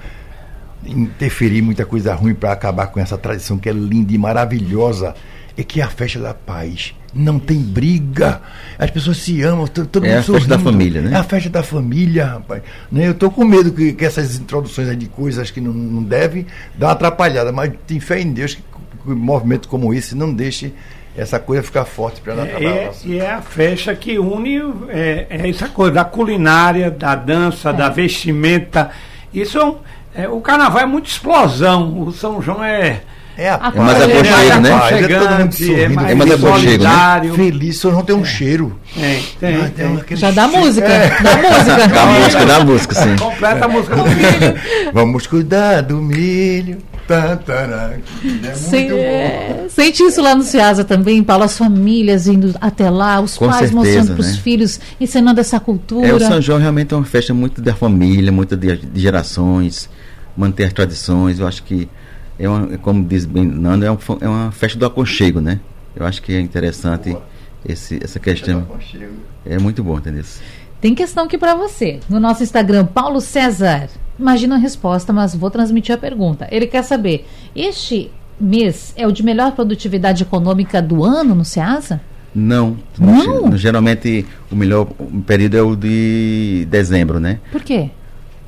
interferir 0.85 1.61
muita 1.61 1.85
coisa 1.85 2.13
ruim 2.13 2.33
para 2.33 2.51
acabar 2.51 2.87
com 2.87 2.99
essa 2.99 3.17
tradição 3.17 3.57
que 3.57 3.67
é 3.67 3.71
linda 3.71 4.13
e 4.13 4.17
maravilhosa, 4.17 5.15
é 5.57 5.63
que 5.63 5.81
é 5.81 5.83
a 5.83 5.89
festa 5.89 6.19
da 6.19 6.33
paz 6.33 6.93
não 7.13 7.39
tem 7.39 7.59
briga, 7.59 8.41
as 8.77 8.89
pessoas 8.91 9.17
se 9.17 9.41
amam, 9.41 9.67
todo 9.67 10.05
é 10.05 10.09
mundo 10.09 10.15
É 10.15 10.17
a 10.17 10.23
festa 10.23 10.47
da 10.47 10.59
família, 10.59 11.01
né? 11.01 11.11
É 11.11 11.15
a 11.15 11.23
festa 11.23 11.49
da 11.49 11.63
família, 11.63 12.25
rapaz. 12.25 12.61
Né? 12.91 13.07
Eu 13.07 13.11
estou 13.11 13.31
com 13.31 13.43
medo 13.43 13.71
que, 13.71 13.93
que, 13.93 14.05
essas 14.05 14.37
introduções 14.37 14.97
de 14.97 15.07
coisas 15.07 15.49
que 15.51 15.59
não, 15.59 15.73
não 15.73 16.03
devem 16.03 16.45
dar 16.75 16.87
uma 16.87 16.93
atrapalhada, 16.93 17.51
mas 17.51 17.71
tem 17.87 17.99
fé 17.99 18.19
em 18.19 18.31
Deus 18.31 18.55
que, 18.55 18.61
que 18.61 19.11
um 19.11 19.15
movimento 19.15 19.67
como 19.67 19.93
esse 19.93 20.15
não 20.15 20.33
deixe 20.33 20.73
essa 21.17 21.39
coisa 21.39 21.63
ficar 21.63 21.85
forte 21.85 22.21
para 22.21 22.35
não 22.35 22.43
é, 22.43 22.63
é, 22.63 22.91
E 23.03 23.19
é 23.19 23.31
a 23.31 23.41
festa 23.41 23.93
que 23.95 24.17
une 24.19 24.57
é, 24.89 25.27
é, 25.29 25.49
essa 25.49 25.67
coisa 25.67 25.93
da 25.93 26.05
culinária, 26.05 26.91
da 26.91 27.15
dança, 27.15 27.71
é. 27.71 27.73
da 27.73 27.89
vestimenta. 27.89 28.91
Isso 29.33 29.77
é, 30.13 30.29
o 30.29 30.39
carnaval 30.41 30.81
é 30.81 30.85
muito 30.85 31.07
explosão. 31.07 32.03
O 32.03 32.11
São 32.11 32.41
João 32.41 32.63
é 32.63 33.01
é, 33.39 33.49
a 33.51 33.71
é 33.73 33.79
mais 33.79 34.01
aconchego, 34.01 34.61
né? 34.61 34.69
Paz, 34.69 34.91
é 34.91 34.97
é 35.83 35.87
mais, 35.87 36.11
é 36.11 36.15
mais 36.15 36.31
aconchego, 36.31 36.83
né? 36.83 37.31
Feliz, 37.35 37.77
só 37.77 37.89
não 37.89 38.03
tem 38.03 38.13
um 38.13 38.21
é. 38.21 38.25
cheiro. 38.25 38.77
É, 38.97 39.21
tem, 39.39 39.55
ah, 39.55 39.71
tem. 40.05 40.17
Já 40.17 40.31
dá 40.31 40.45
música, 40.45 40.87
é. 40.87 41.09
dá 41.23 41.37
música. 41.37 41.87
Dá 41.87 42.05
música, 42.05 42.45
dá 42.45 42.65
música, 42.65 42.95
sim. 42.95 43.15
Completa 43.15 43.65
a 43.65 43.67
música 43.69 43.95
do 43.95 44.09
milho. 44.09 44.91
Vamos 44.93 45.25
cuidar 45.25 45.81
do 45.81 46.01
milho. 46.01 46.79
É 47.09 47.97
sente 49.67 50.03
isso 50.03 50.21
lá 50.21 50.35
no 50.35 50.43
Ceasa 50.43 50.83
também, 50.83 51.23
Paulo, 51.23 51.43
as 51.43 51.57
famílias 51.57 52.27
indo 52.27 52.53
até 52.61 52.87
lá, 52.87 53.19
os 53.19 53.35
Com 53.35 53.47
pais 53.47 53.69
certeza, 53.69 53.75
mostrando 53.75 54.13
para 54.13 54.21
os 54.21 54.35
né? 54.35 54.41
filhos, 54.43 54.79
ensinando 55.01 55.39
essa 55.39 55.59
cultura. 55.59 56.07
É, 56.07 56.13
o 56.13 56.19
São 56.19 56.39
João 56.39 56.59
realmente 56.59 56.93
é 56.93 56.97
uma 56.97 57.05
festa 57.05 57.33
muito 57.33 57.61
da 57.61 57.73
família, 57.73 58.31
muito 58.31 58.55
de, 58.55 58.75
de 58.75 59.01
gerações, 59.01 59.89
manter 60.37 60.65
as 60.65 60.73
tradições. 60.73 61.39
Eu 61.39 61.47
acho 61.47 61.63
que 61.63 61.89
é 62.39 62.47
uma, 62.47 62.77
como 62.77 63.03
diz 63.03 63.25
bem 63.25 63.45
Nando, 63.45 63.85
é, 63.85 63.91
um, 63.91 63.97
é 64.21 64.27
uma 64.27 64.51
festa 64.51 64.79
do 64.79 64.85
aconchego, 64.85 65.41
né? 65.41 65.59
Eu 65.95 66.05
acho 66.05 66.21
que 66.21 66.33
é 66.33 66.39
interessante 66.39 67.15
esse, 67.67 67.99
essa 68.01 68.19
questão. 68.19 68.65
É 69.45 69.59
muito 69.59 69.83
bom, 69.83 69.97
entendeu? 69.97 70.23
Tem 70.79 70.95
questão 70.95 71.25
aqui 71.25 71.37
para 71.37 71.55
você. 71.55 71.99
No 72.09 72.19
nosso 72.19 72.41
Instagram, 72.41 72.85
Paulo 72.85 73.19
César. 73.19 73.89
Imagina 74.17 74.55
a 74.55 74.57
resposta, 74.57 75.11
mas 75.11 75.35
vou 75.35 75.51
transmitir 75.51 75.93
a 75.93 75.97
pergunta. 75.97 76.47
Ele 76.49 76.67
quer 76.67 76.83
saber: 76.83 77.27
este 77.53 78.09
mês 78.39 78.93
é 78.95 79.05
o 79.05 79.11
de 79.11 79.23
melhor 79.23 79.51
produtividade 79.51 80.23
econômica 80.23 80.81
do 80.81 81.03
ano 81.03 81.35
no 81.35 81.43
SEASA? 81.43 82.01
Não, 82.33 82.77
não. 82.97 83.57
Geralmente 83.57 84.25
o 84.51 84.55
melhor 84.55 84.87
período 85.25 85.57
é 85.57 85.61
o 85.61 85.75
de 85.75 86.65
dezembro, 86.69 87.19
né? 87.19 87.39
Por 87.51 87.61
quê? 87.61 87.89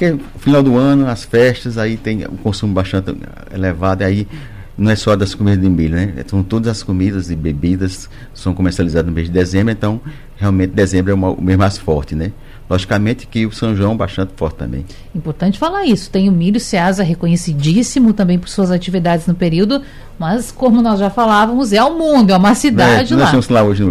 Porque 0.01 0.17
final 0.39 0.63
do 0.63 0.77
ano, 0.77 1.07
as 1.07 1.23
festas, 1.23 1.77
aí 1.77 1.95
tem 1.95 2.25
um 2.25 2.35
consumo 2.35 2.73
bastante 2.73 3.15
elevado, 3.53 4.03
aí 4.03 4.27
não 4.75 4.89
é 4.89 4.95
só 4.95 5.15
das 5.15 5.35
comidas 5.35 5.61
de 5.61 5.69
milho, 5.69 5.95
né? 5.95 6.15
São 6.25 6.41
todas 6.41 6.69
as 6.69 6.81
comidas 6.81 7.29
e 7.29 7.35
bebidas 7.35 8.09
são 8.33 8.51
comercializadas 8.51 9.05
no 9.05 9.13
mês 9.13 9.27
de 9.27 9.33
dezembro, 9.33 9.71
então 9.71 10.01
realmente 10.37 10.71
dezembro 10.71 11.11
é 11.11 11.13
uma, 11.13 11.29
o 11.29 11.39
mês 11.39 11.55
mais 11.55 11.77
forte, 11.77 12.15
né? 12.15 12.31
Logicamente 12.67 13.27
que 13.27 13.45
o 13.45 13.51
São 13.51 13.75
João 13.75 13.91
é 13.91 13.95
bastante 13.95 14.31
forte 14.35 14.55
também. 14.55 14.83
Importante 15.13 15.59
falar 15.59 15.85
isso. 15.85 16.09
Tem 16.09 16.27
o 16.27 16.31
milho 16.31 16.59
Ceasa 16.59 17.03
reconhecidíssimo 17.03 18.11
também 18.11 18.39
por 18.39 18.49
suas 18.49 18.71
atividades 18.71 19.27
no 19.27 19.35
período, 19.35 19.83
mas 20.17 20.51
como 20.51 20.81
nós 20.81 20.99
já 20.99 21.11
falávamos, 21.11 21.73
é 21.73 21.83
o 21.83 21.95
mundo, 21.95 22.31
é 22.31 22.37
uma 22.37 22.55
cidade 22.55 23.13
é, 23.13 23.17
lá. 23.17 23.21
Nós 23.21 23.29
temos 23.29 23.49
lá 23.49 23.61
hoje 23.61 23.83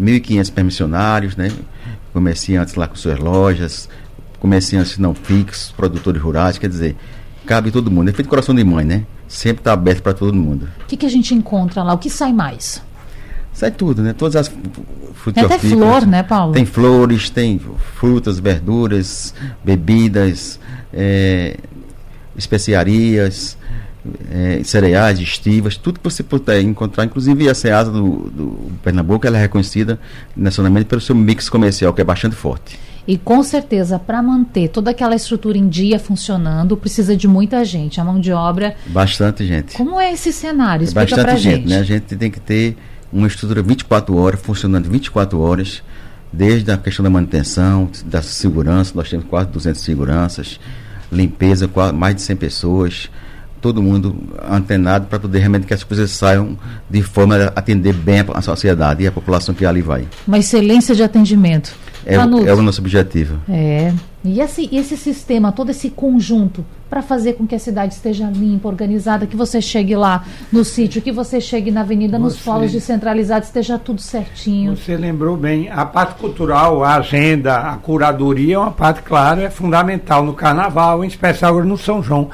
1.500 0.00 0.50
permissionários, 0.50 1.36
né? 1.36 1.52
Comerciantes 2.14 2.74
lá 2.74 2.88
com 2.88 2.94
suas 2.94 3.18
lojas, 3.18 3.88
comerciantes 4.42 4.98
não 4.98 5.14
fixos, 5.14 5.70
produtores 5.70 6.20
rurais, 6.20 6.58
quer 6.58 6.68
dizer, 6.68 6.96
cabe 7.46 7.70
todo 7.70 7.92
mundo. 7.92 8.08
É 8.08 8.12
feito 8.12 8.28
coração 8.28 8.52
de 8.52 8.64
mãe, 8.64 8.84
né? 8.84 9.04
Sempre 9.28 9.60
está 9.60 9.72
aberto 9.72 10.02
para 10.02 10.12
todo 10.12 10.34
mundo. 10.34 10.68
O 10.82 10.86
que, 10.86 10.96
que 10.96 11.06
a 11.06 11.08
gente 11.08 11.32
encontra 11.32 11.80
lá? 11.84 11.94
O 11.94 11.98
que 11.98 12.10
sai 12.10 12.32
mais? 12.32 12.82
Sai 13.52 13.70
tudo, 13.70 14.02
né? 14.02 14.12
Todas 14.12 14.34
as 14.34 14.48
frutas. 15.14 15.34
Tem 15.34 15.44
até 15.44 15.58
flor, 15.60 16.04
né, 16.04 16.24
Paulo? 16.24 16.52
Tem 16.52 16.66
flores, 16.66 17.30
tem 17.30 17.60
frutas, 17.94 18.40
verduras, 18.40 19.32
bebidas, 19.62 20.58
é, 20.92 21.56
especiarias, 22.36 23.56
é, 24.28 24.60
cereais, 24.64 25.20
estivas, 25.20 25.76
tudo 25.76 26.00
que 26.00 26.04
você 26.04 26.24
puder 26.24 26.60
encontrar, 26.62 27.04
inclusive 27.04 27.48
a 27.48 27.54
Ceasa 27.54 27.92
do, 27.92 28.28
do 28.28 28.72
Pernambuco, 28.82 29.24
ela 29.24 29.38
é 29.38 29.42
reconhecida 29.42 30.00
nacionalmente 30.36 30.86
pelo 30.86 31.00
seu 31.00 31.14
mix 31.14 31.48
comercial, 31.48 31.94
que 31.94 32.00
é 32.00 32.04
bastante 32.04 32.34
forte. 32.34 32.76
E 33.06 33.18
com 33.18 33.42
certeza, 33.42 33.98
para 33.98 34.22
manter 34.22 34.68
toda 34.68 34.90
aquela 34.90 35.14
estrutura 35.14 35.58
em 35.58 35.68
dia 35.68 35.98
funcionando, 35.98 36.76
precisa 36.76 37.16
de 37.16 37.26
muita 37.26 37.64
gente. 37.64 38.00
A 38.00 38.04
mão 38.04 38.20
de 38.20 38.32
obra. 38.32 38.76
Bastante 38.86 39.44
gente. 39.44 39.76
Como 39.76 40.00
é 40.00 40.12
esse 40.12 40.32
cenário? 40.32 40.84
Explica 40.84 41.14
é 41.14 41.16
bastante 41.16 41.42
gente, 41.42 41.56
gente, 41.56 41.68
né? 41.68 41.78
A 41.78 41.82
gente 41.82 42.16
tem 42.16 42.30
que 42.30 42.40
ter 42.40 42.76
uma 43.12 43.26
estrutura 43.26 43.62
24 43.62 44.16
horas, 44.16 44.40
funcionando 44.40 44.88
24 44.88 45.38
horas, 45.40 45.82
desde 46.32 46.70
a 46.70 46.78
questão 46.78 47.02
da 47.02 47.10
manutenção, 47.10 47.90
da 48.06 48.22
segurança, 48.22 48.92
nós 48.94 49.10
temos 49.10 49.26
quase 49.26 49.50
200 49.50 49.80
seguranças, 49.80 50.58
limpeza, 51.10 51.68
mais 51.92 52.14
de 52.14 52.22
100 52.22 52.36
pessoas, 52.36 53.10
todo 53.60 53.82
mundo 53.82 54.16
antenado 54.50 55.06
para 55.06 55.20
poder 55.20 55.38
realmente 55.38 55.66
que 55.66 55.74
as 55.74 55.84
coisas 55.84 56.10
saiam 56.10 56.58
de 56.88 57.02
forma 57.02 57.36
a 57.36 57.46
atender 57.48 57.92
bem 57.92 58.24
a 58.34 58.42
sociedade 58.42 59.04
e 59.04 59.06
a 59.06 59.12
população 59.12 59.54
que 59.54 59.64
ali 59.64 59.82
vai. 59.82 60.06
Uma 60.26 60.38
excelência 60.38 60.94
de 60.94 61.02
atendimento. 61.02 61.72
É, 62.04 62.14
é 62.14 62.54
o 62.54 62.62
nosso 62.62 62.80
objetivo. 62.80 63.38
É. 63.48 63.92
E 64.24 64.40
esse, 64.40 64.68
esse 64.72 64.96
sistema, 64.96 65.50
todo 65.50 65.70
esse 65.70 65.90
conjunto, 65.90 66.64
para 66.88 67.02
fazer 67.02 67.32
com 67.32 67.46
que 67.46 67.54
a 67.54 67.58
cidade 67.58 67.94
esteja 67.94 68.30
limpa, 68.30 68.68
organizada, 68.68 69.26
que 69.26 69.36
você 69.36 69.60
chegue 69.60 69.96
lá 69.96 70.24
no 70.52 70.64
sítio, 70.64 71.02
que 71.02 71.10
você 71.10 71.40
chegue 71.40 71.70
na 71.70 71.80
avenida, 71.80 72.18
você, 72.18 72.22
nos 72.22 72.38
polos 72.38 72.70
descentralizados, 72.70 73.48
esteja 73.48 73.78
tudo 73.78 74.00
certinho. 74.00 74.76
Você 74.76 74.96
lembrou 74.96 75.36
bem, 75.36 75.68
a 75.70 75.84
parte 75.84 76.14
cultural, 76.20 76.84
a 76.84 76.96
agenda, 76.96 77.56
a 77.56 77.76
curadoria 77.76 78.54
é 78.54 78.58
uma 78.58 78.70
parte, 78.70 79.02
claro, 79.02 79.40
é 79.40 79.50
fundamental 79.50 80.24
no 80.24 80.34
carnaval, 80.34 81.02
em 81.04 81.08
especial 81.08 81.64
no 81.64 81.76
São 81.76 82.02
João. 82.02 82.30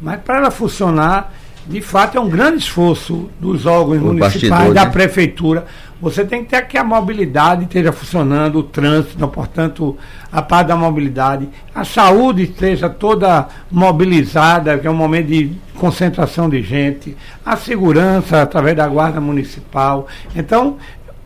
Mas 0.00 0.20
para 0.20 0.38
ela 0.38 0.50
funcionar, 0.50 1.32
de 1.66 1.80
fato, 1.80 2.18
é 2.18 2.20
um 2.20 2.28
grande 2.28 2.58
esforço 2.58 3.30
dos 3.38 3.66
órgãos 3.66 4.02
o 4.02 4.06
municipais, 4.06 4.74
da 4.74 4.84
né? 4.84 4.90
prefeitura. 4.90 5.64
Você 6.00 6.24
tem 6.24 6.42
que 6.42 6.50
ter 6.50 6.66
que 6.66 6.76
a 6.76 6.82
mobilidade 6.82 7.62
esteja 7.62 7.92
funcionando, 7.92 8.58
o 8.58 8.62
trânsito, 8.64 9.14
então, 9.14 9.28
portanto, 9.28 9.96
a 10.32 10.42
parte 10.42 10.68
da 10.68 10.76
mobilidade, 10.76 11.48
a 11.72 11.84
saúde 11.84 12.42
esteja 12.42 12.90
toda 12.90 13.46
mobilizada, 13.70 14.76
que 14.78 14.86
é 14.86 14.90
um 14.90 14.96
momento 14.96 15.28
de 15.28 15.52
concentração 15.76 16.48
de 16.50 16.60
gente, 16.62 17.16
a 17.46 17.56
segurança 17.56 18.42
através 18.42 18.76
da 18.76 18.88
guarda 18.88 19.20
municipal. 19.20 20.08
Então, 20.34 20.78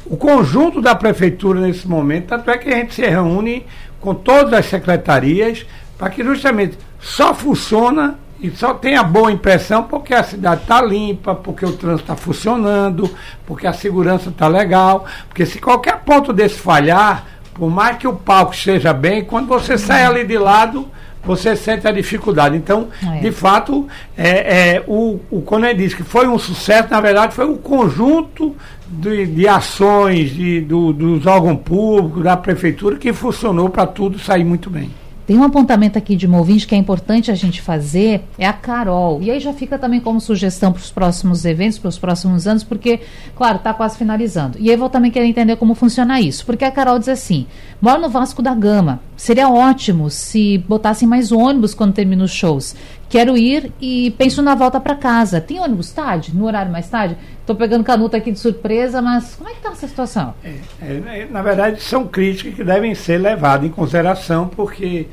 o 0.05 0.17
conjunto 0.17 0.83
da 0.83 0.95
prefeitura 0.95 1.61
nesse 1.61 1.89
momento, 1.89 2.27
tanto 2.27 2.51
é 2.51 2.59
que 2.59 2.69
a 2.69 2.77
gente 2.77 2.95
se 2.95 3.07
reúne 3.07 3.65
com 3.99 4.15
todas 4.15 4.53
as 4.53 4.67
secretarias 4.67 5.65
para 5.97 6.11
que 6.11 6.23
justamente 6.23 6.77
só 7.01 7.33
funciona 7.33 8.19
e 8.41 8.51
só 8.51 8.75
tem 8.75 8.97
a 8.97 9.03
boa 9.03 9.33
impressão 9.33 9.85
porque 9.85 10.13
a 10.13 10.23
cidade 10.23 10.63
está 10.63 10.83
limpa, 10.83 11.35
porque 11.35 11.65
o 11.65 11.73
trânsito 11.73 12.13
está 12.13 12.17
funcionando, 12.17 13.11
porque 13.47 13.67
a 13.67 13.73
segurança 13.73 14.29
está 14.29 14.47
legal. 14.47 15.07
Porque 15.29 15.47
se 15.47 15.59
qualquer 15.59 16.01
ponto 16.01 16.33
desse 16.33 16.59
falhar, 16.59 17.25
por 17.55 17.71
mais 17.71 17.97
que 17.97 18.07
o 18.07 18.13
palco 18.13 18.53
esteja 18.53 18.93
bem, 18.93 19.25
quando 19.25 19.47
você 19.47 19.79
sai 19.79 20.05
ali 20.05 20.25
de 20.25 20.37
lado, 20.37 20.87
você 21.25 21.57
sente 21.57 21.89
a 21.89 21.93
dificuldade. 21.93 22.57
Então, 22.57 22.89
é. 23.03 23.21
de 23.21 23.33
fato, 23.33 23.89
é, 24.17 24.75
é, 24.75 24.85
o, 24.87 25.19
o 25.31 25.41
Coné 25.41 25.73
disse 25.73 25.97
que 25.97 26.05
foi 26.05 26.29
um 26.29 26.39
sucesso, 26.39 26.89
na 26.91 27.01
verdade, 27.01 27.35
foi 27.35 27.47
o 27.47 27.57
conjunto 27.57 28.55
de, 28.87 29.27
de 29.27 29.49
ações 29.49 30.31
de, 30.31 30.61
do, 30.61 30.93
dos 30.93 31.27
órgãos 31.27 31.61
públicos, 31.65 32.23
da 32.23 32.37
prefeitura, 32.37 32.97
que 32.97 33.13
funcionou 33.13 33.71
para 33.71 33.87
tudo 33.87 34.19
sair 34.19 34.45
muito 34.45 34.71
bem. 34.71 34.91
Tem 35.27 35.37
um 35.37 35.43
apontamento 35.43 35.99
aqui 35.99 36.15
de 36.15 36.25
uma 36.25 36.39
ouvinte 36.39 36.69
que 36.69 36.75
é 36.75 36.79
importante 36.79 37.33
a 37.33 37.35
gente 37.35 37.61
fazer, 37.61 38.23
é 38.39 38.47
a 38.47 38.53
Carol. 38.53 39.21
E 39.21 39.29
aí 39.29 39.41
já 39.41 39.53
fica 39.53 39.77
também 39.77 39.99
como 39.99 40.21
sugestão 40.21 40.73
para 40.73 40.81
os 40.81 40.93
próximos 40.93 41.45
eventos, 41.45 41.79
para 41.79 41.89
os 41.89 41.99
próximos 41.99 42.47
anos, 42.47 42.63
porque, 42.63 43.01
claro, 43.35 43.57
está 43.57 43.75
quase 43.75 43.99
finalizando. 43.99 44.57
E 44.61 44.69
aí 44.69 44.77
eu 44.77 44.79
vou 44.79 44.89
também 44.89 45.11
querer 45.11 45.27
entender 45.27 45.57
como 45.57 45.75
funciona 45.75 46.21
isso. 46.21 46.47
Porque 46.47 46.65
a 46.65 46.71
Carol 46.71 46.97
diz 46.99 47.09
assim: 47.09 47.45
moro 47.83 48.01
no 48.01 48.09
Vasco 48.09 48.41
da 48.41 48.55
Gama. 48.55 49.01
Seria 49.17 49.49
ótimo 49.49 50.11
se 50.11 50.59
botassem 50.59 51.09
mais 51.09 51.33
ônibus 51.33 51.75
quando 51.75 51.95
termina 51.95 52.23
os 52.23 52.31
shows. 52.31 52.77
Quero 53.09 53.37
ir 53.37 53.73
e 53.81 54.11
penso 54.19 54.43
na 54.43 54.55
volta 54.55 54.81
para 54.81 54.97
casa. 54.97 55.41
Tem 55.41 55.61
ônibus 55.61 55.93
tarde? 55.93 56.35
No 56.35 56.47
horário 56.47 56.73
mais 56.73 56.89
tarde? 56.89 57.17
Estou 57.41 57.55
pegando 57.55 57.85
canuta 57.85 58.17
aqui 58.17 58.33
de 58.33 58.39
surpresa, 58.39 59.01
mas 59.01 59.37
como 59.37 59.49
é 59.49 59.53
que 59.53 59.59
está 59.59 59.71
essa 59.71 59.87
situação? 59.87 60.35
É, 60.45 60.55
é, 60.83 61.29
na 61.31 61.41
verdade, 61.43 61.81
são 61.81 62.07
críticas 62.07 62.55
que 62.55 62.65
devem 62.65 62.95
ser 62.95 63.19
levadas 63.19 63.67
em 63.67 63.71
consideração, 63.71 64.49
porque 64.49 65.07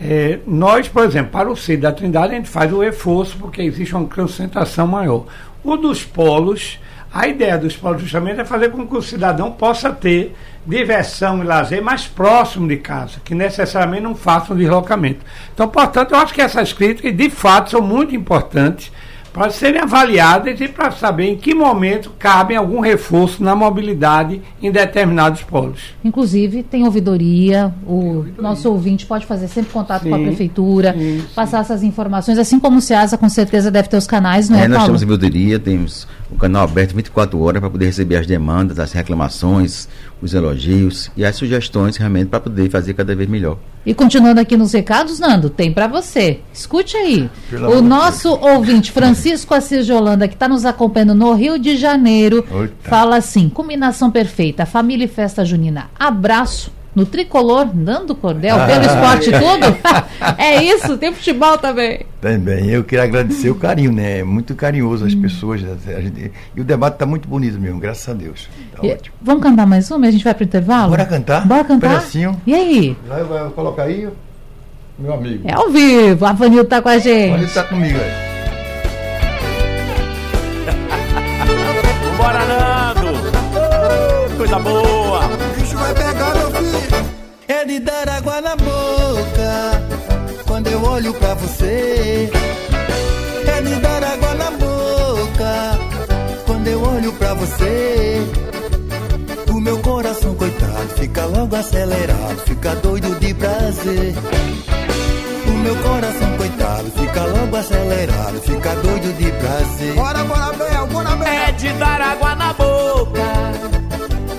é, 0.00 0.38
nós, 0.46 0.88
por 0.88 1.04
exemplo, 1.04 1.32
para 1.32 1.50
o 1.50 1.56
CID 1.56 1.82
da 1.82 1.92
Trindade, 1.92 2.34
a 2.34 2.36
gente 2.36 2.48
faz 2.48 2.72
o 2.72 2.80
reforço 2.80 3.36
porque 3.38 3.62
existe 3.62 3.94
uma 3.94 4.06
concentração 4.06 4.86
maior. 4.86 5.24
O 5.64 5.76
dos 5.76 6.04
polos, 6.04 6.78
a 7.12 7.26
ideia 7.26 7.56
dos 7.56 7.76
polos 7.76 8.02
justamente 8.02 8.40
é 8.40 8.44
fazer 8.44 8.70
com 8.70 8.86
que 8.86 8.96
o 8.96 9.02
cidadão 9.02 9.50
possa 9.50 9.90
ter 9.90 10.34
diversão 10.66 11.42
e 11.42 11.46
lazer 11.46 11.82
mais 11.82 12.06
próximo 12.06 12.68
de 12.68 12.76
casa, 12.76 13.20
que 13.24 13.34
necessariamente 13.34 14.02
não 14.02 14.14
façam 14.14 14.56
deslocamento. 14.56 15.24
Então, 15.54 15.66
portanto, 15.68 16.12
eu 16.12 16.18
acho 16.18 16.34
que 16.34 16.42
essas 16.42 16.72
críticas, 16.72 17.16
de 17.16 17.30
fato, 17.30 17.70
são 17.70 17.80
muito 17.80 18.14
importantes 18.14 18.92
para 19.38 19.50
serem 19.50 19.80
avaliadas 19.80 20.60
e 20.60 20.66
para 20.66 20.90
saber 20.90 21.28
em 21.28 21.36
que 21.36 21.54
momento 21.54 22.12
cabe 22.18 22.56
algum 22.56 22.80
reforço 22.80 23.42
na 23.42 23.54
mobilidade 23.54 24.42
em 24.60 24.72
determinados 24.72 25.42
polos. 25.42 25.94
Inclusive, 26.04 26.64
tem 26.64 26.84
ouvidoria, 26.84 27.72
o 27.86 27.92
ouvidoria. 27.92 28.42
nosso 28.42 28.68
ouvinte 28.68 29.06
pode 29.06 29.24
fazer 29.26 29.46
sempre 29.46 29.72
contato 29.72 30.02
sim, 30.02 30.10
com 30.10 30.16
a 30.16 30.18
prefeitura, 30.18 30.96
passar 31.36 31.60
essas 31.60 31.84
informações, 31.84 32.36
assim 32.36 32.58
como 32.58 32.78
o 32.78 32.80
SEASA 32.80 33.16
com 33.16 33.28
certeza 33.28 33.70
deve 33.70 33.88
ter 33.88 33.96
os 33.96 34.08
canais, 34.08 34.48
não 34.48 34.58
é, 34.58 34.64
é 34.64 34.68
Nós 34.68 34.84
temos 34.84 35.02
ouvidoria, 35.02 35.58
temos 35.60 36.08
o 36.30 36.36
canal 36.36 36.64
aberto 36.64 36.96
24 36.96 37.40
horas 37.40 37.60
para 37.60 37.70
poder 37.70 37.86
receber 37.86 38.16
as 38.16 38.26
demandas, 38.26 38.80
as 38.80 38.92
reclamações, 38.92 39.88
os 40.20 40.34
elogios 40.34 41.10
e 41.16 41.24
as 41.24 41.36
sugestões 41.36 41.96
realmente 41.96 42.26
para 42.26 42.40
poder 42.40 42.68
fazer 42.70 42.92
cada 42.94 43.14
vez 43.14 43.28
melhor. 43.28 43.56
E 43.86 43.94
continuando 43.94 44.40
aqui 44.40 44.56
nos 44.56 44.72
recados, 44.72 45.18
Nando, 45.18 45.48
tem 45.48 45.72
para 45.72 45.86
você. 45.86 46.40
Escute 46.52 46.96
aí. 46.96 47.30
O 47.52 47.80
nosso 47.80 48.36
Deus. 48.36 48.42
ouvinte, 48.52 48.92
Francisco 48.92 49.54
Assis 49.54 49.86
de 49.86 49.92
Holanda, 49.92 50.28
que 50.28 50.34
está 50.34 50.48
nos 50.48 50.64
acompanhando 50.64 51.14
no 51.14 51.32
Rio 51.32 51.58
de 51.58 51.76
Janeiro, 51.76 52.44
Oita. 52.50 52.74
fala 52.82 53.16
assim: 53.16 53.48
combinação 53.48 54.10
perfeita, 54.10 54.66
família 54.66 55.04
e 55.04 55.08
festa 55.08 55.44
junina. 55.44 55.90
Abraço 55.98 56.77
no 56.98 57.06
tricolor, 57.06 57.74
Nando 57.74 58.12
Cordel, 58.14 58.56
pelo 58.66 58.84
esporte 58.84 59.30
tudo. 59.38 59.78
é 60.36 60.62
isso, 60.64 60.98
tem 60.98 61.12
futebol 61.12 61.56
também. 61.56 62.00
Também, 62.20 62.68
eu 62.70 62.82
queria 62.82 63.04
agradecer 63.04 63.48
o 63.50 63.54
carinho, 63.54 63.92
né? 63.92 64.24
Muito 64.24 64.56
carinhoso 64.56 65.06
as 65.06 65.14
hum. 65.14 65.22
pessoas. 65.22 65.62
A 65.64 66.00
gente, 66.00 66.32
e 66.56 66.60
o 66.60 66.64
debate 66.64 66.94
está 66.94 67.06
muito 67.06 67.28
bonito 67.28 67.58
mesmo, 67.60 67.78
graças 67.78 68.08
a 68.08 68.12
Deus. 68.12 68.48
Tá 68.74 68.80
e, 68.82 68.92
ótimo. 68.92 69.14
Vamos 69.22 69.42
cantar 69.44 69.66
mais 69.66 69.88
uma? 69.90 70.08
A 70.08 70.10
gente 70.10 70.24
vai 70.24 70.34
para 70.34 70.42
o 70.42 70.46
intervalo? 70.46 70.90
Bora 70.90 71.06
cantar? 71.06 71.46
Bora 71.46 71.62
cantar? 71.62 71.86
Um 71.86 71.94
pedacinho. 71.94 72.42
E 72.44 72.54
aí? 72.54 72.96
Vai, 73.06 73.22
vai 73.22 73.48
colocar 73.50 73.84
aí, 73.84 74.08
meu 74.98 75.14
amigo. 75.14 75.46
É 75.46 75.54
ao 75.54 75.70
vivo, 75.70 76.26
a 76.26 76.32
Vanil 76.32 76.64
tá 76.64 76.82
com 76.82 76.88
a 76.88 76.98
gente. 76.98 77.30
A 77.30 77.36
Vanil 77.36 77.54
tá 77.54 77.62
comigo 77.62 77.96
aí. 77.96 78.27
É 87.48 87.64
de 87.64 87.80
dar 87.80 88.06
água 88.10 88.42
na 88.42 88.54
boca 88.56 89.82
quando 90.46 90.66
eu 90.66 90.84
olho 90.84 91.14
pra 91.14 91.32
você. 91.32 92.30
É 93.46 93.62
de 93.62 93.74
dar 93.76 94.04
água 94.04 94.34
na 94.34 94.50
boca 94.50 95.78
quando 96.44 96.68
eu 96.68 96.82
olho 96.82 97.10
pra 97.14 97.32
você. 97.32 98.22
O 99.48 99.60
meu 99.60 99.78
coração, 99.78 100.34
coitado, 100.34 100.88
fica 100.98 101.24
logo 101.24 101.56
acelerado, 101.56 102.38
fica 102.46 102.74
doido 102.76 103.18
de 103.18 103.32
prazer. 103.32 104.14
O 105.46 105.50
meu 105.50 105.76
coração, 105.76 106.36
coitado, 106.36 106.90
fica 106.90 107.24
logo 107.24 107.56
acelerado, 107.56 108.40
fica 108.42 108.74
doido 108.76 109.16
de 109.16 109.32
prazer. 109.32 109.94
Bora, 109.94 110.24
bora, 110.24 110.52
Bel, 110.52 110.86
bora, 110.86 111.16
Bel. 111.16 111.28
É 111.28 111.52
de 111.52 111.72
dar 111.72 112.00
água 112.00 112.34
na 112.34 112.52
boca 112.52 113.24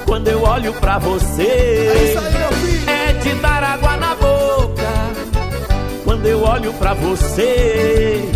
quando 0.06 0.28
eu 0.28 0.44
olho 0.44 0.74
pra 0.74 1.00
você. 1.00 1.42
É 1.42 2.10
isso 2.12 2.20
aí, 2.20 2.38
meu 2.38 2.52
filho. 2.52 2.79
De 3.22 3.34
dar 3.36 3.64
água 3.64 3.98
na 3.98 4.16
quando 6.10 6.26
eu 6.26 6.42
olho 6.42 6.74
pra 6.74 6.94
você. 6.94 8.30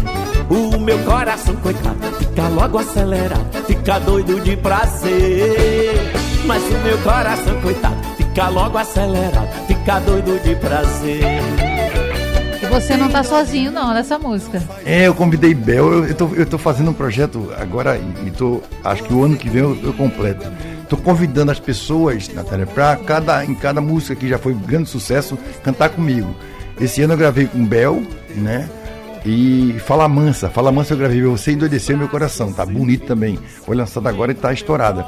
O 0.47 0.79
meu 0.79 0.99
coração, 0.99 1.55
coitado, 1.55 1.97
fica 2.19 2.47
logo 2.47 2.77
acelerado, 2.77 3.65
fica 3.65 3.99
doido 3.99 4.39
de 4.41 4.55
prazer. 4.55 5.95
Mas 6.45 6.63
o 6.63 6.77
meu 6.83 6.97
coração, 6.99 7.59
coitado, 7.61 7.97
fica 8.15 8.47
logo 8.49 8.77
acelerado, 8.77 9.67
fica 9.67 9.99
doido 9.99 10.39
de 10.43 10.55
prazer. 10.55 11.23
E 12.61 12.65
você 12.67 12.95
não 12.95 13.09
tá 13.09 13.23
sozinho 13.23 13.71
não 13.71 13.93
nessa 13.93 14.19
música. 14.19 14.61
É, 14.85 15.07
eu 15.07 15.15
convidei 15.15 15.53
Bel, 15.53 15.91
eu, 15.91 16.05
eu, 16.05 16.15
tô, 16.15 16.27
eu 16.35 16.45
tô 16.45 16.57
fazendo 16.57 16.91
um 16.91 16.93
projeto 16.93 17.51
agora 17.57 17.99
e 18.25 18.31
tô, 18.31 18.61
acho 18.83 19.03
que 19.03 19.13
o 19.13 19.23
ano 19.23 19.35
que 19.35 19.49
vem 19.49 19.61
eu, 19.61 19.77
eu 19.83 19.93
completo. 19.93 20.45
Tô 20.93 20.97
convidando 20.97 21.51
as 21.51 21.59
pessoas, 21.59 22.29
Natália, 22.29 22.67
pra 22.67 22.95
cada, 22.95 23.43
em 23.43 23.55
cada 23.55 23.81
música 23.81 24.13
que 24.13 24.29
já 24.29 24.37
foi 24.37 24.53
um 24.53 24.59
grande 24.59 24.87
sucesso, 24.87 25.35
cantar 25.63 25.89
comigo. 25.89 26.35
Esse 26.79 27.01
ano 27.01 27.13
eu 27.13 27.17
gravei 27.17 27.47
com 27.47 27.65
Bel, 27.65 28.03
né? 28.35 28.69
E 29.25 29.75
Fala 29.87 30.07
Mansa. 30.07 30.51
Fala 30.51 30.71
Mansa 30.71 30.93
eu 30.93 30.99
gravei 30.99 31.19
Você 31.23 31.51
Endoideceu 31.51 31.97
Meu 31.97 32.07
Coração. 32.07 32.53
Tá 32.53 32.63
bonito 32.63 33.07
também. 33.07 33.39
Foi 33.65 33.75
lançada 33.75 34.07
agora 34.07 34.33
e 34.33 34.35
tá 34.35 34.53
estourada. 34.53 35.03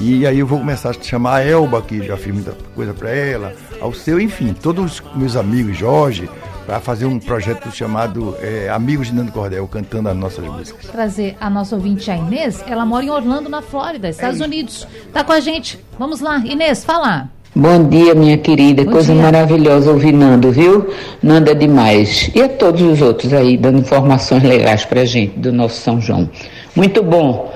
E 0.00 0.26
aí 0.26 0.40
eu 0.40 0.48
vou 0.48 0.58
começar 0.58 0.90
a 0.90 0.94
chamar 0.94 1.36
a 1.36 1.44
Elba, 1.44 1.80
que 1.80 2.04
já 2.04 2.16
fiz 2.16 2.34
muita 2.34 2.50
coisa 2.74 2.92
para 2.92 3.10
ela, 3.10 3.54
ao 3.80 3.94
seu, 3.94 4.20
enfim, 4.20 4.52
todos 4.52 5.00
os 5.00 5.14
meus 5.14 5.36
amigos, 5.36 5.76
Jorge, 5.76 6.28
para 6.70 6.78
fazer 6.78 7.04
um 7.04 7.18
projeto 7.18 7.68
chamado 7.72 8.36
é, 8.40 8.68
Amigos 8.68 9.08
de 9.08 9.14
Nando 9.14 9.32
Cordel, 9.32 9.66
cantando 9.66 10.08
as 10.08 10.16
nossas 10.16 10.44
músicas. 10.44 10.86
Trazer 10.86 11.36
a 11.40 11.50
nossa 11.50 11.74
ouvinte, 11.74 12.08
a 12.12 12.16
Inês, 12.16 12.62
ela 12.64 12.86
mora 12.86 13.04
em 13.04 13.10
Orlando, 13.10 13.48
na 13.48 13.60
Flórida, 13.60 14.08
Estados 14.08 14.40
é 14.40 14.44
Unidos. 14.44 14.86
Tá 15.12 15.24
com 15.24 15.32
a 15.32 15.40
gente. 15.40 15.80
Vamos 15.98 16.20
lá, 16.20 16.38
Inês, 16.38 16.84
fala. 16.84 17.28
Bom 17.56 17.88
dia, 17.88 18.14
minha 18.14 18.38
querida. 18.38 18.84
Bom 18.84 18.92
Coisa 18.92 19.12
dia. 19.12 19.20
maravilhosa 19.20 19.90
ouvir 19.90 20.12
Nando, 20.12 20.52
viu? 20.52 20.88
Nando 21.20 21.50
é 21.50 21.54
demais. 21.54 22.30
E 22.36 22.40
a 22.40 22.48
todos 22.48 22.82
os 22.82 23.02
outros 23.02 23.32
aí, 23.32 23.56
dando 23.56 23.80
informações 23.80 24.44
legais 24.44 24.84
pra 24.84 25.04
gente 25.04 25.40
do 25.40 25.52
nosso 25.52 25.80
São 25.80 26.00
João. 26.00 26.30
Muito 26.76 27.02
bom. 27.02 27.52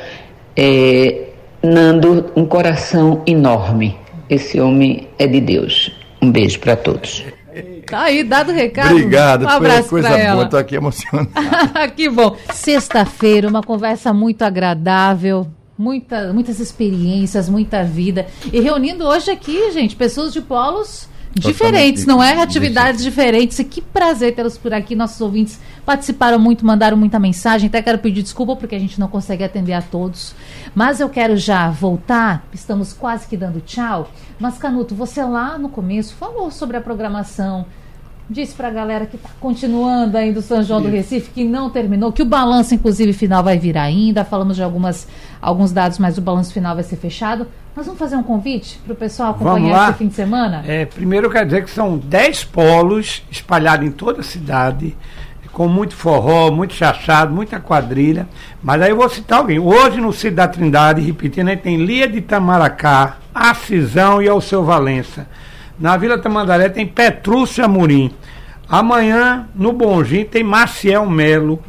É, 0.56 1.28
Nando, 1.62 2.32
um 2.34 2.44
coração 2.44 3.22
enorme. 3.28 3.96
Esse 4.28 4.60
homem 4.60 5.06
é 5.20 5.28
de 5.28 5.40
Deus. 5.40 5.92
Um 6.20 6.32
beijo 6.32 6.58
para 6.58 6.74
todos. 6.74 7.22
Tá 7.87 8.03
aí, 8.03 8.24
dado 8.24 8.51
o 8.51 8.55
recado. 8.55 8.91
Obrigado, 8.91 9.45
um 9.45 9.49
abraço 9.49 9.89
foi 9.89 10.03
coisa 10.03 10.32
boa, 10.32 10.47
tô 10.47 10.57
aqui 10.57 10.76
emocionado. 10.76 11.30
que 11.97 12.09
bom. 12.09 12.37
Sexta-feira, 12.53 13.49
uma 13.49 13.62
conversa 13.62 14.12
muito 14.12 14.43
agradável. 14.43 15.47
Muita, 15.76 16.32
muitas 16.32 16.61
experiências, 16.61 17.49
muita 17.49 17.82
vida. 17.82 18.26
E 18.53 18.61
reunindo 18.61 19.05
hoje 19.05 19.30
aqui, 19.30 19.72
gente, 19.72 19.97
pessoas 19.97 20.32
de 20.32 20.41
polos 20.41 21.09
diferentes, 21.35 22.07
não 22.07 22.22
é? 22.22 22.41
Atividades 22.41 23.03
diferentes. 23.03 23.59
E 23.59 23.64
que 23.64 23.80
prazer 23.80 24.35
tê-los 24.35 24.57
por 24.57 24.72
aqui. 24.72 24.95
Nossos 24.95 25.20
ouvintes 25.20 25.59
participaram 25.85 26.39
muito, 26.39 26.64
mandaram 26.64 26.97
muita 26.97 27.18
mensagem. 27.18 27.68
Até 27.68 27.82
quero 27.82 27.99
pedir 27.99 28.22
desculpa 28.22 28.57
porque 28.57 28.74
a 28.74 28.78
gente 28.78 28.99
não 29.01 29.09
consegue 29.09 29.45
atender 29.45 29.72
a 29.72 29.82
todos. 29.82 30.35
Mas 30.74 31.01
eu 31.01 31.09
quero 31.09 31.37
já 31.37 31.70
voltar. 31.70 32.47
Estamos 32.53 32.93
quase 32.93 33.26
que 33.26 33.37
dando 33.37 33.61
tchau. 33.61 34.11
Mas, 34.39 34.59
Canuto, 34.59 34.95
você 34.95 35.22
lá 35.22 35.59
no 35.59 35.68
começo 35.68 36.14
falou 36.14 36.51
sobre 36.51 36.76
a 36.76 36.80
programação 36.80 37.66
disse 38.29 38.55
para 38.55 38.68
a 38.68 38.70
galera 38.70 39.07
que 39.07 39.16
está 39.16 39.29
continuando 39.39 40.16
ainda 40.16 40.39
o 40.39 40.43
São 40.43 40.62
João 40.62 40.81
Isso. 40.81 40.89
do 40.89 40.95
Recife, 40.95 41.31
que 41.31 41.45
não 41.45 41.68
terminou, 41.68 42.12
que 42.12 42.22
o 42.22 42.25
balanço, 42.25 42.75
inclusive, 42.75 43.12
final 43.12 43.43
vai 43.43 43.59
vir 43.59 43.77
ainda. 43.77 44.25
Falamos 44.25 44.57
de 44.57 44.62
algumas, 44.62 45.07
alguns 45.41 45.72
dados, 45.72 45.99
mas 45.99 46.16
o 46.16 46.22
balanço 46.22 46.53
final 46.53 46.75
vai 46.75 46.85
ser 46.85 46.97
fechado. 46.97 47.47
Nós 47.77 47.87
vamos 47.87 47.99
fazer 47.99 48.16
um 48.16 48.22
convite 48.22 48.79
para 48.85 48.93
o 48.93 48.97
pessoal 48.97 49.31
acompanhar 49.31 49.91
esse 49.91 49.99
fim 49.99 50.09
de 50.09 50.14
semana? 50.14 50.62
É, 50.66 50.87
primeiro, 50.87 51.27
eu 51.27 51.31
quero 51.31 51.47
dizer 51.47 51.64
que 51.64 51.70
são 51.70 51.99
10 51.99 52.45
polos 52.45 53.22
espalhados 53.31 53.87
em 53.87 53.91
toda 53.91 54.20
a 54.20 54.25
cidade, 54.25 54.97
com 55.53 55.68
muito 55.68 55.95
forró, 55.95 56.51
muito 56.51 56.72
chachado, 56.72 57.33
muita 57.35 57.61
quadrilha. 57.61 58.29
Mas 58.62 58.81
aí 58.81 58.91
eu 58.91 58.97
vou 58.97 59.09
citar 59.09 59.41
alguém. 59.41 59.59
Hoje, 59.59 60.01
no 60.01 60.12
Cid 60.12 60.35
da 60.35 60.49
Trindade, 60.49 61.01
repetindo, 61.01 61.49
aí 61.49 61.57
tem 61.57 61.85
Lia 61.85 62.09
de 62.09 62.20
Tamaracá, 62.20 63.18
Acisão 63.35 64.22
e 64.22 64.29
Alceu 64.29 64.64
Valença. 64.64 65.27
Na 65.79 65.97
Vila 65.97 66.18
Tamandaré 66.18 66.68
tem 66.68 66.87
Petrúcia 66.87 67.64
Amorim. 67.64 68.11
Amanhã, 68.68 69.49
no 69.55 69.72
Bonjim, 69.72 70.25
tem 70.25 70.43
Maciel 70.43 71.07
Melo. 71.07 71.62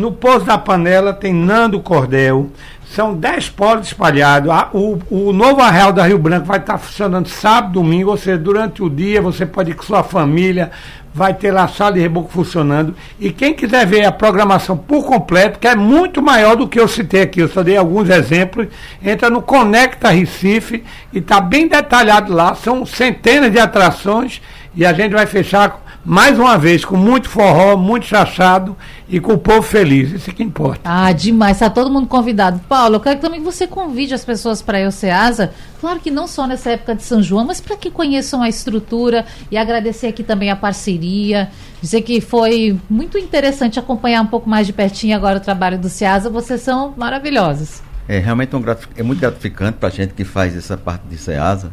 No 0.00 0.12
Poço 0.12 0.46
da 0.46 0.56
Panela 0.56 1.12
tem 1.12 1.30
Nando 1.30 1.78
Cordel. 1.78 2.48
São 2.86 3.14
10 3.14 3.50
polos 3.50 3.88
espalhados. 3.88 4.50
O, 4.72 4.98
o 5.10 5.30
novo 5.30 5.60
Arreal 5.60 5.92
da 5.92 6.06
Rio 6.06 6.18
Branco 6.18 6.46
vai 6.46 6.58
estar 6.58 6.78
funcionando 6.78 7.28
sábado, 7.28 7.74
domingo, 7.74 8.10
ou 8.10 8.16
seja, 8.16 8.38
durante 8.38 8.82
o 8.82 8.88
dia 8.88 9.20
você 9.20 9.44
pode 9.44 9.72
ir 9.72 9.74
com 9.74 9.82
sua 9.82 10.02
família, 10.02 10.70
vai 11.12 11.34
ter 11.34 11.52
lá 11.52 11.64
a 11.64 11.68
sala 11.68 11.92
de 11.92 12.00
reboco 12.00 12.32
funcionando. 12.32 12.96
E 13.20 13.30
quem 13.30 13.52
quiser 13.52 13.86
ver 13.86 14.06
a 14.06 14.10
programação 14.10 14.74
por 14.74 15.04
completo, 15.04 15.58
que 15.58 15.68
é 15.68 15.76
muito 15.76 16.22
maior 16.22 16.56
do 16.56 16.66
que 16.66 16.80
eu 16.80 16.88
citei 16.88 17.20
aqui, 17.20 17.40
eu 17.40 17.48
só 17.48 17.62
dei 17.62 17.76
alguns 17.76 18.08
exemplos, 18.08 18.68
entra 19.04 19.28
no 19.28 19.42
Conecta 19.42 20.08
Recife 20.08 20.82
e 21.12 21.18
está 21.18 21.42
bem 21.42 21.68
detalhado 21.68 22.32
lá. 22.32 22.54
São 22.54 22.86
centenas 22.86 23.52
de 23.52 23.58
atrações 23.58 24.40
e 24.74 24.86
a 24.86 24.92
gente 24.92 25.12
vai 25.12 25.26
fechar 25.26 25.82
mais 26.04 26.38
uma 26.38 26.56
vez 26.56 26.84
com 26.84 26.96
muito 26.96 27.28
forró, 27.28 27.76
muito 27.76 28.06
chachado 28.06 28.76
e 29.08 29.20
com 29.20 29.34
o 29.34 29.38
povo 29.38 29.62
feliz. 29.62 30.12
Isso 30.12 30.30
é 30.30 30.32
que 30.32 30.42
importa. 30.42 30.80
Ah, 30.84 31.12
demais. 31.12 31.56
Está 31.56 31.68
todo 31.68 31.90
mundo 31.90 32.06
convidado. 32.06 32.60
Paulo, 32.68 32.96
eu 32.96 33.00
quero 33.00 33.20
também 33.20 33.40
que 33.40 33.44
você 33.44 33.66
convide 33.66 34.14
as 34.14 34.24
pessoas 34.24 34.62
para 34.62 34.78
a 34.78 34.80
Euceasa. 34.82 35.52
Claro 35.80 36.00
que 36.00 36.10
não 36.10 36.26
só 36.26 36.46
nessa 36.46 36.70
época 36.70 36.94
de 36.94 37.02
São 37.02 37.22
João, 37.22 37.44
mas 37.44 37.60
para 37.60 37.76
que 37.76 37.90
conheçam 37.90 38.42
a 38.42 38.48
estrutura 38.48 39.26
e 39.50 39.58
agradecer 39.58 40.06
aqui 40.06 40.22
também 40.22 40.50
a 40.50 40.56
parceria. 40.56 41.50
Dizer 41.82 42.02
que 42.02 42.20
foi 42.20 42.78
muito 42.88 43.18
interessante 43.18 43.78
acompanhar 43.78 44.22
um 44.22 44.26
pouco 44.26 44.48
mais 44.48 44.66
de 44.66 44.72
pertinho 44.72 45.16
agora 45.16 45.38
o 45.38 45.40
trabalho 45.40 45.78
do 45.78 45.88
Ceasa. 45.88 46.30
Vocês 46.30 46.62
são 46.62 46.94
maravilhosos. 46.96 47.82
É 48.08 48.18
realmente 48.18 48.56
um 48.56 48.62
é 48.96 49.02
muito 49.02 49.20
gratificante 49.20 49.78
para 49.78 49.88
a 49.88 49.92
gente 49.92 50.14
que 50.14 50.24
faz 50.24 50.56
essa 50.56 50.76
parte 50.76 51.02
de 51.08 51.18
Ceasa 51.18 51.70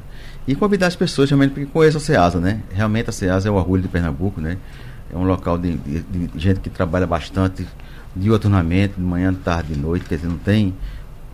e 0.48 0.56
convidar 0.56 0.88
as 0.88 0.95
pessoas 0.95 1.30
realmente 1.30 1.52
para 1.52 1.66
que 1.66 1.70
conheçam 1.70 2.00
a 2.00 2.04
SEASA, 2.04 2.39
né? 2.39 2.62
Realmente 2.72 3.10
a 3.10 3.14
SEASA 3.14 3.50
é 3.50 3.52
o 3.52 3.56
orgulho 3.56 3.82
de 3.82 3.88
Pernambuco, 3.88 4.39
né? 4.39 4.58
É 5.14 5.18
um 5.18 5.24
local 5.24 5.58
de, 5.58 5.76
de, 5.76 6.02
de 6.02 6.39
gente 6.39 6.60
que 6.60 6.70
trabalha 6.70 7.06
bastante 7.06 7.68
dioturnamente, 8.16 8.95
de 8.95 9.02
manhã, 9.02 9.34
de 9.34 9.39
tarde, 9.39 9.74
de 9.74 9.80
noite, 9.80 10.06
quer 10.06 10.16
dizer, 10.16 10.28
não 10.28 10.38
tem 10.38 10.74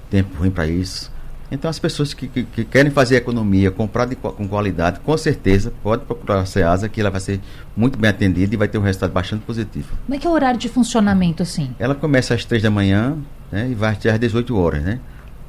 tempo 0.09 0.37
ruim 0.37 0.51
para 0.51 0.67
isso. 0.67 1.11
Então 1.51 1.69
as 1.69 1.77
pessoas 1.77 2.15
que, 2.15 2.27
que, 2.27 2.43
que, 2.43 2.65
querem 2.65 2.91
fazer 2.91 3.17
economia, 3.17 3.69
comprar 3.69 4.05
de, 4.05 4.15
com 4.15 4.47
qualidade, 4.47 4.99
com 5.01 5.15
certeza 5.15 5.71
pode 5.83 6.03
procurar 6.03 6.39
a 6.39 6.45
SEASA 6.45 6.89
que 6.89 6.99
ela 6.99 7.11
vai 7.11 7.21
ser 7.21 7.39
muito 7.77 7.97
bem 7.97 8.09
atendida 8.09 8.53
e 8.53 8.57
vai 8.57 8.67
ter 8.67 8.79
um 8.79 8.81
resultado 8.81 9.11
bastante 9.11 9.43
positivo. 9.43 9.89
Como 10.05 10.15
é 10.15 10.17
que 10.17 10.25
é 10.25 10.29
o 10.29 10.33
horário 10.33 10.59
de 10.59 10.67
funcionamento 10.67 11.43
assim? 11.43 11.75
Ela 11.77 11.93
começa 11.93 12.33
às 12.33 12.43
três 12.43 12.63
da 12.63 12.71
manhã 12.71 13.17
né, 13.51 13.69
e 13.69 13.75
vai 13.75 13.93
até 13.93 14.09
às 14.09 14.19
18 14.19 14.57
horas, 14.57 14.81
né? 14.81 14.99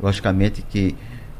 Logicamente 0.02 0.60
que 0.68 0.94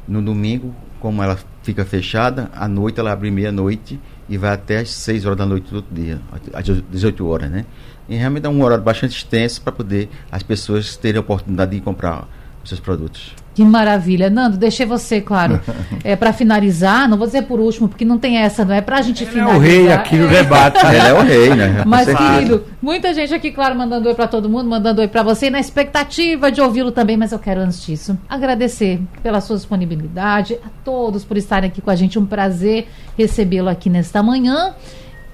no 0.09 0.23
domingo 0.23 0.75
como 1.05 1.23
ela 1.23 1.39
fica 1.63 1.85
fechada, 1.85 2.51
à 2.55 2.67
noite 2.67 2.99
ela 2.99 3.13
abre 3.13 3.31
meia-noite 3.31 4.01
e 4.27 4.39
vai 4.39 4.55
até 4.55 4.79
às 4.79 4.89
6 4.89 5.27
horas 5.27 5.37
da 5.37 5.45
noite 5.45 5.69
do 5.69 5.77
outro 5.77 5.95
dia, 5.95 6.19
às 6.55 6.65
18 6.65 7.27
horas, 7.27 7.51
né? 7.51 7.67
E 8.09 8.17
realmente 8.17 8.47
é 8.47 8.49
um 8.49 8.63
horário 8.63 8.83
bastante 8.83 9.15
extenso 9.15 9.61
para 9.61 9.71
poder 9.71 10.09
as 10.33 10.43
pessoas 10.43 10.97
terem 10.97 11.19
a 11.19 11.21
oportunidade 11.21 11.73
de 11.73 11.83
comprar 11.83 12.27
seus 12.69 12.81
produtos. 12.81 13.33
Que 13.55 13.65
maravilha. 13.65 14.29
Nando, 14.29 14.57
deixei 14.57 14.85
você, 14.85 15.21
claro, 15.21 15.61
é, 16.03 16.17
para 16.17 16.33
finalizar, 16.33 17.09
não 17.09 17.17
vou 17.17 17.27
dizer 17.27 17.43
por 17.43 17.61
último, 17.61 17.89
porque 17.89 18.05
não 18.05 18.19
tem 18.19 18.39
essa, 18.39 18.65
não 18.65 18.75
é 18.75 18.81
para 18.81 18.99
a 18.99 19.03
gente 19.03 19.23
Ele 19.23 19.31
finalizar. 19.31 19.55
é 19.55 19.59
o 19.59 19.61
rei 19.63 19.93
aqui 19.93 20.17
no 20.17 20.29
debate. 20.29 20.85
Ele 20.85 20.97
é 20.97 21.15
o 21.15 21.21
rei, 21.23 21.55
né? 21.55 21.85
Mas, 21.87 22.09
querido, 22.09 22.65
muita 22.83 23.15
gente 23.15 23.33
aqui, 23.33 23.53
claro, 23.53 23.77
mandando 23.77 24.09
oi 24.09 24.15
para 24.15 24.27
todo 24.27 24.49
mundo, 24.49 24.69
mandando 24.69 25.01
oi 25.01 25.09
para 25.09 25.23
você, 25.23 25.51
na 25.51 25.61
expectativa 25.61 26.51
de 26.51 26.61
ouvi-lo 26.61 26.91
também, 26.91 27.17
mas 27.17 27.31
eu 27.31 27.39
quero, 27.39 27.61
antes 27.61 27.85
disso, 27.85 28.19
agradecer 28.29 29.01
pela 29.23 29.41
sua 29.41 29.57
disponibilidade, 29.57 30.55
a 30.55 30.69
todos 30.85 31.25
por 31.25 31.37
estarem 31.37 31.71
aqui 31.71 31.81
com 31.81 31.91
a 31.91 31.97
gente. 31.97 32.19
Um 32.19 32.27
prazer 32.27 32.89
recebê-lo 33.17 33.69
aqui 33.69 33.89
nesta 33.89 34.23
manhã. 34.23 34.75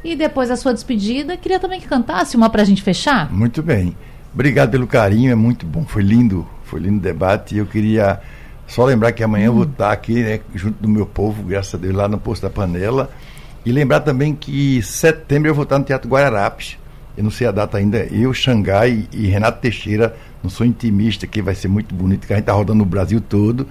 E 0.03 0.16
depois 0.16 0.49
da 0.49 0.57
sua 0.57 0.72
despedida, 0.72 1.37
queria 1.37 1.59
também 1.59 1.81
que 1.81 1.87
cantasse 1.87 2.37
uma 2.37 2.49
para 2.49 2.62
a 2.62 2.64
gente 2.64 2.83
fechar. 2.83 3.31
Muito 3.31 3.62
bem. 3.62 3.95
Obrigado 4.33 4.70
pelo 4.70 4.87
carinho, 4.87 5.31
é 5.31 5.35
muito 5.35 5.66
bom. 5.66 5.85
Foi 5.85 6.03
lindo 6.03 6.47
foi 6.70 6.80
lindo 6.80 6.98
o 6.98 7.00
debate 7.00 7.54
e 7.54 7.58
eu 7.58 7.66
queria 7.66 8.20
só 8.66 8.84
lembrar 8.84 9.10
que 9.10 9.24
amanhã 9.24 9.44
hum. 9.44 9.46
eu 9.46 9.54
vou 9.54 9.64
estar 9.64 9.90
aqui, 9.90 10.22
né, 10.22 10.40
junto 10.54 10.80
do 10.80 10.88
meu 10.88 11.04
povo, 11.04 11.42
graças 11.42 11.74
a 11.74 11.78
Deus, 11.78 11.94
lá 11.94 12.08
no 12.08 12.18
Posto 12.18 12.42
da 12.42 12.50
Panela. 12.50 13.10
E 13.66 13.72
lembrar 13.72 14.00
também 14.00 14.34
que 14.34 14.80
setembro 14.82 15.50
eu 15.50 15.54
vou 15.54 15.64
estar 15.64 15.78
no 15.78 15.84
Teatro 15.84 16.08
Guararapes. 16.08 16.78
Eu 17.16 17.24
não 17.24 17.30
sei 17.30 17.46
a 17.46 17.50
data 17.50 17.76
ainda. 17.76 17.98
Eu, 18.10 18.32
Xangai 18.32 19.06
e 19.12 19.26
Renato 19.26 19.60
Teixeira, 19.60 20.16
não 20.42 20.48
sou 20.48 20.64
intimista, 20.64 21.26
que 21.26 21.42
vai 21.42 21.54
ser 21.54 21.68
muito 21.68 21.94
bonito, 21.94 22.26
que 22.26 22.32
a 22.32 22.36
gente 22.36 22.44
está 22.44 22.52
rodando 22.52 22.78
no 22.78 22.84
Brasil 22.86 23.20
todo. 23.20 23.66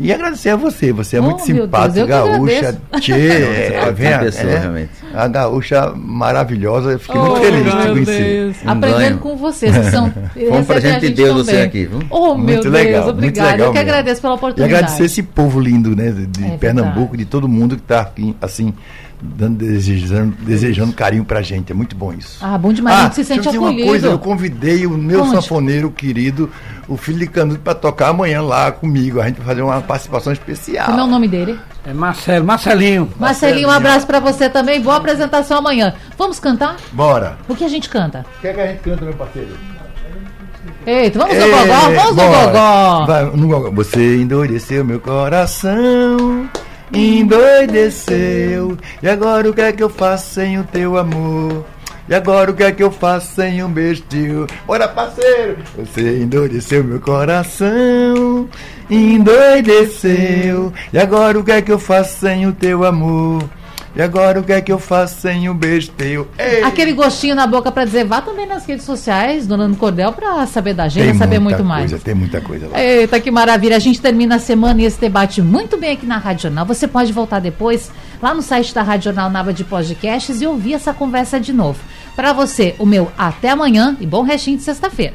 E 0.00 0.12
agradecer 0.12 0.48
a 0.48 0.56
você, 0.56 0.92
você 0.92 1.18
é 1.18 1.20
oh, 1.20 1.24
muito 1.24 1.42
simpática, 1.42 2.06
gaúcha, 2.06 2.80
tchê, 3.00 3.12
é, 3.12 3.92
vem 3.92 4.14
a, 4.14 4.18
pessoa, 4.18 4.50
é, 4.50 4.88
a 5.12 5.28
gaúcha 5.28 5.92
maravilhosa, 5.94 6.92
eu 6.92 6.98
fiquei 6.98 7.20
oh, 7.20 7.24
muito 7.24 7.40
feliz 7.42 7.64
de 7.64 7.70
te 7.70 7.88
conhecer. 7.88 8.56
Um 8.64 8.70
Aprendendo 8.70 8.98
ganho. 8.98 9.18
com 9.18 9.36
vocês, 9.36 9.76
que 9.76 9.90
são 9.90 10.10
Foi 10.10 10.50
um 10.50 10.64
presente 10.64 11.00
de 11.00 11.10
Deus 11.10 11.34
você 11.46 11.58
aqui, 11.58 11.84
viu? 11.84 12.00
Oh, 12.08 12.34
meu 12.34 12.36
muito 12.36 12.70
Deus, 12.70 13.06
obrigado. 13.08 13.60
Eu 13.60 13.72
que 13.72 13.78
agradeço 13.78 14.22
pela 14.22 14.34
oportunidade. 14.34 14.72
E 14.72 14.74
agradecer 14.74 15.04
esse 15.04 15.22
povo 15.22 15.60
lindo, 15.60 15.94
né, 15.94 16.10
de, 16.10 16.26
de 16.26 16.44
é 16.46 16.56
Pernambuco, 16.56 17.14
de 17.14 17.26
todo 17.26 17.46
mundo 17.46 17.76
que 17.76 17.82
está 17.82 18.00
aqui, 18.00 18.34
assim, 18.40 18.72
dando, 19.22 19.58
desejando, 19.58 20.34
desejando 20.40 20.92
carinho 20.92 21.24
pra 21.24 21.42
gente. 21.42 21.72
É 21.72 21.74
muito 21.74 21.94
bom 21.94 22.12
isso. 22.12 22.38
Ah, 22.40 22.56
bom 22.56 22.72
demais. 22.72 22.96
Ah, 22.96 23.00
a 23.00 23.04
gente 23.04 23.14
se 23.16 23.24
sente 23.24 23.48
acolhido. 23.48 23.82
uma 23.82 23.90
coisa, 23.90 24.06
eu 24.08 24.18
convidei 24.18 24.86
o 24.86 24.90
meu 24.90 25.20
Conte. 25.20 25.32
sanfoneiro 25.32 25.90
querido, 25.90 26.50
o 26.88 26.96
filho 26.96 27.18
de 27.18 27.26
Canuto, 27.26 27.60
para 27.60 27.74
tocar 27.74 28.08
amanhã 28.08 28.42
lá 28.42 28.72
comigo. 28.72 29.20
A 29.20 29.26
gente 29.26 29.36
vai 29.36 29.46
fazer 29.46 29.62
uma 29.62 29.80
participação 29.80 30.32
especial. 30.32 30.86
Como 30.86 31.00
é 31.00 31.04
o 31.04 31.06
nome 31.06 31.28
dele? 31.28 31.58
É 31.84 31.92
Marcelo, 31.92 32.44
Marcelinho. 32.44 33.12
Marcelinho, 33.18 33.68
um 33.68 33.72
abraço 33.72 34.06
para 34.06 34.20
você 34.20 34.48
também. 34.48 34.80
Boa 34.80 34.96
apresentação 34.96 35.58
amanhã. 35.58 35.94
Vamos 36.16 36.38
cantar? 36.38 36.76
Bora. 36.92 37.38
O 37.48 37.54
que 37.54 37.64
a 37.64 37.68
gente 37.68 37.88
canta? 37.88 38.24
O 38.38 38.40
que, 38.40 38.48
é 38.48 38.52
que 38.52 38.60
a 38.60 38.66
gente 38.66 38.80
canta, 38.80 39.04
meu 39.04 39.14
parceiro? 39.14 39.50
Eita, 40.86 41.18
vamos 41.18 41.36
no 41.36 41.44
gogó, 41.44 41.80
vamos 41.94 42.16
no 42.16 42.22
gogó. 42.22 43.06
Vai, 43.06 43.24
no 43.24 43.48
gogó. 43.48 43.70
Você 43.70 44.16
endureceu 44.16 44.84
meu 44.84 45.00
coração 45.00 46.48
endoideceu. 46.92 48.76
E 49.02 49.08
agora 49.08 49.48
o 49.48 49.54
que 49.54 49.60
é 49.60 49.72
que 49.72 49.82
eu 49.82 49.90
faço 49.90 50.34
sem 50.34 50.58
o 50.58 50.64
teu 50.64 50.96
amor? 50.96 51.64
E 52.08 52.14
agora 52.14 52.50
o 52.50 52.54
que 52.54 52.64
é 52.64 52.72
que 52.72 52.82
eu 52.82 52.90
faço 52.90 53.36
sem 53.36 53.62
um 53.62 53.70
beijo? 53.70 54.02
Bora, 54.66 54.88
parceiro! 54.88 55.58
Você 55.76 56.18
endoideceu 56.22 56.82
meu 56.82 57.00
coração, 57.00 58.48
endoideceu. 58.90 60.72
E 60.92 60.98
agora 60.98 61.38
o 61.38 61.44
que 61.44 61.52
é 61.52 61.62
que 61.62 61.70
eu 61.70 61.78
faço 61.78 62.18
sem 62.18 62.48
o 62.48 62.52
teu 62.52 62.84
amor? 62.84 63.44
E 63.94 64.00
agora 64.00 64.38
o 64.38 64.44
que 64.44 64.52
é 64.52 64.60
que 64.60 64.70
eu 64.70 64.78
faço 64.78 65.20
sem 65.20 65.48
um 65.48 65.54
beijo 65.54 65.90
teu? 65.90 66.28
Ei. 66.38 66.62
Aquele 66.62 66.92
gostinho 66.92 67.34
na 67.34 67.46
boca 67.46 67.72
para 67.72 67.84
dizer, 67.84 68.04
vá 68.04 68.20
também 68.20 68.46
nas 68.46 68.64
redes 68.64 68.84
sociais, 68.84 69.46
Dona 69.46 69.64
Nando 69.64 69.76
Cordel, 69.76 70.12
para 70.12 70.46
saber 70.46 70.74
da 70.74 70.86
gente, 70.88 71.18
saber 71.18 71.38
muito 71.38 71.56
coisa, 71.56 71.68
mais. 71.68 72.02
Tem 72.02 72.14
muita 72.14 72.40
coisa 72.40 72.68
lá. 72.68 72.80
Eita, 72.80 73.20
que 73.20 73.30
maravilha. 73.30 73.76
A 73.76 73.80
gente 73.80 74.00
termina 74.00 74.36
a 74.36 74.38
semana 74.38 74.80
e 74.80 74.84
esse 74.84 75.00
debate 75.00 75.42
muito 75.42 75.76
bem 75.76 75.92
aqui 75.92 76.06
na 76.06 76.18
Rádio 76.18 76.44
Jornal. 76.44 76.64
Você 76.66 76.86
pode 76.86 77.12
voltar 77.12 77.40
depois 77.40 77.90
lá 78.22 78.32
no 78.32 78.42
site 78.42 78.72
da 78.72 78.82
Rádio 78.82 79.04
Jornal 79.04 79.28
Nava 79.28 79.52
de 79.52 79.64
Podcasts 79.64 80.40
e 80.40 80.46
ouvir 80.46 80.74
essa 80.74 80.92
conversa 80.92 81.40
de 81.40 81.52
novo. 81.52 81.80
Para 82.14 82.32
você, 82.32 82.74
o 82.78 82.86
meu 82.86 83.10
até 83.18 83.50
amanhã 83.50 83.96
e 84.00 84.06
bom 84.06 84.22
restinho 84.22 84.56
de 84.56 84.62
sexta-feira. 84.62 85.14